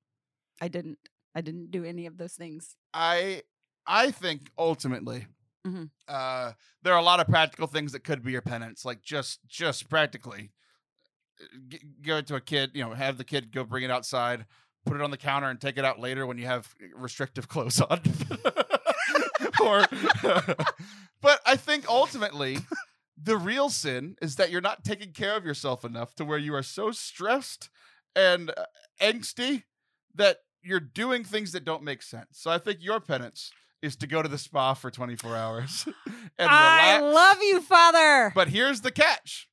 I 0.62 0.68
didn't. 0.68 0.99
I 1.36 1.41
didn't 1.41 1.72
do 1.72 1.84
any 1.84 2.06
of 2.06 2.18
those 2.18 2.36
things. 2.36 2.76
I 2.93 3.43
I 3.88 4.12
think 4.12 4.51
ultimately 4.58 5.28
Mhm. 5.66 5.89
uh, 6.08 6.54
there 6.84 6.93
are 6.93 6.99
a 6.99 7.04
lot 7.04 7.20
of 7.20 7.28
practical 7.28 7.68
things 7.68 7.91
that 7.93 8.01
could 8.04 8.22
be 8.24 8.32
your 8.32 8.41
penance, 8.43 8.86
like 8.86 9.01
just 9.01 9.39
just 9.47 9.89
practically 9.89 10.51
give 12.02 12.18
it 12.18 12.28
to 12.28 12.36
a 12.36 12.41
kid, 12.41 12.72
you 12.74 12.84
know, 12.84 12.94
have 12.94 13.18
the 13.18 13.24
kid 13.24 13.52
go 13.52 13.64
bring 13.64 13.84
it 13.84 13.91
outside, 13.91 14.46
put 14.86 14.96
it 14.96 15.02
on 15.02 15.12
the 15.12 15.18
counter, 15.18 15.50
and 15.50 15.60
take 15.60 15.78
it 15.78 15.86
out 15.86 16.00
later 16.00 16.26
when 16.26 16.38
you 16.38 16.46
have 16.46 16.74
restrictive 16.96 17.48
clothes 17.50 17.80
on. 17.82 18.02
or, 19.64 19.86
but 21.22 21.39
I 21.46 21.56
think 21.56 21.88
ultimately. 21.88 22.58
The 23.26 23.38
real 23.38 23.70
sin 23.70 24.16
is 24.22 24.36
that 24.36 24.50
you're 24.50 24.60
not 24.60 24.84
taking 24.84 25.12
care 25.14 25.38
of 25.38 25.46
yourself 25.46 25.86
enough 25.86 26.14
to 26.16 26.26
where 26.26 26.39
you 26.39 26.54
are 26.56 26.64
so 26.64 26.91
stressed 26.91 27.70
and 28.16 28.50
uh, 28.50 28.66
angsty 29.00 29.64
that 30.16 30.39
you're 30.62 30.80
doing 30.82 31.24
things 31.24 31.52
that 31.54 31.64
don't 31.64 31.84
make 31.84 32.02
sense. 32.02 32.28
So 32.32 32.52
I 32.52 32.58
think 32.58 32.80
your 32.82 33.00
penance 33.00 33.52
is 33.82 33.96
to 33.98 34.08
go 34.08 34.22
to 34.24 34.28
the 34.28 34.38
spa 34.38 34.74
for 34.74 34.89
24 34.89 35.36
hours 35.38 35.86
and 36.39 36.50
I 36.50 36.98
relax. 36.98 37.14
love 37.16 37.38
you, 37.44 37.62
Father. 37.62 38.32
But 38.34 38.50
here's 38.50 38.82
the 38.82 38.91
catch. 38.91 39.48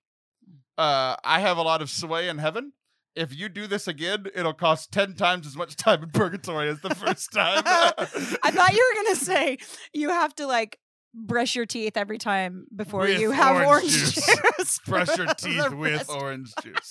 Uh, 0.80 1.16
I 1.22 1.40
have 1.40 1.58
a 1.58 1.62
lot 1.62 1.82
of 1.82 1.90
sway 1.90 2.28
in 2.28 2.38
heaven. 2.38 2.72
If 3.14 3.36
you 3.36 3.48
do 3.50 3.66
this 3.66 3.86
again, 3.86 4.26
it'll 4.34 4.54
cost 4.54 4.92
10 4.92 5.14
times 5.14 5.46
as 5.46 5.56
much 5.56 5.76
time 5.86 6.02
in 6.02 6.10
purgatory 6.10 6.68
as 6.68 6.80
the 6.80 6.94
first 6.94 7.32
time. 7.32 7.62
I 7.66 8.50
thought 8.50 8.72
you 8.72 8.94
were 8.96 9.02
gonna 9.04 9.16
say 9.30 9.58
you 9.92 10.08
have 10.08 10.34
to 10.36 10.46
like 10.46 10.78
brush 11.12 11.54
your 11.54 11.66
teeth 11.66 11.96
every 11.96 12.16
time 12.18 12.64
before 12.74 13.00
With 13.00 13.20
you 13.20 13.32
have 13.32 13.56
orange 13.56 13.68
orange, 13.68 13.90
juice. 13.92 14.26
juice. 14.58 14.78
Brush 14.86 15.18
your 15.18 15.26
teeth 15.34 15.70
with 15.72 16.08
orange 16.08 16.50
juice. 16.62 16.88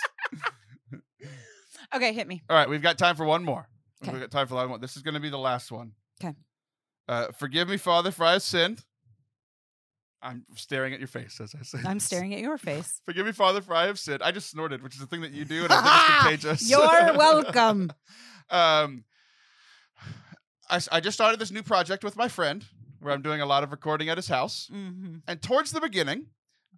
Okay, 1.95 2.13
hit 2.13 2.27
me. 2.27 2.43
All 2.49 2.55
right, 2.55 2.69
we've 2.69 2.81
got 2.83 2.97
time 2.99 3.15
for 3.15 3.25
one 3.25 3.43
more. 3.43 3.67
Okay. 4.03 4.11
We've 4.11 4.21
got 4.21 4.29
time 4.29 4.47
for 4.47 4.55
one 4.55 4.67
more. 4.67 4.77
This 4.77 4.95
is 4.95 5.01
going 5.01 5.15
to 5.15 5.19
be 5.19 5.29
the 5.29 5.39
last 5.39 5.71
one. 5.71 5.93
'Kay. 6.19 6.35
Uh, 7.07 7.27
forgive 7.37 7.67
me, 7.69 7.77
Father, 7.77 8.11
for 8.11 8.23
I 8.25 8.33
have 8.33 8.43
sinned. 8.43 8.83
I'm 10.21 10.43
staring 10.55 10.93
at 10.93 10.99
your 10.99 11.07
face 11.07 11.39
as 11.41 11.55
I 11.57 11.63
say. 11.63 11.79
I'm 11.85 11.97
this. 11.97 12.05
staring 12.05 12.33
at 12.33 12.41
your 12.41 12.57
face. 12.69 13.01
Forgive 13.05 13.25
me, 13.25 13.31
Father, 13.31 13.61
for 13.61 13.73
I 13.73 13.85
have 13.87 13.97
sinned. 13.99 14.21
I 14.21 14.31
just 14.31 14.49
snorted, 14.49 14.83
which 14.83 14.95
is 14.95 14.99
the 14.99 15.07
thing 15.07 15.21
that 15.21 15.31
you 15.31 15.45
do, 15.45 15.63
and 15.63 15.73
I 15.73 15.81
think 15.81 15.95
it's 15.95 16.05
contagious. 16.41 16.69
You're 16.69 17.13
welcome. 17.17 17.91
um, 18.49 19.03
I, 20.69 20.79
I 20.91 20.99
just 20.99 21.15
started 21.15 21.39
this 21.39 21.51
new 21.51 21.63
project 21.63 22.03
with 22.03 22.15
my 22.15 22.27
friend 22.27 22.65
where 22.99 23.13
I'm 23.13 23.21
doing 23.21 23.41
a 23.41 23.45
lot 23.45 23.63
of 23.63 23.71
recording 23.71 24.09
at 24.09 24.17
his 24.17 24.27
house. 24.27 24.67
hmm 24.71 25.17
And 25.27 25.41
towards 25.41 25.71
the 25.71 25.81
beginning, 25.81 26.27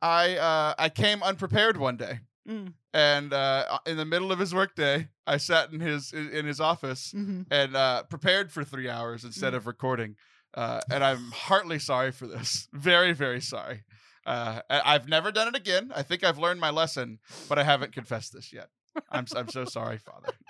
I 0.01 0.37
uh, 0.37 0.73
I 0.77 0.89
came 0.89 1.21
unprepared 1.23 1.77
one 1.77 1.97
day, 1.97 2.19
Mm. 2.49 2.73
and 2.93 3.33
uh, 3.33 3.77
in 3.85 3.97
the 3.97 4.05
middle 4.05 4.31
of 4.31 4.39
his 4.39 4.51
workday, 4.53 5.09
I 5.27 5.37
sat 5.37 5.71
in 5.71 5.79
his 5.79 6.11
in 6.13 6.45
his 6.45 6.59
office 6.59 7.11
hmm 7.11 7.41
and 7.51 7.75
uh, 7.75 8.03
prepared 8.03 8.51
for 8.51 8.63
three 8.63 8.89
hours 8.89 9.21
Mm. 9.21 9.25
instead 9.27 9.53
of 9.53 9.67
recording. 9.67 10.15
Uh, 10.53 10.81
and 10.89 11.03
I'm 11.03 11.31
heartily 11.31 11.79
sorry 11.79 12.11
for 12.11 12.27
this. 12.27 12.67
Very, 12.73 13.13
very 13.13 13.41
sorry. 13.41 13.83
Uh, 14.25 14.61
I've 14.69 15.07
never 15.07 15.31
done 15.31 15.47
it 15.47 15.55
again. 15.55 15.91
I 15.95 16.03
think 16.03 16.23
I've 16.23 16.37
learned 16.37 16.59
my 16.59 16.69
lesson, 16.69 17.19
but 17.49 17.57
I 17.57 17.63
haven't 17.63 17.93
confessed 17.93 18.33
this 18.33 18.53
yet. 18.53 18.67
I'm 19.09 19.25
I'm 19.35 19.49
so 19.49 19.65
sorry, 19.65 19.97
Father. 19.97 20.27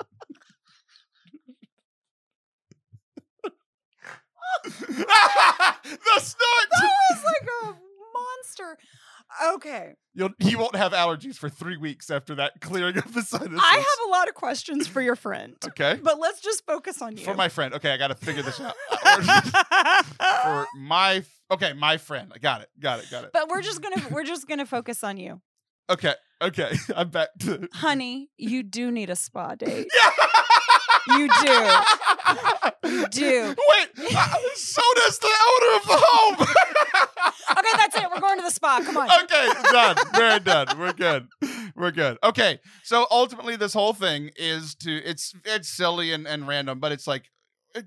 the 4.64 4.70
snort. 6.20 6.68
That 6.72 6.92
was 7.10 7.24
like 7.24 7.48
a 7.64 7.66
monster. 8.14 8.78
Okay. 9.56 9.94
You'll, 10.14 10.32
he 10.40 10.56
won't 10.56 10.76
have 10.76 10.92
allergies 10.92 11.36
for 11.36 11.48
three 11.50 11.78
weeks 11.78 12.10
after 12.10 12.36
that 12.36 12.60
clearing 12.60 12.98
of 12.98 13.14
the 13.14 13.22
sinuses. 13.22 13.60
I 13.64 13.76
have 13.78 14.08
a 14.08 14.10
lot 14.12 14.28
of 14.28 14.36
questions 14.36 14.88
for 14.88 15.02
your 15.02 15.16
friend, 15.16 15.56
okay 15.66 16.00
but 16.04 16.20
let's 16.20 16.42
just 16.42 16.66
focus 16.66 17.02
on 17.02 17.16
you. 17.18 17.24
for 17.24 17.34
my 17.34 17.48
friend. 17.48 17.74
Okay, 17.76 17.92
I 17.92 17.98
got 17.98 18.10
to 18.10 18.16
figure 18.16 18.44
this 18.44 18.60
out. 18.60 18.76
For 20.44 20.68
my 20.78 21.24
okay, 21.52 21.74
my 21.74 21.98
friend. 21.98 22.32
I 22.36 22.40
got 22.40 22.62
it. 22.62 22.70
Got 22.80 23.00
it. 23.00 23.10
Got 23.12 23.24
it. 23.26 23.30
but 23.34 23.50
we're 23.50 23.62
just 23.62 23.82
gonna 23.82 24.02
we're 24.12 24.24
just 24.24 24.48
gonna 24.48 24.66
focus 24.66 25.04
on 25.04 25.18
you, 25.18 25.42
Okay. 25.90 26.14
Okay. 26.42 26.72
I'm 26.96 27.10
back 27.10 27.30
to. 27.42 27.68
honey. 27.74 28.30
You 28.38 28.64
do 28.64 28.92
need 28.92 29.10
a 29.10 29.16
spa 29.16 29.56
date. 29.56 29.88
you 30.04 30.10
You 31.08 31.30
do. 31.44 32.90
You 32.90 33.08
do. 33.08 33.56
Wait. 33.70 34.16
uh, 34.16 34.34
so 34.56 34.82
does 34.96 35.20
the 35.20 35.28
owner 35.28 35.76
of 35.78 35.84
the 35.84 35.98
home. 35.98 36.48
Okay, 37.52 37.68
that's 37.76 37.96
it. 37.98 38.04
We're 38.14 38.22
going 38.22 38.38
to 38.38 38.44
the 38.44 38.50
spa. 38.52 38.82
Come 38.84 38.96
on. 38.98 39.10
okay, 39.24 39.50
done. 39.72 39.96
We're 40.16 40.40
done. 40.40 40.68
We're 40.80 40.94
good. 40.94 41.28
We're 41.76 41.92
good. 41.92 42.18
Okay. 42.24 42.60
So 42.84 43.06
ultimately, 43.12 43.56
this 43.58 43.74
whole 43.74 43.94
thing 43.94 44.32
is 44.38 44.74
to 44.76 44.92
it's 45.04 45.34
it's 45.44 45.68
silly 45.68 46.14
and, 46.14 46.26
and 46.28 46.48
random, 46.48 46.80
but 46.80 46.92
it's 46.94 47.08
like 47.08 47.30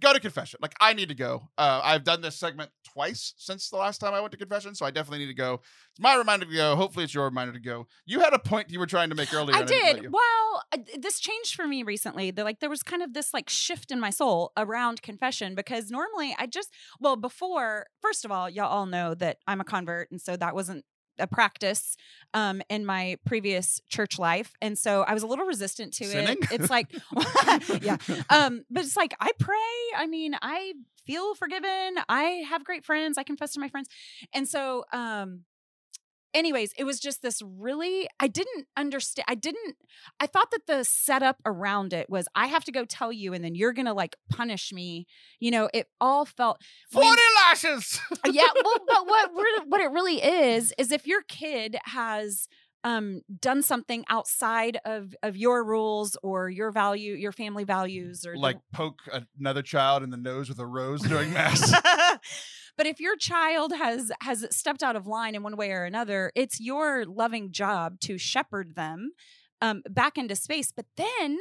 go 0.01 0.12
to 0.12 0.20
confession. 0.20 0.59
Like 0.62 0.74
I 0.80 0.93
need 0.93 1.09
to 1.09 1.14
go. 1.14 1.43
Uh, 1.59 1.80
I've 1.82 2.05
done 2.05 2.20
this 2.20 2.37
segment 2.37 2.70
twice 2.93 3.35
since 3.37 3.70
the 3.70 3.76
last 3.76 3.99
time 3.99 4.14
I 4.14 4.20
went 4.20 4.32
to 4.32 4.39
confession, 4.39 4.74
so 4.74 4.87
I 4.87 4.91
definitely 4.91 5.20
need 5.20 5.32
to 5.32 5.35
go. 5.35 5.61
It's 5.91 6.01
my 6.01 6.16
reminder 6.16 6.47
to 6.47 6.55
go. 6.55 6.76
Hopefully, 6.76 7.05
it's 7.05 7.14
your 7.14 7.24
reminder 7.24 7.53
to 7.53 7.61
go. 7.61 7.87
You 8.07 8.20
had 8.20 8.32
a 8.32 8.39
point 8.39 8.70
you 8.70 8.78
were 8.78 8.87
trying 8.87 9.11
to 9.11 9.14
make 9.14 9.32
earlier. 9.32 9.57
I 9.57 9.61
and 9.61 9.68
didn't 9.68 9.87
let 9.87 10.03
did. 10.03 10.12
Well, 10.12 10.62
uh, 10.72 10.78
this 10.99 11.20
changed 11.20 11.55
for 11.55 11.66
me 11.66 11.82
recently. 11.82 12.30
The, 12.30 12.45
like 12.45 12.61
there 12.61 12.70
was 12.70 12.82
kind 12.82 13.03
of 13.03 13.14
this 13.14 13.35
like 13.35 13.49
shift 13.49 13.91
in 13.91 14.01
my 14.01 14.11
soul 14.11 14.53
around 14.57 15.03
confession 15.03 15.55
because 15.55 15.91
normally 15.91 16.35
I 16.39 16.47
just 16.47 16.70
well 17.01 17.16
before 17.16 17.87
first 18.01 18.24
of 18.24 18.30
all 18.30 18.49
y'all 18.49 18.68
all 18.68 18.87
know 18.87 19.14
that 19.14 19.39
I'm 19.47 19.61
a 19.61 19.64
convert 19.64 20.11
and 20.11 20.20
so 20.20 20.37
that 20.37 20.55
wasn't 20.55 20.85
a 21.19 21.27
practice 21.27 21.97
um 22.33 22.61
in 22.69 22.85
my 22.85 23.17
previous 23.25 23.81
church 23.89 24.19
life 24.19 24.55
and 24.61 24.79
so 24.79 25.03
I 25.03 25.15
was 25.15 25.23
a 25.23 25.27
little 25.27 25.47
resistant 25.47 25.93
to 25.95 26.05
Sinning? 26.05 26.39
it. 26.43 26.61
It's 26.61 26.71
like 26.71 26.89
yeah. 27.83 27.97
Um 28.31 28.65
but 28.71 28.85
it's 28.85 28.97
like 28.97 29.15
I 29.21 29.31
pray, 29.39 29.57
I 29.97 30.07
mean, 30.07 30.37
I 30.43 30.75
feel 31.07 31.35
forgiven. 31.35 31.97
I 32.09 32.45
have 32.49 32.65
great 32.65 32.85
friends. 32.85 33.19
I 33.19 33.23
confess 33.23 33.53
to 33.53 33.61
my 33.61 33.69
friends. 33.69 33.89
And 34.33 34.49
so 34.49 34.85
um 34.93 35.45
anyways, 36.35 36.72
it 36.76 36.85
was 36.85 36.99
just 37.01 37.22
this 37.22 37.41
really 37.43 38.09
I 38.20 38.26
didn't 38.28 38.66
understand 38.76 39.24
I 39.28 39.35
didn't 39.37 39.76
I 40.20 40.26
thought 40.26 40.51
that 40.51 40.66
the 40.66 40.85
setup 40.85 41.37
around 41.47 41.93
it 41.93 42.11
was 42.11 42.26
I 42.35 42.49
have 42.49 42.64
to 42.64 42.72
go 42.72 42.85
tell 42.85 43.12
you 43.12 43.32
and 43.32 43.45
then 43.45 43.55
you're 43.55 43.72
going 43.72 43.87
to 43.87 43.93
like 43.95 44.16
punish 44.30 44.72
me. 44.72 45.07
You 45.41 45.51
know, 45.53 45.70
it 45.72 45.87
all 46.01 46.24
felt 46.24 46.61
when- 46.93 47.05
Forty 47.07 47.22
lashes. 47.47 48.01
yeah, 48.26 48.43
well, 48.64 48.78
but 48.87 49.07
what 49.07 49.30
what 49.68 49.80
it 49.80 49.91
really 49.91 50.22
is 50.22 50.72
is 50.78 50.93
if 50.93 51.07
your 51.07 51.22
kid 51.22 51.76
has 51.85 52.49
um 52.82 53.22
done 53.41 53.62
something 53.62 54.05
outside 54.11 54.78
of 54.85 55.14
of 55.22 55.39
your 55.39 55.64
rules 55.64 56.18
or 56.22 56.51
your 56.51 56.70
value 56.70 57.14
your 57.14 57.32
family 57.32 57.64
values 57.64 58.26
or 58.26 58.35
the- 58.35 58.39
like 58.41 58.59
poke 58.74 59.01
another 59.41 59.62
child 59.62 60.03
in 60.03 60.11
the 60.11 60.18
nose 60.18 60.51
with 60.51 60.59
a 60.59 60.66
rose 60.66 61.01
during 61.01 61.32
mass. 61.39 61.72
but 62.77 62.87
if 62.87 63.01
your 63.01 63.16
child 63.16 63.72
has 63.72 64.11
has 64.20 64.47
stepped 64.51 64.83
out 64.83 64.97
of 64.97 65.07
line 65.07 65.35
in 65.35 65.43
one 65.43 65.57
way 65.57 65.70
or 65.72 65.85
another 65.85 66.31
it's 66.35 66.61
your 66.61 67.05
loving 67.05 67.51
job 67.51 68.01
to 68.01 68.18
shepherd 68.18 68.75
them 68.75 69.12
um, 69.64 69.83
back 69.89 70.18
into 70.18 70.37
space. 70.37 70.70
But 70.70 70.87
then 70.97 71.39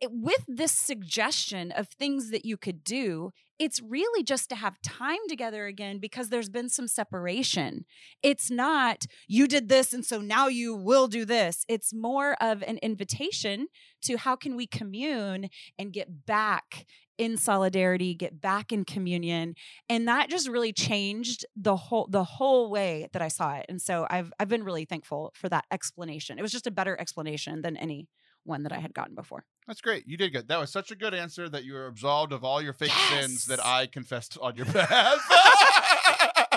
it, 0.00 0.10
with 0.12 0.44
this 0.46 0.72
suggestion 0.72 1.72
of 1.72 1.88
things 1.88 2.30
that 2.30 2.44
you 2.44 2.56
could 2.56 2.84
do 2.84 3.32
it's 3.58 3.82
really 3.82 4.22
just 4.22 4.48
to 4.48 4.54
have 4.54 4.80
time 4.80 5.18
together 5.28 5.66
again 5.66 5.98
because 5.98 6.30
there's 6.30 6.48
been 6.48 6.70
some 6.70 6.88
separation. 6.88 7.84
It's 8.22 8.50
not 8.50 9.04
you 9.28 9.46
did 9.46 9.68
this 9.68 9.92
and 9.92 10.02
so 10.02 10.18
now 10.22 10.48
you 10.48 10.74
will 10.74 11.08
do 11.08 11.26
this. 11.26 11.66
It's 11.68 11.92
more 11.92 12.42
of 12.42 12.62
an 12.62 12.78
invitation 12.78 13.66
to 14.04 14.16
how 14.16 14.34
can 14.34 14.56
we 14.56 14.66
commune 14.66 15.50
and 15.78 15.92
get 15.92 16.24
back 16.24 16.86
in 17.20 17.36
solidarity 17.36 18.14
get 18.14 18.40
back 18.40 18.72
in 18.72 18.82
communion 18.82 19.54
and 19.90 20.08
that 20.08 20.30
just 20.30 20.48
really 20.48 20.72
changed 20.72 21.44
the 21.54 21.76
whole 21.76 22.08
the 22.10 22.24
whole 22.24 22.70
way 22.70 23.06
that 23.12 23.20
i 23.20 23.28
saw 23.28 23.52
it 23.52 23.66
and 23.68 23.82
so 23.82 24.06
i've 24.08 24.32
i've 24.40 24.48
been 24.48 24.64
really 24.64 24.86
thankful 24.86 25.30
for 25.34 25.46
that 25.50 25.66
explanation 25.70 26.38
it 26.38 26.42
was 26.42 26.50
just 26.50 26.66
a 26.66 26.70
better 26.70 26.98
explanation 26.98 27.60
than 27.60 27.76
any 27.76 28.08
one 28.44 28.62
that 28.62 28.72
i 28.72 28.78
had 28.78 28.94
gotten 28.94 29.14
before 29.14 29.44
That's 29.66 29.82
great. 29.82 30.04
You 30.08 30.16
did 30.16 30.32
good. 30.32 30.48
That 30.48 30.58
was 30.58 30.72
such 30.72 30.90
a 30.90 30.96
good 30.96 31.14
answer 31.14 31.46
that 31.48 31.62
you 31.62 31.74
were 31.74 31.86
absolved 31.86 32.32
of 32.32 32.42
all 32.42 32.60
your 32.62 32.72
fake 32.72 32.90
sins 33.10 33.46
that 33.46 33.64
I 33.64 33.86
confessed 33.86 34.38
on 34.40 34.56
your 34.56 34.66
behalf. 34.78 35.18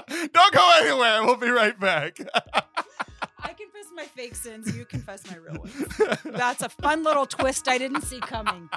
Don't 0.34 0.53
go 0.53 0.70
anywhere. 0.82 1.24
We'll 1.24 1.36
be 1.36 1.49
right 1.49 1.80
back. 1.80 2.18
my 3.96 4.04
fake 4.04 4.36
sins 4.36 4.76
you 4.76 4.86
confess 4.86 5.24
my 5.30 5.38
real 5.38 5.60
ones 5.60 6.20
that's 6.38 6.62
a 6.62 6.70
fun 6.70 7.04
little 7.04 7.26
twist 7.26 7.68
i 7.68 7.78
didn't 7.78 8.02
see 8.02 8.20
coming 8.20 8.70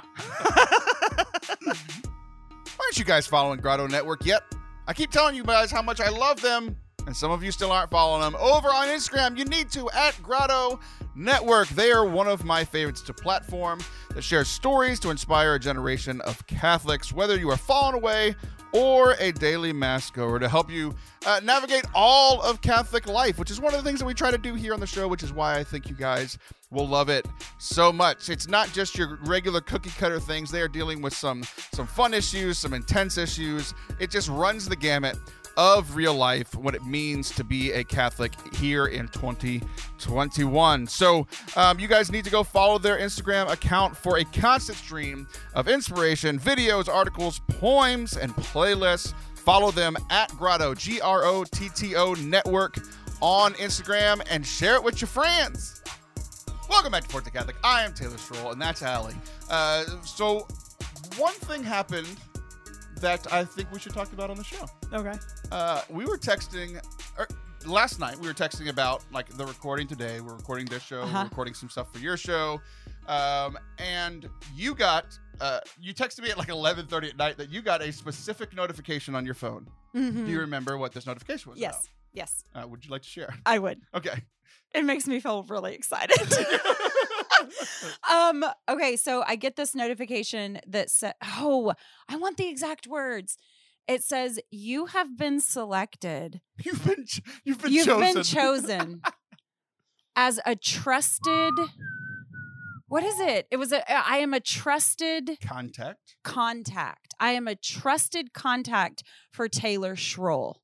Aren't 2.79 2.99
you 2.99 3.05
guys 3.05 3.27
following 3.27 3.59
Grotto 3.61 3.87
Network 3.87 4.25
yet? 4.25 4.43
I 4.87 4.93
keep 4.93 5.11
telling 5.11 5.35
you 5.35 5.43
guys 5.45 5.71
how 5.71 5.83
much 5.83 6.01
I 6.01 6.09
love 6.09 6.41
them, 6.41 6.77
and 7.07 7.17
some 7.17 7.31
of 7.31 7.43
you 7.43 7.51
still 7.51 7.73
aren't 7.73 7.91
following 7.91 8.23
them. 8.23 8.37
Over 8.37 8.69
on 8.69 8.89
Instagram, 8.89 9.37
you 9.37 9.45
need 9.45 9.71
to 9.71 9.91
at 9.91 10.21
Grotto 10.23 10.79
Network. 11.15 11.69
They 11.71 11.91
are 11.91 12.05
one 12.05 12.29
of 12.29 12.45
my 12.45 12.65
favorites 12.65 13.01
to 13.03 13.15
platform 13.15 13.81
that 14.15 14.23
shares 14.23 14.49
stories 14.49 15.01
to 15.01 15.11
inspire 15.11 15.55
a 15.55 15.59
generation 15.59 16.21
of 16.21 16.47
Catholics, 16.47 17.13
whether 17.13 17.37
you 17.37 17.51
are 17.51 17.57
fallen 17.57 17.95
away 17.95 18.37
or 18.77 19.15
a 19.19 19.33
daily 19.33 19.73
mass 19.73 20.11
goer, 20.11 20.39
to 20.39 20.49
help 20.49 20.71
you 20.71 20.95
uh, 21.25 21.41
navigate 21.43 21.87
all 21.95 22.43
of 22.43 22.61
Catholic 22.61 23.07
life, 23.07 23.39
which 23.39 23.51
is 23.51 23.59
one 23.59 23.73
of 23.73 23.83
the 23.83 23.89
things 23.89 24.01
that 24.01 24.05
we 24.05 24.13
try 24.13 24.31
to 24.31 24.37
do 24.37 24.55
here 24.55 24.75
on 24.75 24.81
the 24.81 24.87
show, 24.87 25.09
which 25.09 25.23
is 25.23 25.33
why 25.33 25.59
I 25.59 25.65
think 25.65 25.89
you 25.89 25.95
guys 25.95 26.37
will 26.71 26.87
love 26.87 27.09
it 27.09 27.27
so 27.59 27.91
much. 27.91 28.29
It's 28.29 28.49
not 28.49 28.71
just 28.73 28.99
your 28.99 29.19
regular 29.23 29.63
cookie 29.63 29.91
cutter 29.91 30.21
things. 30.21 30.51
They 30.51 30.61
are 30.61 30.69
dealing 30.69 31.01
with 31.01 31.15
some 31.15 31.43
some 31.73 31.87
fun 31.87 32.13
issues, 32.13 32.59
some 32.59 32.75
intense 32.75 33.17
issues. 33.17 33.73
It 33.99 34.11
just 34.11 34.29
runs 34.29 34.69
the 34.69 34.77
gamut 34.77 35.17
of 35.57 35.97
real 35.97 36.15
life, 36.15 36.55
what 36.55 36.75
it 36.75 36.85
means 36.85 37.31
to 37.31 37.45
be 37.45 37.73
a 37.73 37.83
Catholic 37.85 38.33
here 38.55 38.87
in 38.87 39.09
2021. 39.09 40.87
So, 40.87 41.27
um, 41.57 41.81
you 41.81 41.89
guys 41.89 42.11
need 42.11 42.25
to 42.25 42.31
go 42.31 42.43
follow 42.43 42.79
their 42.79 42.99
Instagram 42.99 43.51
account 43.51 43.97
for 43.97 44.19
a 44.19 44.25
constant 44.25 44.79
stream 44.79 45.27
of 45.55 45.69
inspiration, 45.69 46.39
videos, 46.39 46.89
articles, 46.89 47.41
poems, 47.49 48.17
and 48.17 48.35
playlists. 48.37 49.15
Follow 49.35 49.71
them 49.71 49.97
at 50.11 50.31
Grotto, 50.37 50.75
G 50.75 51.01
R 51.01 51.25
O 51.25 51.45
T 51.45 51.69
T 51.75 51.95
O 51.97 52.15
Network 52.15 52.79
on 53.21 53.55
Instagram 53.55 54.21
and 54.31 54.45
share 54.45 54.75
it 54.75 54.83
with 54.83 55.01
your 55.01 55.09
friends. 55.09 55.83
Welcome 56.69 56.93
back 56.93 57.05
to 57.05 57.09
Forte 57.09 57.31
Catholic. 57.31 57.57
I 57.63 57.85
am 57.85 57.95
Taylor 57.95 58.17
Schroll, 58.17 58.53
and 58.53 58.61
that's 58.61 58.83
Allie. 58.83 59.15
Uh, 59.49 59.85
so, 60.03 60.47
one 61.17 61.35
thing 61.35 61.63
happened 61.63 62.09
that 63.01 63.33
I 63.33 63.45
think 63.45 63.71
we 63.73 63.79
should 63.79 63.93
talk 63.93 64.13
about 64.13 64.31
on 64.31 64.37
the 64.37 64.45
show. 64.45 64.67
Okay. 64.93 65.15
Uh, 65.51 65.83
we 65.91 66.07
were 66.07 66.19
texting 66.19 66.81
er, 67.19 67.29
last 67.67 68.01
night. 68.01 68.19
We 68.19 68.27
were 68.27 68.35
texting 68.35 68.69
about 68.69 69.05
like 69.13 69.29
the 69.29 69.45
recording 69.45 69.87
today. 69.87 70.21
We're 70.21 70.35
recording 70.35 70.67
this 70.67 70.83
show. 70.83 71.03
Uh-huh. 71.03 71.19
We're 71.19 71.25
recording 71.25 71.55
some 71.55 71.69
stuff 71.69 71.93
for 71.93 71.99
your 71.99 72.17
show, 72.17 72.61
um, 73.09 73.59
and 73.79 74.29
you 74.55 74.75
got 74.75 75.19
uh, 75.41 75.61
you 75.81 75.95
texted 75.95 76.23
me 76.23 76.31
at 76.31 76.39
like 76.39 76.49
11:30 76.49 77.11
at 77.11 77.17
night 77.17 77.37
that 77.39 77.51
you 77.51 77.63
got 77.63 77.83
a 77.83 77.93
specific 77.93 78.55
notification 78.55 79.15
on 79.15 79.25
your 79.25 79.35
phone. 79.35 79.67
Do 79.95 80.27
you 80.27 80.41
remember 80.41 80.77
what 80.77 80.93
this 80.93 81.07
notification 81.07 81.53
was? 81.53 81.57
Mm-hmm. 81.59 81.63
Yes. 81.63 81.89
Yes. 82.13 82.45
Uh, 82.55 82.67
would 82.69 82.85
you 82.85 82.91
like 82.91 83.03
to 83.03 83.09
share? 83.09 83.35
I 83.47 83.59
would. 83.59 83.81
Okay. 83.95 84.23
It 84.75 84.85
makes 84.85 85.07
me 85.07 85.21
feel 85.21 85.43
really 85.45 85.75
excited. 85.75 86.17
um 88.11 88.45
okay 88.69 88.97
so 88.97 89.23
i 89.27 89.37
get 89.37 89.57
this 89.57 89.75
notification 89.75 90.59
that 90.67 90.91
said, 90.91 91.15
oh 91.39 91.73
i 92.09 92.17
want 92.17 92.37
the 92.37 92.49
exact 92.49 92.87
words 92.87 93.37
it 93.89 94.03
says 94.03 94.41
you 94.51 94.87
have 94.87 95.17
been 95.17 95.41
selected 95.41 96.41
you've 96.65 96.85
been 96.85 97.05
ch- 97.07 97.23
you've 97.45 97.61
been 97.61 97.73
you've 97.73 97.87
chosen. 97.87 98.15
been 98.15 98.23
chosen 98.23 99.03
as 100.17 100.41
a 100.47 100.57
trusted 100.57 101.53
what 102.89 103.03
is 103.03 103.19
it 103.21 103.47
it 103.51 103.57
was 103.57 103.73
a 103.73 104.09
i 104.09 104.17
am 104.19 104.33
a 104.33 104.41
trusted 104.41 105.39
Contact. 105.45 106.17
contact 106.25 107.15
i 107.21 107.31
am 107.33 107.47
a 107.49 107.55
trusted 107.55 108.33
contact 108.33 109.03
for 109.31 109.49
taylor 109.49 109.95
schroll 109.97 110.63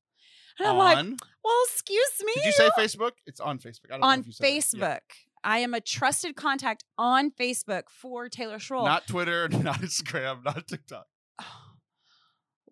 and 0.59 0.67
i'm 0.67 0.77
on. 0.77 1.09
like 1.11 1.19
well 1.43 1.61
excuse 1.67 2.21
me 2.25 2.33
did 2.35 2.45
you 2.45 2.51
say 2.53 2.69
Facebook? 2.77 3.11
It's 3.25 3.39
on 3.39 3.59
Facebook. 3.59 3.89
I 3.89 3.93
don't 3.93 4.01
know 4.01 4.07
on 4.07 4.19
if 4.21 4.27
you 4.27 4.33
said 4.61 4.79
that. 4.79 5.03
Yeah. 5.09 5.15
I 5.43 5.59
am 5.59 5.73
a 5.73 5.81
trusted 5.81 6.35
contact 6.35 6.83
on 6.97 7.31
Facebook 7.31 7.83
for 7.89 8.29
Taylor 8.29 8.57
Schroll. 8.57 8.85
Not 8.85 9.07
Twitter, 9.07 9.47
not 9.51 9.81
Instagram, 9.81 10.43
not 10.43 10.67
TikTok. 10.67 11.05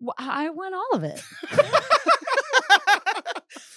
Well, 0.04 0.16
I 0.18 0.50
want 0.50 0.74
all 0.74 0.94
of 0.94 1.04
it. 1.04 1.22
but 1.52 1.60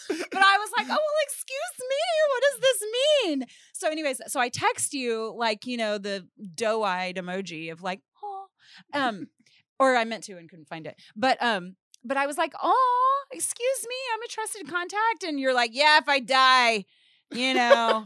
I 0.10 0.58
was 0.58 0.70
like, 0.76 0.88
oh, 0.88 0.90
well, 0.90 1.24
excuse 1.24 1.78
me. 1.80 1.96
What 2.32 2.44
does 2.44 2.60
this 2.62 2.84
mean? 3.24 3.46
So, 3.74 3.90
anyways, 3.90 4.22
so 4.26 4.40
I 4.40 4.50
text 4.50 4.96
you 4.96 5.36
like, 5.38 5.68
you 5.68 5.78
know, 5.78 6.00
the 6.00 6.28
doe 6.56 6.82
eyed 6.82 7.18
emoji 7.18 7.72
of 7.72 7.84
like, 7.84 8.02
oh, 8.24 8.46
um, 8.94 9.28
or 9.80 9.96
I 9.96 10.04
meant 10.04 10.24
to 10.24 10.38
and 10.38 10.50
couldn't 10.50 10.68
find 10.68 10.88
it. 10.88 10.96
But, 11.16 11.38
um, 11.44 11.76
but 12.04 12.18
I 12.18 12.26
was 12.26 12.40
like, 12.40 12.54
oh, 12.60 13.24
excuse 13.32 13.86
me, 13.88 13.96
I'm 14.16 14.24
a 14.24 14.28
trusted 14.28 14.68
contact. 14.68 15.24
And 15.24 15.40
you're 15.40 15.54
like, 15.54 15.76
yeah, 15.76 16.00
if 16.00 16.10
I 16.10 16.22
die, 16.22 16.86
you 17.32 17.54
know. 17.54 18.04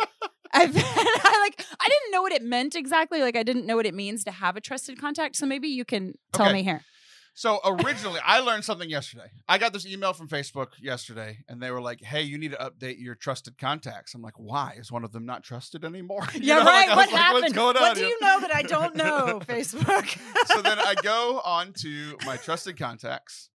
I've, 0.52 0.76
I 0.78 1.40
like 1.44 1.64
I 1.80 1.88
didn't 1.88 2.12
know 2.12 2.22
what 2.24 2.32
it 2.32 2.42
meant 2.44 2.76
exactly. 2.76 3.22
Like 3.22 3.36
I 3.36 3.44
didn't 3.44 3.66
know 3.66 3.76
what 3.76 3.86
it 3.86 3.94
means 3.94 4.24
to 4.24 4.32
have 4.32 4.56
a 4.58 4.62
trusted 4.62 5.00
contact. 5.00 5.36
So 5.36 5.46
maybe 5.46 5.68
you 5.68 5.86
can 5.86 6.14
tell 6.34 6.48
Okay. 6.48 6.54
me 6.56 6.64
here. 6.64 6.84
So 7.36 7.62
originally, 7.64 8.20
I 8.26 8.40
learned 8.40 8.66
something 8.66 8.90
yesterday. 8.90 9.32
I 9.48 9.58
got 9.60 9.72
this 9.72 9.86
email 9.86 10.12
from 10.12 10.28
Facebook 10.28 10.70
yesterday, 10.82 11.38
and 11.48 11.62
they 11.62 11.72
were 11.72 11.80
like, 11.80 12.02
"Hey, 12.02 12.24
you 12.24 12.38
need 12.38 12.52
to 12.52 12.58
update 12.58 13.00
your 13.00 13.16
trusted 13.16 13.58
contacts." 13.58 14.14
I'm 14.14 14.22
like, 14.22 14.38
"Why? 14.38 14.76
Is 14.78 14.92
one 14.92 15.06
of 15.06 15.14
them 15.14 15.26
not 15.26 15.44
trusted 15.44 15.86
anymore?" 15.86 16.28
You 16.34 16.42
Yeah, 16.42 16.56
know, 16.56 16.66
right. 16.66 16.90
I 16.90 16.96
what 16.96 17.10
like, 17.12 17.18
happened? 17.22 17.56
Going 17.56 17.76
what 17.76 17.94
do 17.96 18.02
here?" 18.02 18.10
you 18.10 18.20
know 18.20 18.40
that 18.42 18.52
I 18.54 18.62
don't 18.64 18.96
know, 19.04 19.42
Facebook? 19.48 20.18
so 20.48 20.62
then 20.62 20.80
I 20.80 20.96
go 20.96 21.40
on 21.46 21.72
to 21.82 22.18
my 22.26 22.36
trusted 22.38 22.78
contacts, 22.78 23.50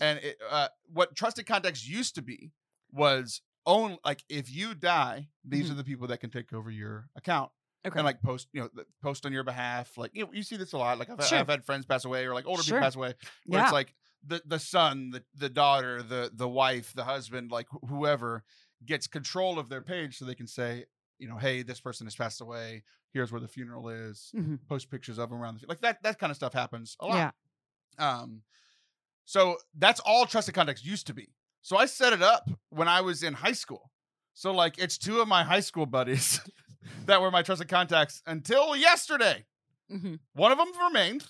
and 0.00 0.18
it, 0.20 0.38
uh, 0.50 0.68
what 0.92 1.14
trusted 1.14 1.46
contacts 1.46 1.86
used 1.86 2.16
to 2.16 2.22
be 2.22 2.50
was 2.90 3.40
own 3.68 3.98
like 4.04 4.24
if 4.28 4.50
you 4.52 4.74
die, 4.74 5.28
these 5.44 5.68
Mhm. 5.68 5.72
are 5.72 5.74
the 5.74 5.84
people 5.84 6.08
that 6.08 6.18
can 6.18 6.30
take 6.30 6.52
over 6.52 6.70
your 6.70 7.08
account 7.14 7.52
okay. 7.86 7.96
and 7.98 8.04
like 8.04 8.20
post, 8.22 8.48
you 8.52 8.62
know, 8.62 8.70
post 9.02 9.24
on 9.26 9.32
your 9.32 9.44
behalf. 9.44 9.96
Like 9.96 10.10
you 10.14 10.24
know, 10.24 10.32
you 10.32 10.42
see 10.42 10.56
this 10.56 10.72
a 10.72 10.78
lot. 10.78 10.98
Like 10.98 11.10
I've, 11.10 11.24
Sure. 11.24 11.38
I've 11.38 11.48
had 11.48 11.64
friends 11.64 11.86
pass 11.86 12.04
away 12.04 12.26
or 12.26 12.34
like 12.34 12.46
older 12.46 12.62
Sure. 12.64 12.78
people 12.78 12.86
pass 12.86 12.96
away, 12.96 13.14
where 13.46 13.60
Yeah. 13.60 13.64
it's 13.64 13.72
like 13.72 13.94
the 14.26 14.42
the 14.44 14.58
son, 14.58 15.10
the 15.10 15.22
the 15.34 15.48
daughter, 15.48 16.02
the 16.02 16.30
the 16.34 16.48
wife, 16.48 16.92
the 16.94 17.04
husband, 17.04 17.52
like 17.52 17.66
wh- 17.70 17.88
whoever 17.88 18.42
gets 18.84 19.06
control 19.06 19.58
of 19.58 19.68
their 19.68 19.82
page, 19.82 20.16
so 20.18 20.24
they 20.24 20.34
can 20.34 20.46
say, 20.48 20.86
you 21.18 21.28
know, 21.28 21.36
hey, 21.36 21.62
this 21.62 21.80
person 21.80 22.06
has 22.06 22.16
passed 22.16 22.40
away. 22.40 22.82
Here's 23.12 23.30
where 23.32 23.40
the 23.40 23.48
funeral 23.48 23.88
is. 23.88 24.30
Mhm. 24.34 24.58
Post 24.68 24.90
pictures 24.90 25.18
of 25.18 25.30
them 25.30 25.38
around 25.40 25.60
the 25.60 25.66
like 25.68 25.80
that. 25.82 26.02
That 26.02 26.18
kind 26.18 26.30
of 26.30 26.36
stuff 26.36 26.52
happens 26.52 26.96
a 27.00 27.06
lot. 27.06 27.16
Yeah. 27.16 27.30
Um, 28.20 28.42
so 29.24 29.58
that's 29.74 30.00
all 30.00 30.26
trusted 30.26 30.54
contacts 30.54 30.84
used 30.84 31.06
to 31.08 31.14
be. 31.14 31.34
So 31.62 31.76
I 31.76 31.86
set 31.86 32.12
it 32.12 32.22
up 32.22 32.48
when 32.70 32.88
I 32.88 33.00
was 33.00 33.22
in 33.22 33.34
high 33.34 33.52
school. 33.52 33.90
So 34.34 34.52
like 34.52 34.78
it's 34.78 34.98
two 34.98 35.20
of 35.20 35.28
my 35.28 35.42
high 35.42 35.60
school 35.60 35.86
buddies 35.86 36.40
that 37.06 37.20
were 37.20 37.30
my 37.30 37.42
trusted 37.42 37.68
contacts 37.68 38.22
until 38.26 38.76
yesterday. 38.76 39.44
hmm 39.90 40.14
One 40.34 40.52
of 40.52 40.58
them 40.58 40.68
remained. 40.86 41.26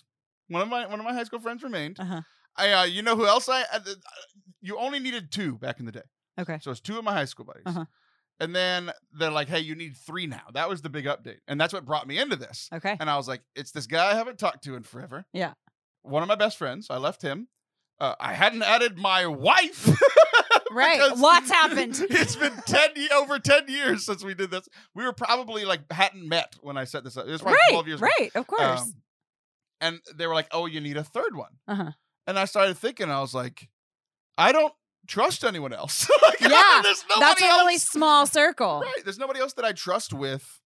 One 0.48 0.62
of 0.62 0.68
my 0.68 0.86
one 0.86 0.98
of 1.00 1.04
my 1.04 1.12
high 1.12 1.24
school 1.24 1.40
friends 1.40 1.62
remained. 1.62 1.98
Uh-huh. 2.00 2.22
I 2.56 2.72
uh, 2.72 2.84
you 2.84 3.02
know 3.02 3.16
who 3.16 3.26
else 3.26 3.48
I 3.48 3.62
uh, 3.72 3.80
you 4.60 4.78
only 4.78 4.98
needed 4.98 5.30
two 5.30 5.56
back 5.58 5.78
in 5.80 5.86
the 5.86 5.92
day. 5.92 6.02
Okay. 6.38 6.58
So 6.62 6.70
it's 6.70 6.80
two 6.80 6.98
of 6.98 7.04
my 7.04 7.12
high 7.12 7.24
school 7.26 7.44
buddies. 7.44 7.64
Uh-huh. 7.66 7.84
And 8.40 8.54
then 8.54 8.92
they're 9.18 9.30
like, 9.32 9.48
"Hey, 9.48 9.60
you 9.60 9.74
need 9.74 9.96
three 9.96 10.26
now." 10.26 10.44
That 10.54 10.68
was 10.68 10.80
the 10.82 10.88
big 10.88 11.06
update, 11.06 11.38
and 11.48 11.60
that's 11.60 11.72
what 11.72 11.84
brought 11.84 12.06
me 12.06 12.18
into 12.18 12.36
this. 12.36 12.68
Okay. 12.72 12.96
And 13.00 13.10
I 13.10 13.16
was 13.16 13.26
like, 13.26 13.42
it's 13.56 13.72
this 13.72 13.86
guy 13.86 14.12
I 14.12 14.14
haven't 14.14 14.38
talked 14.38 14.62
to 14.64 14.76
in 14.76 14.84
forever. 14.84 15.26
Yeah. 15.32 15.54
One 16.02 16.22
of 16.22 16.28
my 16.28 16.36
best 16.36 16.56
friends. 16.56 16.86
I 16.88 16.98
left 16.98 17.20
him. 17.22 17.48
Uh, 18.00 18.14
I 18.20 18.32
hadn't 18.34 18.62
added 18.62 18.98
my 18.98 19.26
wife. 19.26 19.88
Right. 20.70 21.16
Lots 21.16 21.50
happened. 21.50 21.98
It's 22.10 22.36
been 22.36 22.52
10 22.66 22.90
over 23.14 23.38
10 23.38 23.68
years 23.68 24.04
since 24.04 24.22
we 24.22 24.34
did 24.34 24.50
this. 24.50 24.68
We 24.94 25.02
were 25.04 25.14
probably 25.14 25.64
like 25.64 25.90
hadn't 25.90 26.28
met 26.28 26.56
when 26.60 26.76
I 26.76 26.84
set 26.84 27.04
this 27.04 27.16
up. 27.16 27.26
It 27.26 27.30
was 27.30 27.40
probably 27.40 27.56
Right. 27.68 27.70
12 27.72 27.86
years 27.88 28.00
ago. 28.02 28.08
Right. 28.18 28.30
Of 28.34 28.46
course. 28.46 28.80
Um, 28.82 28.92
and 29.80 30.00
they 30.14 30.26
were 30.26 30.34
like, 30.34 30.48
"Oh, 30.52 30.66
you 30.66 30.80
need 30.80 30.96
a 30.98 31.04
third 31.04 31.34
one." 31.34 31.52
Uh-huh. 31.66 31.92
And 32.26 32.38
I 32.38 32.44
started 32.44 32.76
thinking 32.76 33.10
I 33.10 33.20
was 33.20 33.32
like, 33.32 33.68
I 34.36 34.52
don't 34.52 34.72
trust 35.06 35.42
anyone 35.44 35.72
else. 35.72 36.10
Like, 36.22 36.40
Yeah, 36.40 36.82
That's 36.82 37.40
a 37.40 37.46
really 37.46 37.78
small 37.78 38.26
circle. 38.26 38.80
Right. 38.80 39.02
There's 39.04 39.18
nobody 39.18 39.40
else 39.40 39.54
that 39.54 39.64
I 39.64 39.72
trust 39.72 40.12
with 40.12 40.60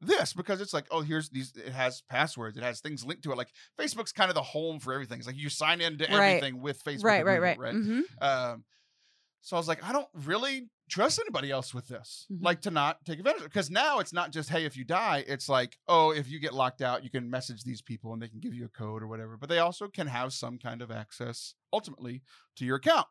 this 0.00 0.32
because 0.32 0.60
it's 0.60 0.74
like, 0.74 0.86
oh, 0.90 1.00
here's 1.00 1.30
these. 1.30 1.52
It 1.56 1.72
has 1.72 2.02
passwords. 2.08 2.56
It 2.56 2.62
has 2.62 2.80
things 2.80 3.04
linked 3.04 3.22
to 3.24 3.32
it. 3.32 3.36
Like 3.38 3.50
Facebook's 3.78 4.12
kind 4.12 4.30
of 4.30 4.34
the 4.34 4.42
home 4.42 4.78
for 4.80 4.92
everything. 4.92 5.18
It's 5.18 5.26
like 5.26 5.36
you 5.38 5.48
sign 5.48 5.80
into 5.80 6.04
Right. 6.04 6.36
everything 6.36 6.60
with 6.60 6.82
Facebook. 6.84 7.04
Right. 7.04 7.24
Right. 7.24 7.40
Right. 7.40 7.56
agreement, 7.74 8.06
hmm 8.20 8.24
Um, 8.24 8.64
so 9.40 9.56
I 9.56 9.60
was 9.60 9.68
like, 9.68 9.84
I 9.84 9.92
don't 9.92 10.08
really 10.14 10.68
trust 10.90 11.18
anybody 11.18 11.50
else 11.50 11.72
with 11.74 11.86
this. 11.88 12.26
Mhm. 12.32 12.42
Like 12.42 12.60
to 12.62 12.70
not 12.70 13.04
take 13.04 13.18
advantage 13.18 13.42
because 13.44 13.70
now 13.70 13.98
it's 13.98 14.12
not 14.12 14.30
just 14.32 14.48
hey, 14.50 14.64
if 14.66 14.76
you 14.76 14.84
die, 14.84 15.24
it's 15.26 15.48
like 15.48 15.76
oh, 15.88 16.10
if 16.12 16.28
you 16.28 16.38
get 16.38 16.52
locked 16.54 16.82
out, 16.82 17.04
you 17.04 17.10
can 17.10 17.30
message 17.30 17.62
these 17.64 17.80
people 17.82 18.12
and 18.12 18.20
they 18.22 18.28
can 18.28 18.40
give 18.40 18.54
you 18.54 18.64
a 18.66 18.68
code 18.68 19.02
or 19.02 19.06
whatever. 19.06 19.36
But 19.36 19.48
they 19.48 19.58
also 19.58 19.88
can 19.88 20.06
have 20.06 20.32
some 20.32 20.58
kind 20.58 20.82
of 20.82 20.90
access 20.90 21.54
ultimately 21.72 22.22
to 22.56 22.64
your 22.64 22.76
account. 22.76 23.06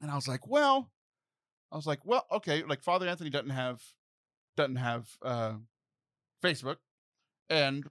And 0.00 0.10
I 0.10 0.14
was 0.14 0.28
like, 0.28 0.46
well, 0.46 0.90
I 1.72 1.76
was 1.76 1.86
like, 1.86 2.00
well, 2.04 2.26
okay, 2.32 2.62
like 2.62 2.82
Father 2.82 3.06
Anthony 3.08 3.30
doesn't 3.30 3.50
have 3.50 3.82
doesn't 4.56 4.76
have 4.76 5.08
uh, 5.22 5.54
Facebook, 6.42 6.76
and 7.50 7.84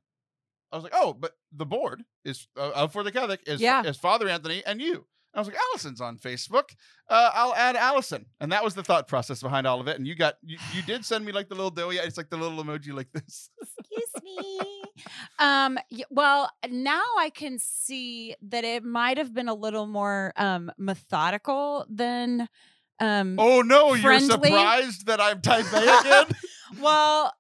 I 0.72 0.76
was 0.78 0.84
like, 0.84 0.94
oh, 0.96 1.14
but 1.14 1.32
the 1.52 1.66
board 1.66 2.04
is 2.26 2.48
uh, 2.58 2.88
for 2.88 3.04
the 3.04 3.12
Catholic 3.12 3.42
is 3.48 3.62
Yeah. 3.62 3.84
is 3.84 3.98
Father 3.98 4.28
Anthony 4.28 4.64
and 4.66 4.82
you. 4.82 5.06
And 5.34 5.36
I 5.36 5.40
was 5.40 5.48
like, 5.48 5.58
Allison's 5.72 6.02
on 6.02 6.18
Facebook. 6.18 6.70
Uh, 7.10 7.30
I'll 7.34 7.54
add 7.56 7.76
Allison, 7.76 8.26
and 8.40 8.52
that 8.52 8.64
was 8.64 8.76
the 8.76 8.84
thought 8.84 9.08
process 9.08 9.42
behind 9.42 9.68
all 9.68 9.80
of 9.82 9.88
it. 9.88 9.98
And 9.98 10.08
you 10.08 10.16
got 10.16 10.36
you, 10.42 10.58
you 10.74 10.82
did 10.82 11.06
send 11.06 11.26
me 11.26 11.32
like 11.32 11.48
the 11.50 11.56
little 11.56 11.70
doughy. 11.70 11.98
It's 11.98 12.18
like 12.18 12.30
the 12.30 12.38
little 12.38 12.64
emoji 12.64 12.94
like 12.94 13.12
this. 13.14 13.50
Excuse 13.62 14.24
me. 14.24 14.60
Um. 15.40 15.78
Well, 16.10 16.50
now 16.70 17.04
I 17.20 17.30
can 17.30 17.60
see 17.60 18.36
that 18.50 18.64
it 18.64 18.84
might 18.84 19.18
have 19.18 19.34
been 19.34 19.48
a 19.50 19.54
little 19.54 19.86
more 19.86 20.34
um 20.38 20.72
methodical 20.78 21.86
than 21.90 22.48
um. 23.00 23.38
Oh 23.38 23.62
no, 23.62 23.94
you're 23.94 24.20
surprised 24.20 25.06
that 25.08 25.22
I'm 25.22 25.42
type 25.42 25.72
A 25.74 26.00
again. 26.00 26.26
Well, 26.82 27.32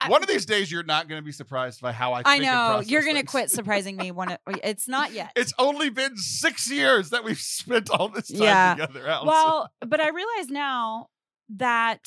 I- 0.00 0.08
One 0.08 0.22
of 0.22 0.28
these 0.28 0.46
days, 0.46 0.70
you're 0.72 0.82
not 0.82 1.08
going 1.08 1.20
to 1.20 1.24
be 1.24 1.32
surprised 1.32 1.80
by 1.82 1.92
how 1.92 2.12
I. 2.14 2.22
I 2.24 2.38
know 2.38 2.80
you're 2.84 3.04
gonna 3.04 3.24
quit 3.24 3.50
surprising 3.50 3.96
me. 3.96 4.10
One, 4.10 4.36
it's 4.64 4.88
not 4.88 5.12
yet. 5.12 5.32
It's 5.36 5.52
only 5.58 5.90
been 5.90 6.16
six 6.16 6.70
years 6.70 7.10
that 7.10 7.24
we've 7.24 7.38
spent 7.38 7.90
all 7.90 8.08
this 8.08 8.28
time 8.28 8.40
Yeah. 8.42 8.74
together. 8.74 9.06
Allison. 9.06 9.26
Well, 9.28 9.70
but 9.86 10.00
I 10.00 10.08
realize 10.08 10.48
now 10.48 11.08
that 11.56 12.00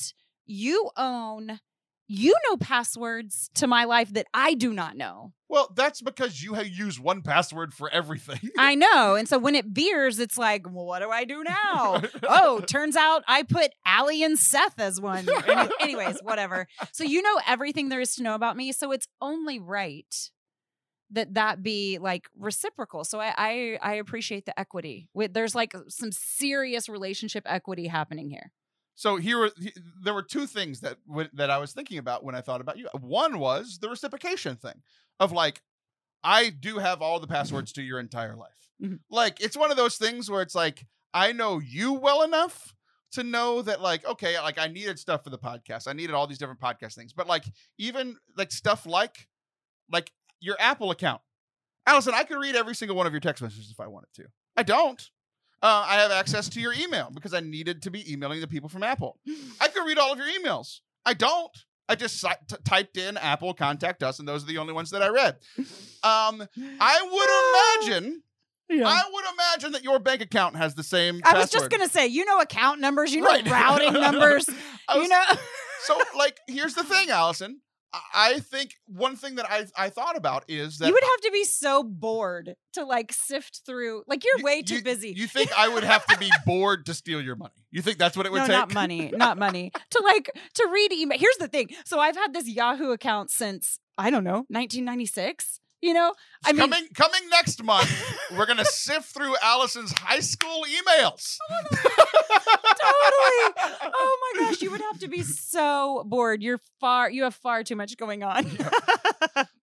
you 0.46 0.90
own, 0.96 1.60
you 2.12 2.34
know 2.48 2.56
passwords 2.56 3.50
to 3.54 3.68
my 3.68 3.84
life 3.84 4.12
that 4.14 4.26
I 4.34 4.54
do 4.54 4.72
not 4.72 4.96
know. 4.96 5.32
well, 5.48 5.72
that's 5.76 6.02
because 6.02 6.42
you 6.42 6.60
use 6.60 6.98
one 6.98 7.22
password 7.22 7.72
for 7.72 7.88
everything. 7.88 8.50
I 8.58 8.74
know. 8.74 9.14
And 9.14 9.28
so 9.28 9.38
when 9.38 9.54
it 9.54 9.66
veers, 9.66 10.18
it's 10.18 10.36
like, 10.36 10.66
well, 10.68 10.86
what 10.86 11.02
do 11.02 11.10
I 11.10 11.24
do 11.24 11.44
now? 11.44 12.02
oh, 12.28 12.60
turns 12.66 12.96
out 12.96 13.22
I 13.28 13.44
put 13.44 13.70
Allie 13.86 14.24
and 14.24 14.36
Seth 14.36 14.80
as 14.80 15.00
one. 15.00 15.28
Any- 15.46 15.70
anyways, 15.80 16.18
whatever. 16.24 16.66
So 16.90 17.04
you 17.04 17.22
know 17.22 17.38
everything 17.46 17.90
there 17.90 18.00
is 18.00 18.16
to 18.16 18.24
know 18.24 18.34
about 18.34 18.56
me. 18.56 18.72
So 18.72 18.90
it's 18.90 19.06
only 19.22 19.60
right 19.60 20.12
that 21.12 21.34
that 21.34 21.62
be 21.62 21.98
like 21.98 22.24
reciprocal. 22.36 23.04
So 23.04 23.20
I 23.20 23.34
I, 23.36 23.78
I 23.80 23.94
appreciate 23.94 24.46
the 24.46 24.58
equity. 24.58 25.08
With 25.14 25.32
there's 25.32 25.54
like 25.54 25.74
some 25.88 26.10
serious 26.10 26.88
relationship 26.88 27.44
equity 27.46 27.86
happening 27.86 28.30
here. 28.30 28.50
So 29.00 29.16
here, 29.16 29.38
were, 29.38 29.50
there 30.02 30.12
were 30.12 30.22
two 30.22 30.46
things 30.46 30.80
that 30.80 30.98
that 31.32 31.48
I 31.48 31.56
was 31.56 31.72
thinking 31.72 31.96
about 31.96 32.22
when 32.22 32.34
I 32.34 32.42
thought 32.42 32.60
about 32.60 32.76
you. 32.76 32.86
One 33.00 33.38
was 33.38 33.78
the 33.78 33.88
reciprocation 33.88 34.56
thing 34.56 34.82
of 35.18 35.32
like, 35.32 35.62
I 36.22 36.50
do 36.50 36.76
have 36.76 37.00
all 37.00 37.18
the 37.18 37.26
passwords 37.26 37.72
to 37.72 37.82
your 37.82 37.98
entire 37.98 38.36
life. 38.36 38.68
Mhm. 38.78 38.98
Like 39.08 39.40
it's 39.40 39.56
one 39.56 39.70
of 39.70 39.78
those 39.78 39.96
things 39.96 40.30
where 40.30 40.42
it's 40.42 40.54
like 40.54 40.86
I 41.14 41.32
know 41.32 41.60
you 41.60 41.94
well 41.94 42.24
enough 42.24 42.74
to 43.12 43.22
know 43.24 43.62
that 43.62 43.80
like 43.80 44.04
okay, 44.04 44.38
like 44.38 44.58
I 44.58 44.66
needed 44.66 44.98
stuff 44.98 45.24
for 45.24 45.30
the 45.30 45.38
podcast. 45.38 45.88
I 45.88 45.94
needed 45.94 46.12
all 46.12 46.26
these 46.26 46.36
different 46.36 46.60
podcast 46.60 46.94
things. 46.94 47.14
But 47.14 47.26
like 47.26 47.44
even 47.78 48.18
like 48.36 48.52
stuff 48.52 48.84
like 48.84 49.28
like 49.90 50.12
your 50.40 50.56
Apple 50.60 50.90
account. 50.90 51.22
Allison, 51.86 52.12
I 52.14 52.24
could 52.24 52.36
read 52.38 52.54
every 52.54 52.74
single 52.74 52.98
one 52.98 53.06
of 53.06 53.14
your 53.14 53.20
text 53.20 53.42
messages 53.42 53.70
if 53.70 53.80
I 53.80 53.86
wanted 53.86 54.12
to. 54.16 54.26
I 54.58 54.62
don't. 54.62 55.10
Uh, 55.62 55.84
I 55.86 55.96
have 55.96 56.10
access 56.10 56.48
to 56.50 56.60
your 56.60 56.72
email 56.72 57.10
because 57.12 57.34
I 57.34 57.40
needed 57.40 57.82
to 57.82 57.90
be 57.90 58.10
emailing 58.10 58.40
the 58.40 58.46
people 58.48 58.68
from 58.68 58.82
Apple. 58.82 59.18
I 59.60 59.68
could 59.68 59.86
read 59.86 59.98
all 59.98 60.12
of 60.12 60.18
your 60.18 60.28
emails. 60.28 60.80
I 61.04 61.14
don't. 61.14 61.50
I 61.88 61.96
just 61.96 62.20
t- 62.48 62.56
typed 62.64 62.96
in 62.96 63.16
Apple 63.16 63.52
contact 63.52 64.02
us, 64.02 64.20
and 64.20 64.28
those 64.28 64.44
are 64.44 64.46
the 64.46 64.58
only 64.58 64.72
ones 64.72 64.90
that 64.90 65.02
I 65.02 65.08
read. 65.08 65.36
Um, 66.02 66.46
I 66.80 67.78
would 67.82 67.90
imagine, 67.98 68.22
Yeah. 68.70 68.86
I 68.86 69.02
would 69.12 69.24
imagine 69.34 69.72
that 69.72 69.82
your 69.82 69.98
bank 69.98 70.22
account 70.22 70.56
has 70.56 70.74
the 70.74 70.84
same. 70.84 71.20
I 71.24 71.34
was 71.36 71.50
just 71.50 71.68
gonna 71.68 71.88
say, 71.88 72.06
you 72.06 72.24
know, 72.24 72.40
account 72.40 72.80
numbers, 72.80 73.12
you 73.12 73.20
know, 73.22 73.26
Right. 73.28 73.46
routing 73.46 73.92
numbers, 74.00 74.48
I 74.88 74.98
you 74.98 75.08
know. 75.08 75.22
so, 75.82 76.00
like, 76.16 76.38
here's 76.46 76.74
the 76.74 76.84
thing, 76.84 77.10
Allison. 77.10 77.60
I- 78.14 78.38
think 78.40 78.74
one 78.86 79.16
thing 79.16 79.34
that 79.36 79.50
I 79.50 79.66
I 79.76 79.90
thought 79.90 80.16
about 80.16 80.44
is 80.48 80.78
that 80.78 80.86
you 80.86 80.92
would 80.92 81.02
have 81.02 81.20
to 81.22 81.30
be 81.32 81.44
so 81.44 81.82
bored 81.82 82.54
to 82.74 82.84
like 82.84 83.12
sift 83.12 83.62
through. 83.66 84.04
Like 84.06 84.24
you're 84.24 84.38
You- 84.38 84.44
way 84.44 84.62
too 84.62 84.76
you- 84.76 84.82
busy. 84.82 85.12
You 85.16 85.26
think 85.26 85.50
I 85.56 85.68
would 85.68 85.84
have 85.84 86.04
to 86.06 86.18
be 86.18 86.30
bored 86.46 86.86
to 86.86 86.94
steal 86.94 87.20
your 87.20 87.36
money? 87.36 87.54
You 87.70 87.82
think 87.82 87.98
that's 87.98 88.16
what 88.16 88.26
it 88.26 88.32
would 88.32 88.38
no, 88.38 88.46
take? 88.46 88.56
not 88.56 88.74
money, 88.74 89.10
not 89.16 89.38
money. 89.38 89.72
to 89.90 90.02
like 90.04 90.30
to 90.54 90.68
read 90.72 90.92
email. 90.92 91.18
Here's 91.18 91.36
the 91.38 91.48
thing. 91.48 91.68
So 91.84 91.98
I've 92.00 92.16
had 92.16 92.32
this 92.32 92.48
Yahoo 92.48 92.90
account 92.90 93.30
since 93.30 93.78
I 93.98 94.10
don't 94.10 94.24
know 94.24 94.44
1996. 94.48 95.59
You 95.82 95.94
know, 95.94 96.12
I 96.44 96.52
mean, 96.52 96.60
coming 96.60 96.88
coming 96.94 97.20
next 97.30 97.62
month, 97.62 97.90
we're 98.36 98.44
gonna 98.46 98.64
sift 98.66 99.14
through 99.14 99.34
Allison's 99.42 99.92
high 99.92 100.20
school 100.20 100.64
emails. 100.64 101.36
totally. 101.70 103.66
Oh 104.02 104.32
my 104.34 104.44
gosh, 104.44 104.62
you 104.62 104.70
would 104.70 104.80
have 104.80 104.98
to 105.00 105.08
be 105.08 105.22
so 105.22 106.04
bored. 106.06 106.42
You're 106.42 106.60
far. 106.80 107.10
You 107.10 107.24
have 107.24 107.34
far 107.34 107.62
too 107.64 107.76
much 107.76 107.96
going 107.96 108.22
on. 108.22 108.46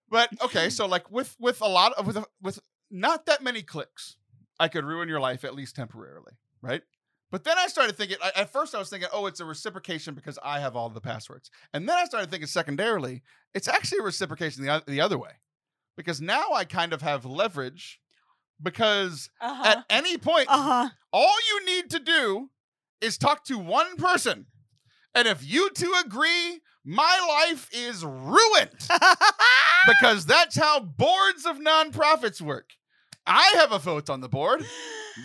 But 0.09 0.29
okay, 0.41 0.69
so 0.69 0.85
like 0.85 1.11
with 1.11 1.35
with 1.39 1.59
a 1.61 1.67
lot 1.67 1.91
of 1.93 2.07
with 2.07 2.17
with 2.41 2.59
not 2.89 3.25
that 3.25 3.43
many 3.43 3.61
clicks, 3.61 4.15
I 4.57 4.69
could 4.69 4.85
ruin 4.85 5.09
your 5.09 5.19
life 5.19 5.43
at 5.43 5.53
least 5.53 5.75
temporarily, 5.75 6.31
right? 6.61 6.81
But 7.29 7.43
then 7.43 7.57
I 7.59 7.67
started 7.67 7.97
thinking. 7.97 8.15
I- 8.23 8.31
At 8.41 8.53
first, 8.53 8.73
I 8.73 8.79
was 8.79 8.89
thinking, 8.89 9.09
oh, 9.11 9.25
it's 9.25 9.41
a 9.41 9.45
reciprocation 9.45 10.13
because 10.15 10.39
I 10.41 10.59
have 10.61 10.77
all 10.77 10.89
the 10.89 11.01
passwords, 11.01 11.51
and 11.73 11.89
then 11.89 11.97
I 11.97 12.05
started 12.05 12.31
thinking 12.31 12.47
secondarily, 12.47 13.21
it's 13.53 13.67
actually 13.67 13.99
a 13.99 14.03
reciprocation 14.03 14.63
the, 14.63 14.81
the 14.87 15.01
other 15.01 15.17
way, 15.17 15.31
because 15.97 16.21
now 16.21 16.51
I 16.53 16.63
kind 16.63 16.93
of 16.93 17.01
have 17.01 17.25
leverage, 17.25 17.99
because 18.61 19.29
Uh-huh. 19.41 19.63
at 19.65 19.85
any 19.89 20.17
point, 20.17 20.47
Uh-huh. 20.49 20.89
all 21.11 21.35
you 21.49 21.65
need 21.65 21.89
to 21.89 21.99
do 21.99 22.49
is 23.01 23.17
talk 23.17 23.43
to 23.45 23.57
one 23.57 23.97
person, 23.97 24.45
and 25.13 25.27
if 25.27 25.43
you 25.43 25.69
two 25.71 25.93
agree, 26.05 26.61
my 26.85 27.19
life 27.27 27.67
is 27.73 28.05
ruined 28.05 28.87
because 29.87 30.25
that's 30.25 30.55
how 30.57 30.79
boards 30.79 31.45
of 31.45 31.57
nonprofits 31.57 32.39
work. 32.41 32.69
I 33.25 33.53
have 33.55 33.71
a 33.73 33.79
vote 33.79 34.09
on 34.09 34.21
the 34.21 34.29
board. 34.29 34.65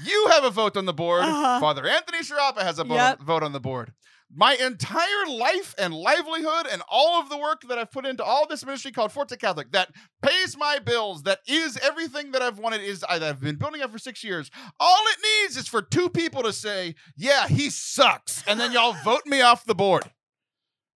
You 0.04 0.28
have 0.30 0.42
a 0.44 0.50
vote 0.50 0.76
on 0.76 0.86
the 0.86 0.92
board. 0.92 1.22
Uh-huh. 1.24 1.60
Father 1.60 1.86
Anthony 1.86 2.18
Sharapa 2.20 2.62
has 2.62 2.78
a 2.78 2.84
Yep. 2.86 3.20
vote 3.20 3.42
on 3.42 3.52
the 3.52 3.60
board. 3.60 3.92
My 4.34 4.54
entire 4.54 5.26
life 5.28 5.74
and 5.78 5.92
livelihood 5.92 6.66
and 6.70 6.82
all 6.88 7.20
of 7.20 7.28
the 7.28 7.36
work 7.36 7.62
that 7.68 7.78
I've 7.78 7.90
put 7.90 8.06
into 8.06 8.24
all 8.24 8.46
this 8.46 8.64
ministry 8.64 8.90
called 8.90 9.12
Forte 9.12 9.36
Catholic 9.36 9.72
that 9.72 9.90
pays 10.22 10.56
my 10.56 10.78
bills, 10.78 11.24
that 11.24 11.40
is 11.46 11.76
everything 11.82 12.32
that 12.32 12.40
I've 12.40 12.58
wanted, 12.58 12.80
is 12.80 13.04
I, 13.06 13.18
that 13.18 13.28
I've 13.28 13.40
been 13.40 13.56
building 13.56 13.82
up 13.82 13.90
for 13.90 13.98
six 13.98 14.24
years. 14.24 14.50
All 14.80 15.02
it 15.08 15.44
needs 15.44 15.58
is 15.58 15.68
for 15.68 15.82
two 15.82 16.08
people 16.08 16.42
to 16.44 16.52
say, 16.52 16.94
"Yeah, 17.14 17.46
he 17.46 17.68
sucks," 17.68 18.42
and 18.46 18.58
then 18.58 18.72
y'all 18.72 18.96
vote 19.04 19.26
me 19.26 19.42
off 19.42 19.64
the 19.64 19.74
board. 19.74 20.10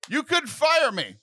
You 0.09 0.23
could 0.23 0.49
fire 0.51 0.93
me. 0.93 1.17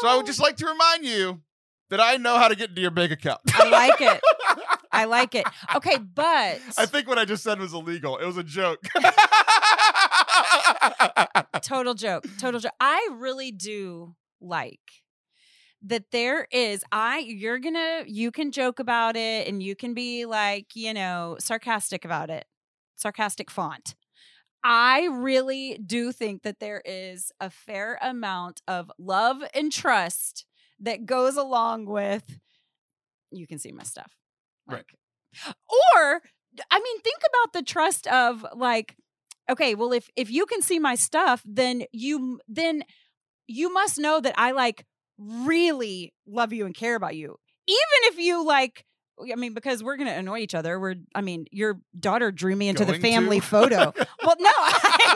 So 0.00 0.08
I 0.08 0.16
would 0.16 0.26
just 0.26 0.40
oh. 0.40 0.44
like 0.44 0.56
to 0.56 0.66
remind 0.66 1.04
you 1.04 1.42
that 1.90 2.00
I 2.00 2.16
know 2.16 2.38
how 2.38 2.48
to 2.48 2.56
get 2.56 2.70
into 2.70 2.80
your 2.80 2.90
bank 2.90 3.12
account. 3.12 3.40
I 3.54 3.68
like 3.68 4.00
it. 4.00 4.20
I 4.92 5.04
like 5.04 5.34
it. 5.34 5.46
Okay, 5.74 5.98
but 5.98 6.58
I 6.78 6.86
think 6.86 7.06
what 7.06 7.18
I 7.18 7.24
just 7.24 7.42
said 7.42 7.60
was 7.60 7.74
illegal. 7.74 8.16
It 8.16 8.26
was 8.26 8.38
a 8.38 8.42
joke. 8.42 8.82
total 11.62 11.94
joke. 11.94 12.26
Total 12.38 12.60
joke. 12.60 12.72
I 12.80 13.08
really 13.12 13.50
do 13.50 14.14
like 14.40 14.80
that 15.82 16.10
there 16.10 16.48
is 16.50 16.82
I 16.90 17.18
you're 17.18 17.60
to 17.60 18.04
you 18.06 18.30
can 18.30 18.50
joke 18.50 18.78
about 18.78 19.16
it 19.16 19.46
and 19.46 19.62
you 19.62 19.76
can 19.76 19.94
be 19.94 20.26
like, 20.26 20.74
you 20.74 20.92
know, 20.94 21.36
sarcastic 21.38 22.04
about 22.04 22.30
it. 22.30 22.46
Sarcastic 22.96 23.50
font. 23.50 23.94
I 24.64 25.08
really 25.12 25.78
do 25.84 26.12
think 26.12 26.42
that 26.42 26.58
there 26.58 26.82
is 26.84 27.30
a 27.40 27.50
fair 27.50 27.98
amount 28.02 28.62
of 28.66 28.90
love 28.98 29.38
and 29.54 29.70
trust 29.70 30.44
that 30.80 31.06
goes 31.06 31.36
along 31.36 31.86
with 31.86 32.40
you 33.30 33.46
can 33.46 33.58
see 33.58 33.72
my 33.72 33.82
stuff. 33.82 34.12
Right. 34.68 34.84
Or 35.68 36.22
I 36.70 36.80
mean, 36.80 37.00
think 37.00 37.18
about 37.28 37.52
the 37.52 37.62
trust 37.62 38.06
of 38.06 38.44
like, 38.54 38.96
okay, 39.50 39.74
well, 39.74 39.92
if 39.92 40.08
if 40.16 40.30
you 40.30 40.46
can 40.46 40.62
see 40.62 40.78
my 40.78 40.94
stuff, 40.94 41.42
then 41.46 41.84
you 41.92 42.40
then 42.48 42.82
you 43.48 43.72
must 43.72 43.98
know 43.98 44.20
that 44.20 44.34
I 44.38 44.52
like 44.52 44.84
really 45.18 46.12
love 46.26 46.52
you 46.52 46.66
and 46.66 46.74
care 46.74 46.96
about 46.96 47.16
you. 47.16 47.36
Even 47.68 48.00
if 48.12 48.18
you 48.18 48.44
like 48.46 48.84
I 49.20 49.34
mean, 49.36 49.54
because 49.54 49.82
we're 49.82 49.96
gonna 49.96 50.10
annoy 50.12 50.38
each 50.40 50.54
other. 50.54 50.78
We're 50.78 50.96
I 51.14 51.20
mean, 51.22 51.46
your 51.50 51.80
daughter 51.98 52.30
drew 52.32 52.54
me 52.54 52.68
into 52.68 52.84
the 52.84 52.94
family 52.94 53.40
to? 53.40 53.46
photo. 53.46 53.94
Well, 54.24 54.34
no, 54.40 54.50
I 54.58 55.14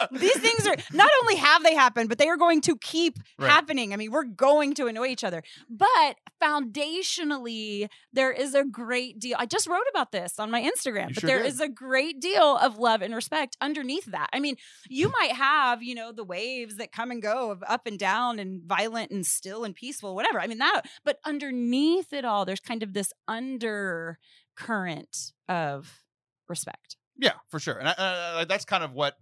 mean 0.00 0.10
like 0.10 0.20
these 0.20 0.36
things 0.38 0.66
are 0.66 0.76
not 0.92 1.08
only 1.22 1.36
have 1.36 1.62
they 1.62 1.74
happened, 1.74 2.08
but 2.08 2.18
they 2.18 2.28
are 2.28 2.36
going 2.36 2.60
to 2.62 2.76
keep 2.78 3.18
Right. 3.38 3.48
happening. 3.50 3.92
I 3.92 3.96
mean, 3.96 4.10
we're 4.10 4.24
going 4.24 4.74
to 4.74 4.86
annoy 4.88 5.06
each 5.06 5.22
other. 5.24 5.42
But 5.70 6.16
foundationally, 6.42 7.88
there 8.12 8.30
is 8.32 8.54
a 8.54 8.64
great 8.64 9.18
deal. 9.18 9.36
I 9.38 9.46
just 9.46 9.66
wrote 9.66 9.84
about 9.90 10.12
this 10.12 10.38
on 10.38 10.50
my 10.50 10.60
Instagram, 10.62 11.08
You 11.08 11.14
but 11.14 11.20
sure 11.20 11.28
there 11.28 11.38
did. 11.42 11.46
is 11.46 11.60
a 11.60 11.68
great 11.68 12.20
deal 12.20 12.56
of 12.56 12.78
love 12.78 13.02
and 13.02 13.14
respect 13.14 13.56
underneath 13.60 14.06
that. 14.06 14.28
I 14.32 14.40
mean, 14.40 14.56
you 14.88 15.10
might 15.20 15.32
have, 15.32 15.82
you 15.82 15.94
know, 15.94 16.12
the 16.12 16.24
waves 16.24 16.76
that 16.76 16.92
come 16.92 17.10
and 17.10 17.22
go 17.22 17.50
of 17.50 17.62
up 17.66 17.86
and 17.86 17.98
down 17.98 18.38
and 18.38 18.62
violent 18.62 19.10
and 19.10 19.24
still 19.24 19.64
and 19.64 19.74
peaceful, 19.74 20.14
whatever. 20.14 20.40
I 20.40 20.46
mean, 20.46 20.58
that, 20.58 20.82
but 21.04 21.18
underneath 21.24 22.12
it 22.12 22.24
all, 22.24 22.44
there's 22.44 22.60
kind 22.60 22.82
of 22.82 22.92
this 22.94 23.12
undercurrent 23.30 25.32
of 25.48 26.02
respect. 26.48 26.96
Yeah, 27.16 27.34
for 27.48 27.58
sure. 27.58 27.78
And 27.78 27.88
I, 27.88 27.92
uh, 27.92 28.44
that's 28.44 28.64
kind 28.64 28.82
of 28.82 28.92
what 28.92 29.14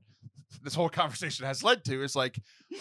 this 0.63 0.75
whole 0.75 0.89
conversation 0.89 1.47
has 1.47 1.63
led 1.63 1.85
to 1.85 2.03
is 2.03 2.17
like 2.17 2.39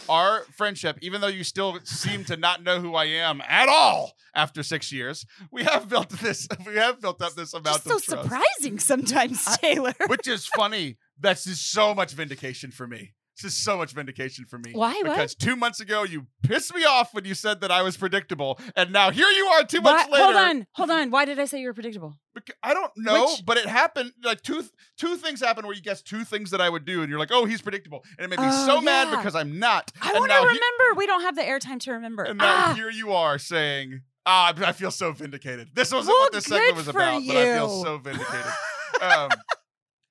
our 0.07 0.43
friendship, 0.55 0.97
even 1.01 1.21
though 1.21 1.27
you 1.27 1.43
still 1.43 1.79
seem 1.83 2.23
to 2.25 2.37
not 2.37 2.63
know 2.63 2.79
who 2.79 2.95
I 2.95 3.05
am 3.05 3.41
at 3.47 3.67
all 3.67 4.13
after 4.33 4.63
six 4.63 4.91
years, 4.91 5.25
we 5.51 5.63
have 5.63 5.89
built 5.89 6.09
this, 6.09 6.47
we 6.65 6.75
have 6.75 7.01
built 7.01 7.21
up 7.21 7.33
this 7.33 7.53
amount 7.53 7.83
Just 7.83 7.87
so 7.87 7.97
surprising 7.97 8.79
sometimes, 8.79 9.57
Taylor. 9.57 9.93
Which 10.07 10.27
is 10.27 10.45
funny. 10.45 10.97
That's 11.19 11.43
just 11.43 11.71
so 11.71 11.93
much 11.93 12.13
vindication 12.13 12.71
for 12.71 12.87
me. 12.87 13.13
This 13.41 13.53
is 13.53 13.57
so 13.57 13.77
much 13.77 13.91
vindication 13.91 14.45
for 14.45 14.57
me. 14.57 14.71
Why? 14.73 14.93
What? 14.93 15.03
Because 15.03 15.35
two 15.35 15.55
months 15.55 15.79
ago 15.79 16.03
you 16.03 16.25
pissed 16.41 16.73
me 16.73 16.85
off 16.85 17.13
when 17.13 17.23
you 17.23 17.35
said 17.35 17.61
that 17.61 17.69
I 17.71 17.83
was 17.83 17.95
predictable, 17.95 18.59
and 18.75 18.91
now 18.91 19.11
here 19.11 19.27
you 19.27 19.45
are 19.45 19.63
two 19.63 19.79
Why- 19.81 19.91
months 19.91 20.09
later. 20.11 20.23
Hold 20.23 20.35
on, 20.35 20.67
hold 20.73 20.89
on. 20.91 21.11
Why 21.11 21.25
did 21.25 21.39
I 21.39 21.45
say 21.45 21.59
you 21.61 21.67
were 21.67 21.73
predictable? 21.75 22.17
Bec- 22.33 22.57
I 22.63 22.73
don't 22.73 22.91
know, 22.97 23.25
Which- 23.25 23.45
but 23.45 23.57
it 23.57 23.67
happened. 23.67 24.13
Like 24.23 24.41
two 24.41 24.63
two 24.97 25.17
things 25.17 25.39
happened 25.41 25.67
where 25.67 25.75
you 25.75 25.81
guessed 25.83 26.07
two 26.07 26.23
things 26.23 26.49
that 26.49 26.61
I 26.61 26.69
would 26.69 26.83
do, 26.85 27.01
and 27.01 27.09
you're 27.11 27.19
like, 27.19 27.31
"Oh, 27.31 27.45
he's 27.45 27.61
predictable," 27.61 28.03
and 28.17 28.25
it 28.25 28.29
made 28.29 28.39
me 28.43 28.47
Oh, 28.51 28.65
so 28.65 28.81
mad 28.81 29.11
because 29.15 29.35
I'm 29.35 29.59
not. 29.59 29.91
I 30.01 30.13
want 30.13 30.23
to 30.25 30.27
now 30.29 30.41
he- 30.41 30.47
remember. 30.47 30.95
we 30.97 31.05
don't 31.05 31.21
have 31.21 31.35
the 31.35 31.43
airtime 31.43 31.79
to 31.81 31.91
remember. 31.91 32.23
and 32.23 32.39
now 32.39 32.45
Ah, 32.69 32.73
here 32.73 32.89
you 32.89 33.11
are 33.13 33.37
saying, 33.37 34.01
"Ah, 34.25 34.53
I 34.57 34.71
feel 34.71 34.89
so 34.91 35.11
vindicated." 35.11 35.69
This 35.75 35.91
wasn't 35.93 36.13
Well, 36.15 36.23
what 36.25 36.31
this 36.33 36.45
segment 36.45 36.75
was 36.75 36.87
about, 36.87 37.21
but 37.27 37.35
I 37.37 37.55
feel 37.55 37.83
so 37.83 37.97
vindicated. 37.99 38.51
um, 39.01 39.29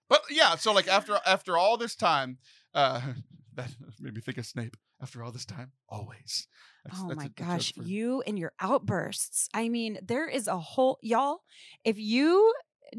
but 0.09 0.23
yeah, 0.31 0.55
so 0.55 0.73
like 0.73 0.87
after 0.87 1.19
after 1.27 1.57
all 1.59 1.77
this 1.77 1.97
time, 1.97 2.39
uh, 2.77 3.01
that 3.55 3.71
made 4.01 4.15
me 4.15 4.21
think 4.21 4.39
of 4.39 4.47
Snape. 4.47 4.77
After 5.03 5.23
all 5.23 5.31
this 5.31 5.45
time, 5.45 5.73
always. 5.91 6.47
That's- 6.85 7.03
oh 7.05 7.09
that's 7.09 7.19
my 7.19 7.29
gosh, 7.29 7.75
for- 7.75 7.83
you 7.83 8.23
and 8.27 8.39
your 8.39 8.53
outbursts. 8.61 9.49
I 9.53 9.69
mean, 9.69 9.99
there 10.03 10.27
is 10.29 10.47
a 10.49 10.57
whole 10.59 10.99
y'all. 11.03 11.41
If 11.85 11.99
you 11.99 12.55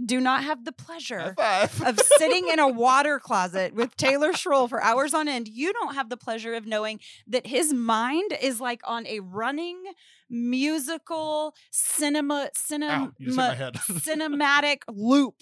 do 0.06 0.20
not 0.20 0.44
have 0.44 0.64
the 0.66 0.74
pleasure 0.74 1.34
of 1.40 2.00
sitting 2.18 2.50
in 2.50 2.60
a 2.60 2.68
water 2.86 3.20
closet 3.20 3.74
with 3.74 3.96
Taylor 3.96 4.32
Schroll 4.34 4.68
for 4.68 4.84
hours 4.84 5.14
on 5.16 5.28
end, 5.28 5.48
you 5.48 5.74
don't 5.74 5.96
have 5.96 6.10
the 6.10 6.18
pleasure 6.18 6.54
of 6.54 6.68
knowing 6.68 7.00
that 7.26 7.48
his 7.48 7.74
mind 7.74 8.32
is 8.42 8.60
like 8.62 8.82
on 8.84 9.08
a 9.08 9.22
running 9.22 9.82
musical 10.30 11.56
cinema 11.72 12.50
cinema 12.54 12.94
Ow, 12.94 13.12
you 13.18 13.28
just 13.28 13.38
hit 13.40 13.48
my 13.50 13.56
head. 13.56 13.74
cinematic 13.90 14.78
loop. 14.88 15.36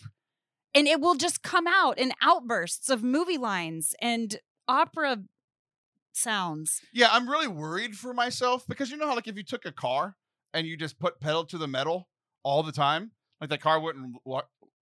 And 0.76 0.88
it 0.88 0.99
will 0.99 1.15
just 1.15 1.41
come 1.41 1.65
out 1.67 1.97
in 1.97 2.11
outbursts 2.21 2.89
of 2.89 3.01
movie 3.01 3.38
lines 3.38 3.95
and 4.01 4.38
opera 4.67 5.23
sounds. 6.11 6.82
Yeah, 6.93 7.07
I'm 7.11 7.30
really 7.30 7.47
worried 7.47 7.95
for 7.95 8.13
myself 8.13 8.65
because 8.67 8.91
you 8.91 8.97
know 8.97 9.07
how 9.07 9.15
like 9.15 9.28
if 9.28 9.38
you 9.38 9.43
took 9.43 9.65
a 9.65 9.71
car 9.71 10.15
and 10.53 10.67
you 10.67 10.76
just 10.78 10.99
put 10.99 11.19
pedal 11.19 11.45
to 11.45 11.57
the 11.57 11.67
metal 11.67 12.09
all 12.43 12.61
the 12.61 12.73
time, 12.73 13.11
like 13.39 13.49
that 13.51 13.61
car 13.61 13.80
wouldn't 13.80 14.17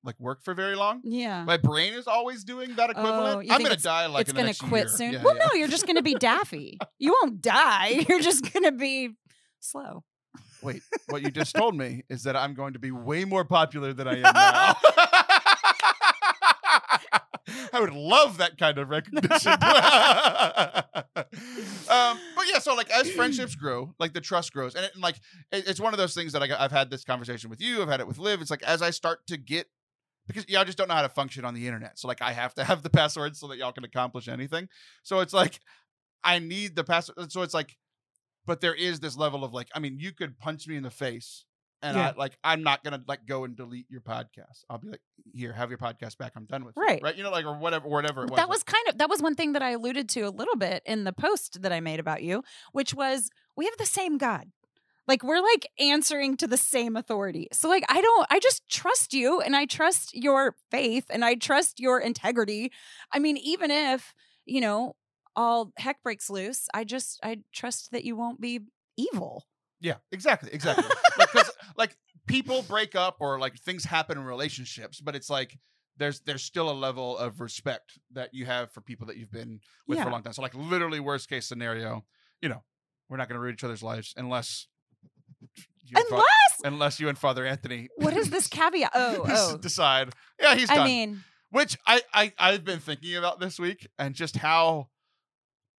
like 0.03 0.19
work 0.19 0.43
for 0.43 0.53
very 0.53 0.75
long. 0.75 1.01
Yeah. 1.03 1.43
My 1.43 1.57
brain 1.57 1.93
is 1.93 2.07
always 2.07 2.43
doing 2.43 2.75
that 2.75 2.89
equivalent. 2.89 3.47
Oh, 3.49 3.53
I'm 3.53 3.61
gonna 3.61 3.75
die 3.77 4.07
like 4.07 4.21
it's 4.21 4.31
in 4.31 4.35
gonna 4.35 4.53
quit 4.53 4.85
year. 4.85 4.87
soon. 4.89 5.13
Yeah, 5.13 5.23
well, 5.23 5.35
yeah. 5.37 5.45
no, 5.45 5.53
you're 5.53 5.67
just 5.67 5.87
gonna 5.87 6.01
be 6.01 6.15
daffy. 6.15 6.77
You 6.99 7.15
won't 7.21 7.41
die. 7.41 8.05
You're 8.07 8.21
just 8.21 8.53
gonna 8.53 8.71
be 8.71 9.09
slow. 9.59 10.03
Wait, 10.61 10.81
what 11.09 11.21
you 11.21 11.29
just 11.29 11.53
told 11.53 11.75
me 11.75 12.03
is 12.09 12.23
that 12.23 12.37
I'm 12.37 12.53
going 12.53 12.73
to 12.73 12.79
be 12.79 12.91
way 12.91 13.25
more 13.25 13.43
popular 13.43 13.91
than 13.91 14.07
I 14.07 14.15
am 14.15 14.21
now. 14.33 14.75
I 17.73 17.79
would 17.81 17.93
love 17.93 18.37
that 18.37 18.57
kind 18.57 18.77
of 18.77 18.89
recognition. 18.89 19.51
um, 21.89 22.17
but 22.35 22.45
yeah, 22.51 22.59
so 22.59 22.75
like 22.75 22.89
as 22.91 23.09
friendships 23.11 23.55
grow, 23.55 23.93
like 23.99 24.13
the 24.13 24.21
trust 24.21 24.53
grows, 24.53 24.75
and, 24.75 24.85
it, 24.85 24.91
and 24.93 25.01
like 25.01 25.15
it- 25.51 25.67
it's 25.67 25.79
one 25.79 25.93
of 25.93 25.97
those 25.97 26.13
things 26.13 26.33
that 26.33 26.43
I, 26.43 26.63
I've 26.63 26.71
had 26.71 26.89
this 26.89 27.03
conversation 27.03 27.49
with 27.49 27.61
you. 27.61 27.81
I've 27.81 27.89
had 27.89 27.99
it 27.99 28.07
with 28.07 28.19
Liv. 28.19 28.41
It's 28.41 28.51
like 28.51 28.63
as 28.63 28.81
I 28.81 28.91
start 28.91 29.25
to 29.27 29.37
get 29.37 29.67
because 30.27 30.47
y'all 30.47 30.63
just 30.65 30.77
don't 30.77 30.87
know 30.87 30.93
how 30.93 31.01
to 31.01 31.09
function 31.09 31.43
on 31.45 31.53
the 31.53 31.65
internet. 31.67 31.99
So 31.99 32.07
like 32.07 32.21
I 32.21 32.31
have 32.31 32.53
to 32.55 32.63
have 32.69 32.83
the 32.83 32.89
password 32.89 33.35
so 33.35 33.47
that 33.47 33.57
y'all 33.57 33.71
can 33.73 33.83
accomplish 33.83 34.27
anything. 34.27 34.69
So 35.03 35.19
it's 35.19 35.33
like 35.33 35.59
I 36.23 36.39
need 36.39 36.75
the 36.75 36.83
password. 36.83 37.31
So 37.31 37.41
it's 37.41 37.53
like, 37.53 37.75
but 38.45 38.61
there 38.61 38.75
is 38.75 38.99
this 38.99 39.17
level 39.17 39.43
of 39.43 39.53
like, 39.53 39.69
I 39.75 39.79
mean, 39.79 39.97
you 39.99 40.11
could 40.11 40.37
punch 40.37 40.67
me 40.67 40.75
in 40.75 40.83
the 40.83 40.91
face. 40.91 41.45
And 41.83 41.97
Yeah. 41.97 42.09
I 42.09 42.17
like 42.17 42.37
I'm 42.43 42.63
not 42.63 42.83
gonna 42.83 43.03
like 43.07 43.25
go 43.27 43.43
and 43.43 43.55
delete 43.55 43.85
your 43.89 44.01
podcast. 44.01 44.63
I'll 44.69 44.77
be 44.79 44.89
like, 44.89 45.01
here, 45.33 45.51
have 45.53 45.69
your 45.69 45.77
podcast 45.77 46.17
back. 46.17 46.31
I'm 46.35 46.45
done 46.45 46.63
with 46.63 46.77
it. 46.77 46.79
Right. 46.79 47.03
Right. 47.03 47.15
You 47.15 47.23
know, 47.23 47.29
like 47.29 47.45
or 47.45 47.57
whatever, 47.57 47.87
whatever 47.87 48.23
it 48.23 48.31
was. 48.31 48.37
That 48.37 48.49
was 48.49 48.63
kind 48.63 48.87
of 48.87 48.97
that 48.97 49.09
was 49.09 49.21
one 49.21 49.35
thing 49.35 49.53
that 49.53 49.61
I 49.61 49.71
alluded 49.71 50.09
to 50.09 50.21
a 50.21 50.29
little 50.29 50.55
bit 50.55 50.81
in 50.85 51.03
the 51.03 51.13
post 51.13 51.61
that 51.61 51.73
I 51.73 51.81
made 51.81 51.99
about 51.99 52.23
you, 52.23 52.43
which 52.71 52.93
was 52.93 53.29
we 53.55 53.65
have 53.65 53.77
the 53.77 53.85
same 53.85 54.17
God. 54.17 54.45
Like 55.07 55.21
we're 55.21 55.41
like 55.41 55.67
answering 55.79 56.37
to 56.37 56.47
the 56.47 56.55
same 56.55 56.95
authority. 56.95 57.49
So 57.51 57.67
like 57.67 57.83
I 57.89 58.01
don't 58.01 58.27
I 58.31 58.39
just 58.39 58.69
trust 58.69 59.13
you 59.13 59.41
and 59.41 59.55
I 59.55 59.65
trust 59.65 60.15
your 60.15 60.55
faith 60.71 61.05
and 61.09 61.25
I 61.25 61.35
trust 61.35 61.81
your 61.81 61.99
integrity. 61.99 62.71
I 63.11 63.19
mean 63.19 63.35
even 63.37 63.69
if, 63.69 64.13
you 64.45 64.61
know, 64.61 64.95
all 65.35 65.73
heck 65.77 66.01
breaks 66.03 66.29
loose, 66.29 66.69
I 66.73 66.85
just 66.85 67.19
I 67.21 67.39
trust 67.51 67.91
that 67.91 68.05
you 68.05 68.15
won't 68.15 68.39
be 68.39 68.61
evil. 68.95 69.45
Yeah, 69.81 69.95
exactly, 70.13 70.49
exactly. 70.53 70.85
Because 71.19 71.42
like 71.77 71.95
people 72.27 72.63
break 72.63 72.95
up 72.95 73.17
or 73.19 73.39
like 73.39 73.57
things 73.57 73.85
happen 73.85 74.17
in 74.17 74.23
relationships, 74.23 74.99
but 75.01 75.15
it's 75.15 75.29
like 75.29 75.57
there's 75.97 76.21
there's 76.21 76.43
still 76.43 76.69
a 76.69 76.73
level 76.73 77.17
of 77.17 77.39
respect 77.39 77.99
that 78.13 78.33
you 78.33 78.45
have 78.45 78.71
for 78.71 78.81
people 78.81 79.07
that 79.07 79.17
you've 79.17 79.31
been 79.31 79.59
with 79.87 79.99
for 79.99 80.07
a 80.07 80.11
long 80.11 80.23
time. 80.23 80.33
So 80.33 80.41
like 80.41 80.55
literally 80.55 80.99
worst 80.99 81.29
case 81.29 81.45
scenario, 81.45 82.03
you 82.41 82.49
know, 82.49 82.63
we're 83.09 83.17
not 83.17 83.27
going 83.27 83.35
to 83.35 83.41
ruin 83.41 83.53
each 83.53 83.63
other's 83.63 83.83
lives 83.83 84.13
unless 84.17 84.67
you 85.85 85.97
and 85.97 86.05
Fa- 86.07 86.15
Unless 86.15 86.61
unless 86.63 86.99
you 86.99 87.09
and 87.09 87.17
Father 87.17 87.45
Anthony 87.45 87.89
what 87.97 88.15
is 88.15 88.29
this 88.29 88.47
caveat? 88.47 88.91
Oh, 88.95 89.25
oh. 89.27 89.57
decide. 89.57 90.13
Yeah, 90.39 90.55
he's 90.55 90.69
Done. 90.69 90.79
I 90.79 90.85
mean, 90.85 91.23
Which 91.51 91.77
I, 91.85 92.01
I 92.13 92.33
I've 92.39 92.63
been 92.63 92.79
thinking 92.79 93.15
about 93.15 93.39
this 93.39 93.59
week 93.59 93.87
and 93.99 94.15
just 94.15 94.37
how 94.37 94.87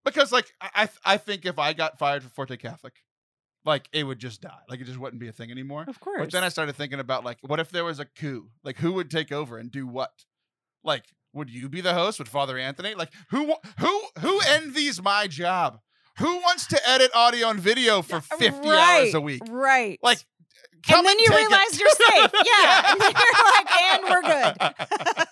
because 0.05 0.30
like 0.30 0.53
I, 0.61 0.88
I 1.05 1.16
think 1.16 1.47
if 1.47 1.59
I 1.59 1.72
got 1.72 1.99
fired 1.99 2.22
for 2.22 2.28
Forte 2.28 2.57
Catholic, 2.59 2.95
like 3.64 3.88
it 3.92 4.04
would 4.04 4.18
just 4.18 4.40
die. 4.40 4.50
Like 4.68 4.80
it 4.80 4.84
just 4.84 4.98
wouldn't 4.98 5.20
be 5.20 5.28
a 5.28 5.32
thing 5.32 5.50
anymore. 5.50 5.84
of 5.88 6.00
course. 6.00 6.20
But 6.20 6.32
then 6.32 6.44
I 6.44 6.48
started 6.48 6.76
thinking 6.76 7.00
about 7.00 7.24
like 7.24 7.38
what 7.42 7.60
if 7.60 7.70
there 7.70 7.84
was 7.84 8.00
a 8.00 8.04
coup? 8.04 8.48
Like 8.62 8.76
who 8.78 8.92
would 8.92 9.10
take 9.10 9.32
over 9.32 9.58
and 9.58 9.70
do 9.70 9.86
what? 9.86 10.10
Like 10.82 11.04
would 11.32 11.50
you 11.50 11.68
be 11.68 11.80
the 11.80 11.94
host? 11.94 12.18
Would 12.18 12.28
Father 12.28 12.58
Anthony? 12.58 12.94
Like 12.94 13.12
who 13.30 13.54
who 13.78 14.02
who 14.20 14.40
envies 14.48 15.02
my 15.02 15.26
job? 15.26 15.80
Who 16.18 16.36
wants 16.36 16.66
to 16.68 16.88
edit 16.88 17.10
audio 17.14 17.48
and 17.48 17.58
video 17.58 18.00
for 18.00 18.20
50 18.20 18.68
hours 18.68 19.14
a 19.14 19.20
week? 19.20 19.42
Right. 19.48 19.98
Like 20.02 20.18
and 20.92 21.06
then 21.06 21.18
you 21.18 21.26
take 21.28 21.38
it. 21.38 21.48
realize 21.48 21.80
you're 21.80 21.90
safe. 21.90 22.30
Yeah. 22.44 22.94
And 22.94 23.00
you're 23.00 23.10
like, 23.56 23.70
and 23.94 24.02
we're 24.04 24.22
good. 24.22 25.24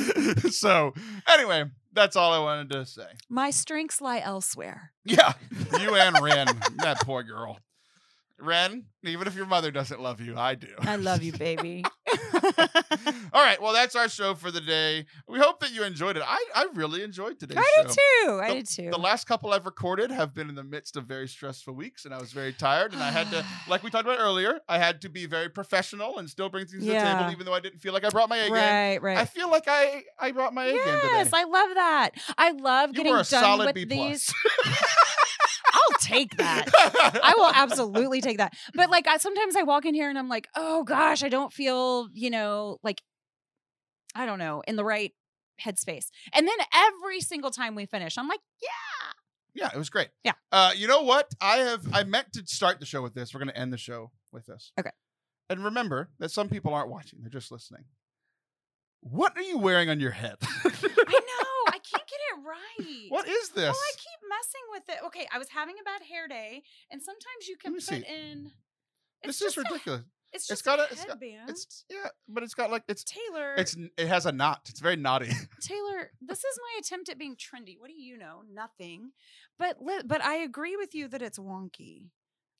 so 0.50 0.94
anyway, 1.28 1.64
that's 1.92 2.16
all 2.16 2.32
I 2.32 2.38
wanted 2.38 2.70
to 2.72 2.86
say. 2.86 3.06
My 3.28 3.50
strengths 3.50 4.00
lie 4.00 4.20
elsewhere. 4.20 4.92
Yeah, 5.04 5.32
you 5.80 5.94
and 5.94 6.20
Ren, 6.20 6.46
that 6.78 7.00
poor 7.02 7.22
girl. 7.22 7.58
Ren, 8.42 8.84
even 9.04 9.26
if 9.26 9.34
your 9.34 9.46
mother 9.46 9.70
doesn't 9.70 10.00
love 10.00 10.20
you, 10.20 10.36
I 10.36 10.54
do. 10.54 10.68
I 10.80 10.96
love 10.96 11.22
you, 11.22 11.32
baby. 11.32 11.84
All 13.32 13.44
right, 13.44 13.60
well, 13.60 13.72
that's 13.72 13.94
our 13.94 14.08
show 14.08 14.34
for 14.34 14.50
the 14.50 14.60
day. 14.60 15.06
We 15.28 15.38
hope 15.38 15.60
that 15.60 15.72
you 15.72 15.84
enjoyed 15.84 16.16
it. 16.16 16.22
I, 16.26 16.42
I 16.54 16.66
really 16.74 17.02
enjoyed 17.02 17.38
today's 17.38 17.56
show. 17.58 17.62
I 17.62 17.82
show. 17.82 17.88
did 17.88 17.96
too. 17.96 18.40
I 18.42 18.48
The- 18.48 18.54
did 18.54 18.66
too. 18.68 18.90
The 18.90 18.98
last 18.98 19.26
couple 19.26 19.52
I've 19.52 19.66
recorded 19.66 20.10
have 20.10 20.34
been 20.34 20.48
in 20.48 20.54
the 20.54 20.64
midst 20.64 20.96
of 20.96 21.04
very 21.04 21.28
stressful 21.28 21.74
weeks, 21.74 22.04
and 22.04 22.14
I 22.14 22.18
was 22.18 22.32
very 22.32 22.52
tired. 22.52 22.92
And 22.92 23.02
I 23.02 23.10
had 23.10 23.30
to, 23.30 23.44
like 23.68 23.82
we 23.82 23.90
talked 23.90 24.06
about 24.06 24.18
earlier, 24.18 24.60
I 24.68 24.78
had 24.78 25.00
to 25.02 25.08
be 25.08 25.26
very 25.26 25.48
professional 25.48 26.18
and 26.18 26.28
still 26.28 26.48
bring 26.48 26.66
things 26.66 26.84
to 26.84 26.90
the 26.90 26.98
table, 26.98 27.30
even 27.30 27.46
though 27.46 27.54
I 27.54 27.60
didn't 27.60 27.80
feel 27.80 27.92
like 27.92 28.04
I 28.04 28.08
brought 28.10 28.28
my 28.28 28.38
A 28.38 28.44
game. 28.44 28.52
right, 28.54 29.02
right. 29.02 29.18
I 29.18 29.24
feel 29.24 29.50
like 29.50 29.64
I 29.66 30.02
I 30.18 30.32
brought 30.32 30.54
my 30.54 30.64
A 30.64 30.72
game 30.72 30.80
yes. 30.84 31.30
I 31.32 31.44
love 31.44 31.70
that. 31.74 32.10
I 32.36 32.50
love 32.52 32.90
you 32.90 32.94
getting 32.96 33.12
were 33.12 33.20
a 33.20 33.24
done 33.24 33.42
solid 33.42 33.66
with 33.66 33.74
B 33.74 33.84
these. 33.84 34.32
take 36.10 36.36
that. 36.36 36.68
I 37.22 37.34
will 37.36 37.50
absolutely 37.54 38.20
take 38.20 38.38
that. 38.38 38.54
But 38.74 38.90
like 38.90 39.06
I 39.06 39.16
sometimes 39.18 39.56
I 39.56 39.62
walk 39.62 39.84
in 39.84 39.94
here 39.94 40.08
and 40.08 40.18
I'm 40.18 40.28
like, 40.28 40.48
"Oh 40.56 40.84
gosh, 40.84 41.22
I 41.22 41.28
don't 41.28 41.52
feel, 41.52 42.08
you 42.12 42.30
know, 42.30 42.78
like 42.82 43.02
I 44.14 44.26
don't 44.26 44.38
know, 44.38 44.62
in 44.66 44.76
the 44.76 44.84
right 44.84 45.12
headspace." 45.64 46.06
And 46.32 46.46
then 46.46 46.56
every 46.74 47.20
single 47.20 47.50
time 47.50 47.74
we 47.74 47.86
finish, 47.86 48.18
I'm 48.18 48.28
like, 48.28 48.40
"Yeah." 48.62 48.68
Yeah, 49.52 49.70
it 49.74 49.78
was 49.78 49.90
great. 49.90 50.08
Yeah. 50.24 50.32
Uh, 50.52 50.72
you 50.76 50.86
know 50.86 51.02
what? 51.02 51.32
I 51.40 51.56
have 51.58 51.82
I 51.92 52.04
meant 52.04 52.32
to 52.34 52.46
start 52.46 52.78
the 52.80 52.86
show 52.86 53.02
with 53.02 53.14
this. 53.14 53.34
We're 53.34 53.40
gonna 53.40 53.52
end 53.52 53.72
the 53.72 53.78
show 53.78 54.10
with 54.32 54.46
this. 54.46 54.72
Okay. 54.78 54.90
And 55.48 55.64
remember 55.64 56.10
that 56.20 56.30
some 56.30 56.48
people 56.48 56.72
aren't 56.72 56.90
watching, 56.90 57.18
they're 57.22 57.30
just 57.30 57.50
listening. 57.50 57.84
What 59.00 59.36
are 59.36 59.42
you 59.42 59.58
wearing 59.58 59.90
on 59.90 59.98
your 59.98 60.12
head? 60.12 60.36
I 60.42 60.68
know. 60.68 61.50
I 61.68 61.78
can't 61.78 62.06
get 62.06 62.20
it 62.30 62.38
right. 62.46 63.06
what 63.08 63.26
is 63.28 63.48
this? 63.50 63.64
Well, 63.64 63.72
I 63.72 63.92
keep 63.96 64.09
messing 64.30 64.66
with 64.72 64.82
it. 64.88 65.04
Okay, 65.06 65.26
I 65.34 65.38
was 65.38 65.48
having 65.50 65.74
a 65.80 65.84
bad 65.84 66.02
hair 66.08 66.26
day, 66.28 66.62
and 66.90 67.02
sometimes 67.02 67.48
you 67.48 67.56
can 67.56 67.74
put 67.74 67.82
see. 67.82 67.96
in. 68.08 68.50
this 69.24 69.36
is 69.40 69.54
just 69.54 69.58
a- 69.58 69.62
ridiculous. 69.62 70.02
it's 70.32 70.44
It's 70.44 70.46
just 70.48 70.64
got 70.64 70.78
a, 70.78 70.82
a- 70.82 70.86
it's 70.86 71.04
got- 71.04 71.08
headband. 71.20 71.50
It's 71.50 71.84
yeah, 71.90 72.08
but 72.28 72.42
it's 72.44 72.54
got 72.54 72.70
like 72.70 72.84
it's 72.88 73.04
Taylor. 73.04 73.54
it's 73.56 73.76
it 73.98 74.06
has 74.06 74.24
a 74.26 74.32
knot. 74.32 74.60
It's 74.68 74.80
very 74.80 74.96
naughty. 74.96 75.30
Taylor. 75.60 76.10
This 76.22 76.38
is 76.44 76.58
my 76.62 76.78
attempt 76.80 77.08
at 77.08 77.18
being 77.18 77.34
trendy. 77.36 77.76
What 77.78 77.88
do 77.88 77.94
you 78.00 78.16
know? 78.16 78.42
Nothing. 78.52 79.10
But 79.58 79.76
but 80.06 80.22
I 80.24 80.36
agree 80.36 80.76
with 80.76 80.94
you 80.94 81.08
that 81.08 81.20
it's 81.22 81.38
wonky. 81.38 82.04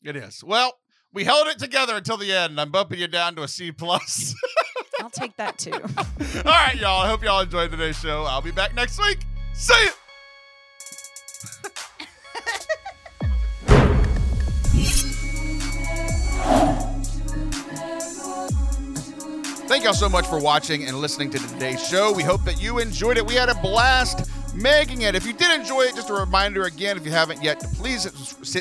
it 0.03 0.17
is. 0.17 0.43
Well, 0.43 0.79
we 1.13 1.23
held 1.25 1.47
it 1.49 1.59
together 1.59 1.97
until 1.97 2.17
the 2.17 2.33
end. 2.33 2.61
I'm 2.61 2.71
bumping 2.73 2.99
you 2.99 3.07
down 3.09 3.37
to 3.37 3.43
a 3.45 3.49
C 3.49 3.71
plus. 3.73 4.35
I'll 5.01 5.09
take 5.11 5.37
that 5.37 5.57
too. 5.59 5.73
All 5.73 6.43
right, 6.45 6.77
y'all. 6.77 7.01
I 7.03 7.09
hope 7.09 7.23
y'all 7.23 7.41
enjoyed 7.41 7.71
today's 7.71 7.99
show. 7.99 8.25
I'll 8.25 8.43
be 8.43 8.51
back 8.51 8.75
next 8.75 9.01
week. 9.01 9.21
See 9.55 9.73
ya. 9.85 9.91
Thank 19.71 19.85
y'all 19.85 19.95
so 19.95 20.09
much 20.09 20.27
for 20.27 20.41
watching 20.41 20.87
and 20.87 20.99
listening 20.99 21.31
to 21.31 21.39
today's 21.39 21.81
show. 21.87 22.13
We 22.13 22.25
hope 22.25 22.43
that 22.43 22.61
you 22.61 22.81
enjoyed 22.81 23.17
it. 23.17 23.25
We 23.25 23.35
had 23.35 23.49
a 23.49 23.55
blast 23.55 24.29
making 24.53 25.03
it. 25.03 25.15
If 25.15 25.25
you 25.25 25.33
did 25.33 25.61
enjoy 25.61 25.83
it, 25.83 25.95
just 25.95 26.11
a 26.11 26.13
reminder 26.13 26.65
again, 26.65 26.97
if 26.97 27.05
you 27.05 27.13
haven't 27.13 27.41
yet, 27.41 27.61
please 27.77 28.03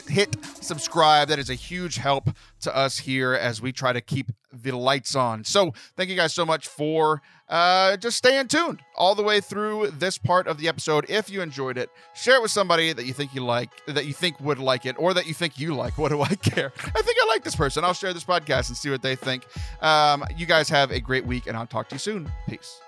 hit- 0.08 0.38
subscribe. 0.62 1.30
That 1.30 1.40
is 1.40 1.50
a 1.50 1.56
huge 1.56 1.96
help 1.96 2.30
to 2.62 2.78
us 2.78 3.00
here 3.00 3.34
as 3.34 3.60
we 3.60 3.72
try 3.72 3.92
to 3.92 4.02
keep 4.02 4.32
the 4.54 4.72
lights 4.78 5.16
on. 5.16 5.44
So, 5.46 5.74
thank 5.98 6.12
you 6.12 6.16
guys 6.16 6.32
so 6.32 6.46
much 6.46 6.68
for 6.68 7.24
uh, 7.50 7.98
just 7.98 8.18
staying 8.18 8.48
tuned 8.48 8.82
all 8.96 9.16
the 9.16 9.24
way 9.24 9.42
through 9.42 9.92
this 9.92 10.18
part 10.18 10.48
of 10.48 10.58
the 10.58 10.68
episode. 10.68 11.06
If 11.10 11.30
you 11.30 11.42
enjoyed 11.42 11.78
it, 11.78 11.90
share 12.14 12.36
it 12.36 12.42
with 12.42 12.52
somebody 12.52 12.94
that 12.94 13.06
you 13.06 13.14
think 13.14 13.34
you 13.34 13.44
like, 13.44 13.70
that 13.88 14.06
you 14.06 14.14
think 14.14 14.40
would 14.40 14.60
like 14.60 14.86
it, 14.86 14.96
or 15.00 15.14
that 15.14 15.28
you 15.28 15.34
think 15.34 15.60
you 15.60 15.76
like. 15.76 15.90
What 16.00 16.10
do 16.10 16.22
I 16.22 16.34
care? 16.36 16.72
I 16.78 17.02
think 17.02 17.18
I 17.22 17.28
like 17.28 17.44
this 17.44 17.56
person. 17.58 17.84
I'll 17.84 17.94
share 17.94 18.14
this 18.14 18.24
podcast 18.24 18.70
and 18.70 18.78
see 18.78 18.90
what 18.90 19.02
they 19.02 19.16
think. 19.18 19.46
Um, 19.82 20.24
you 20.38 20.46
guys 20.46 20.70
have 20.70 20.92
a 20.92 21.00
great 21.02 21.26
week, 21.26 21.46
and 21.46 21.58
I'll 21.58 21.68
talk 21.68 21.90
to 21.90 21.96
you 21.96 22.00
soon. 22.00 22.32
Peace. 22.48 22.80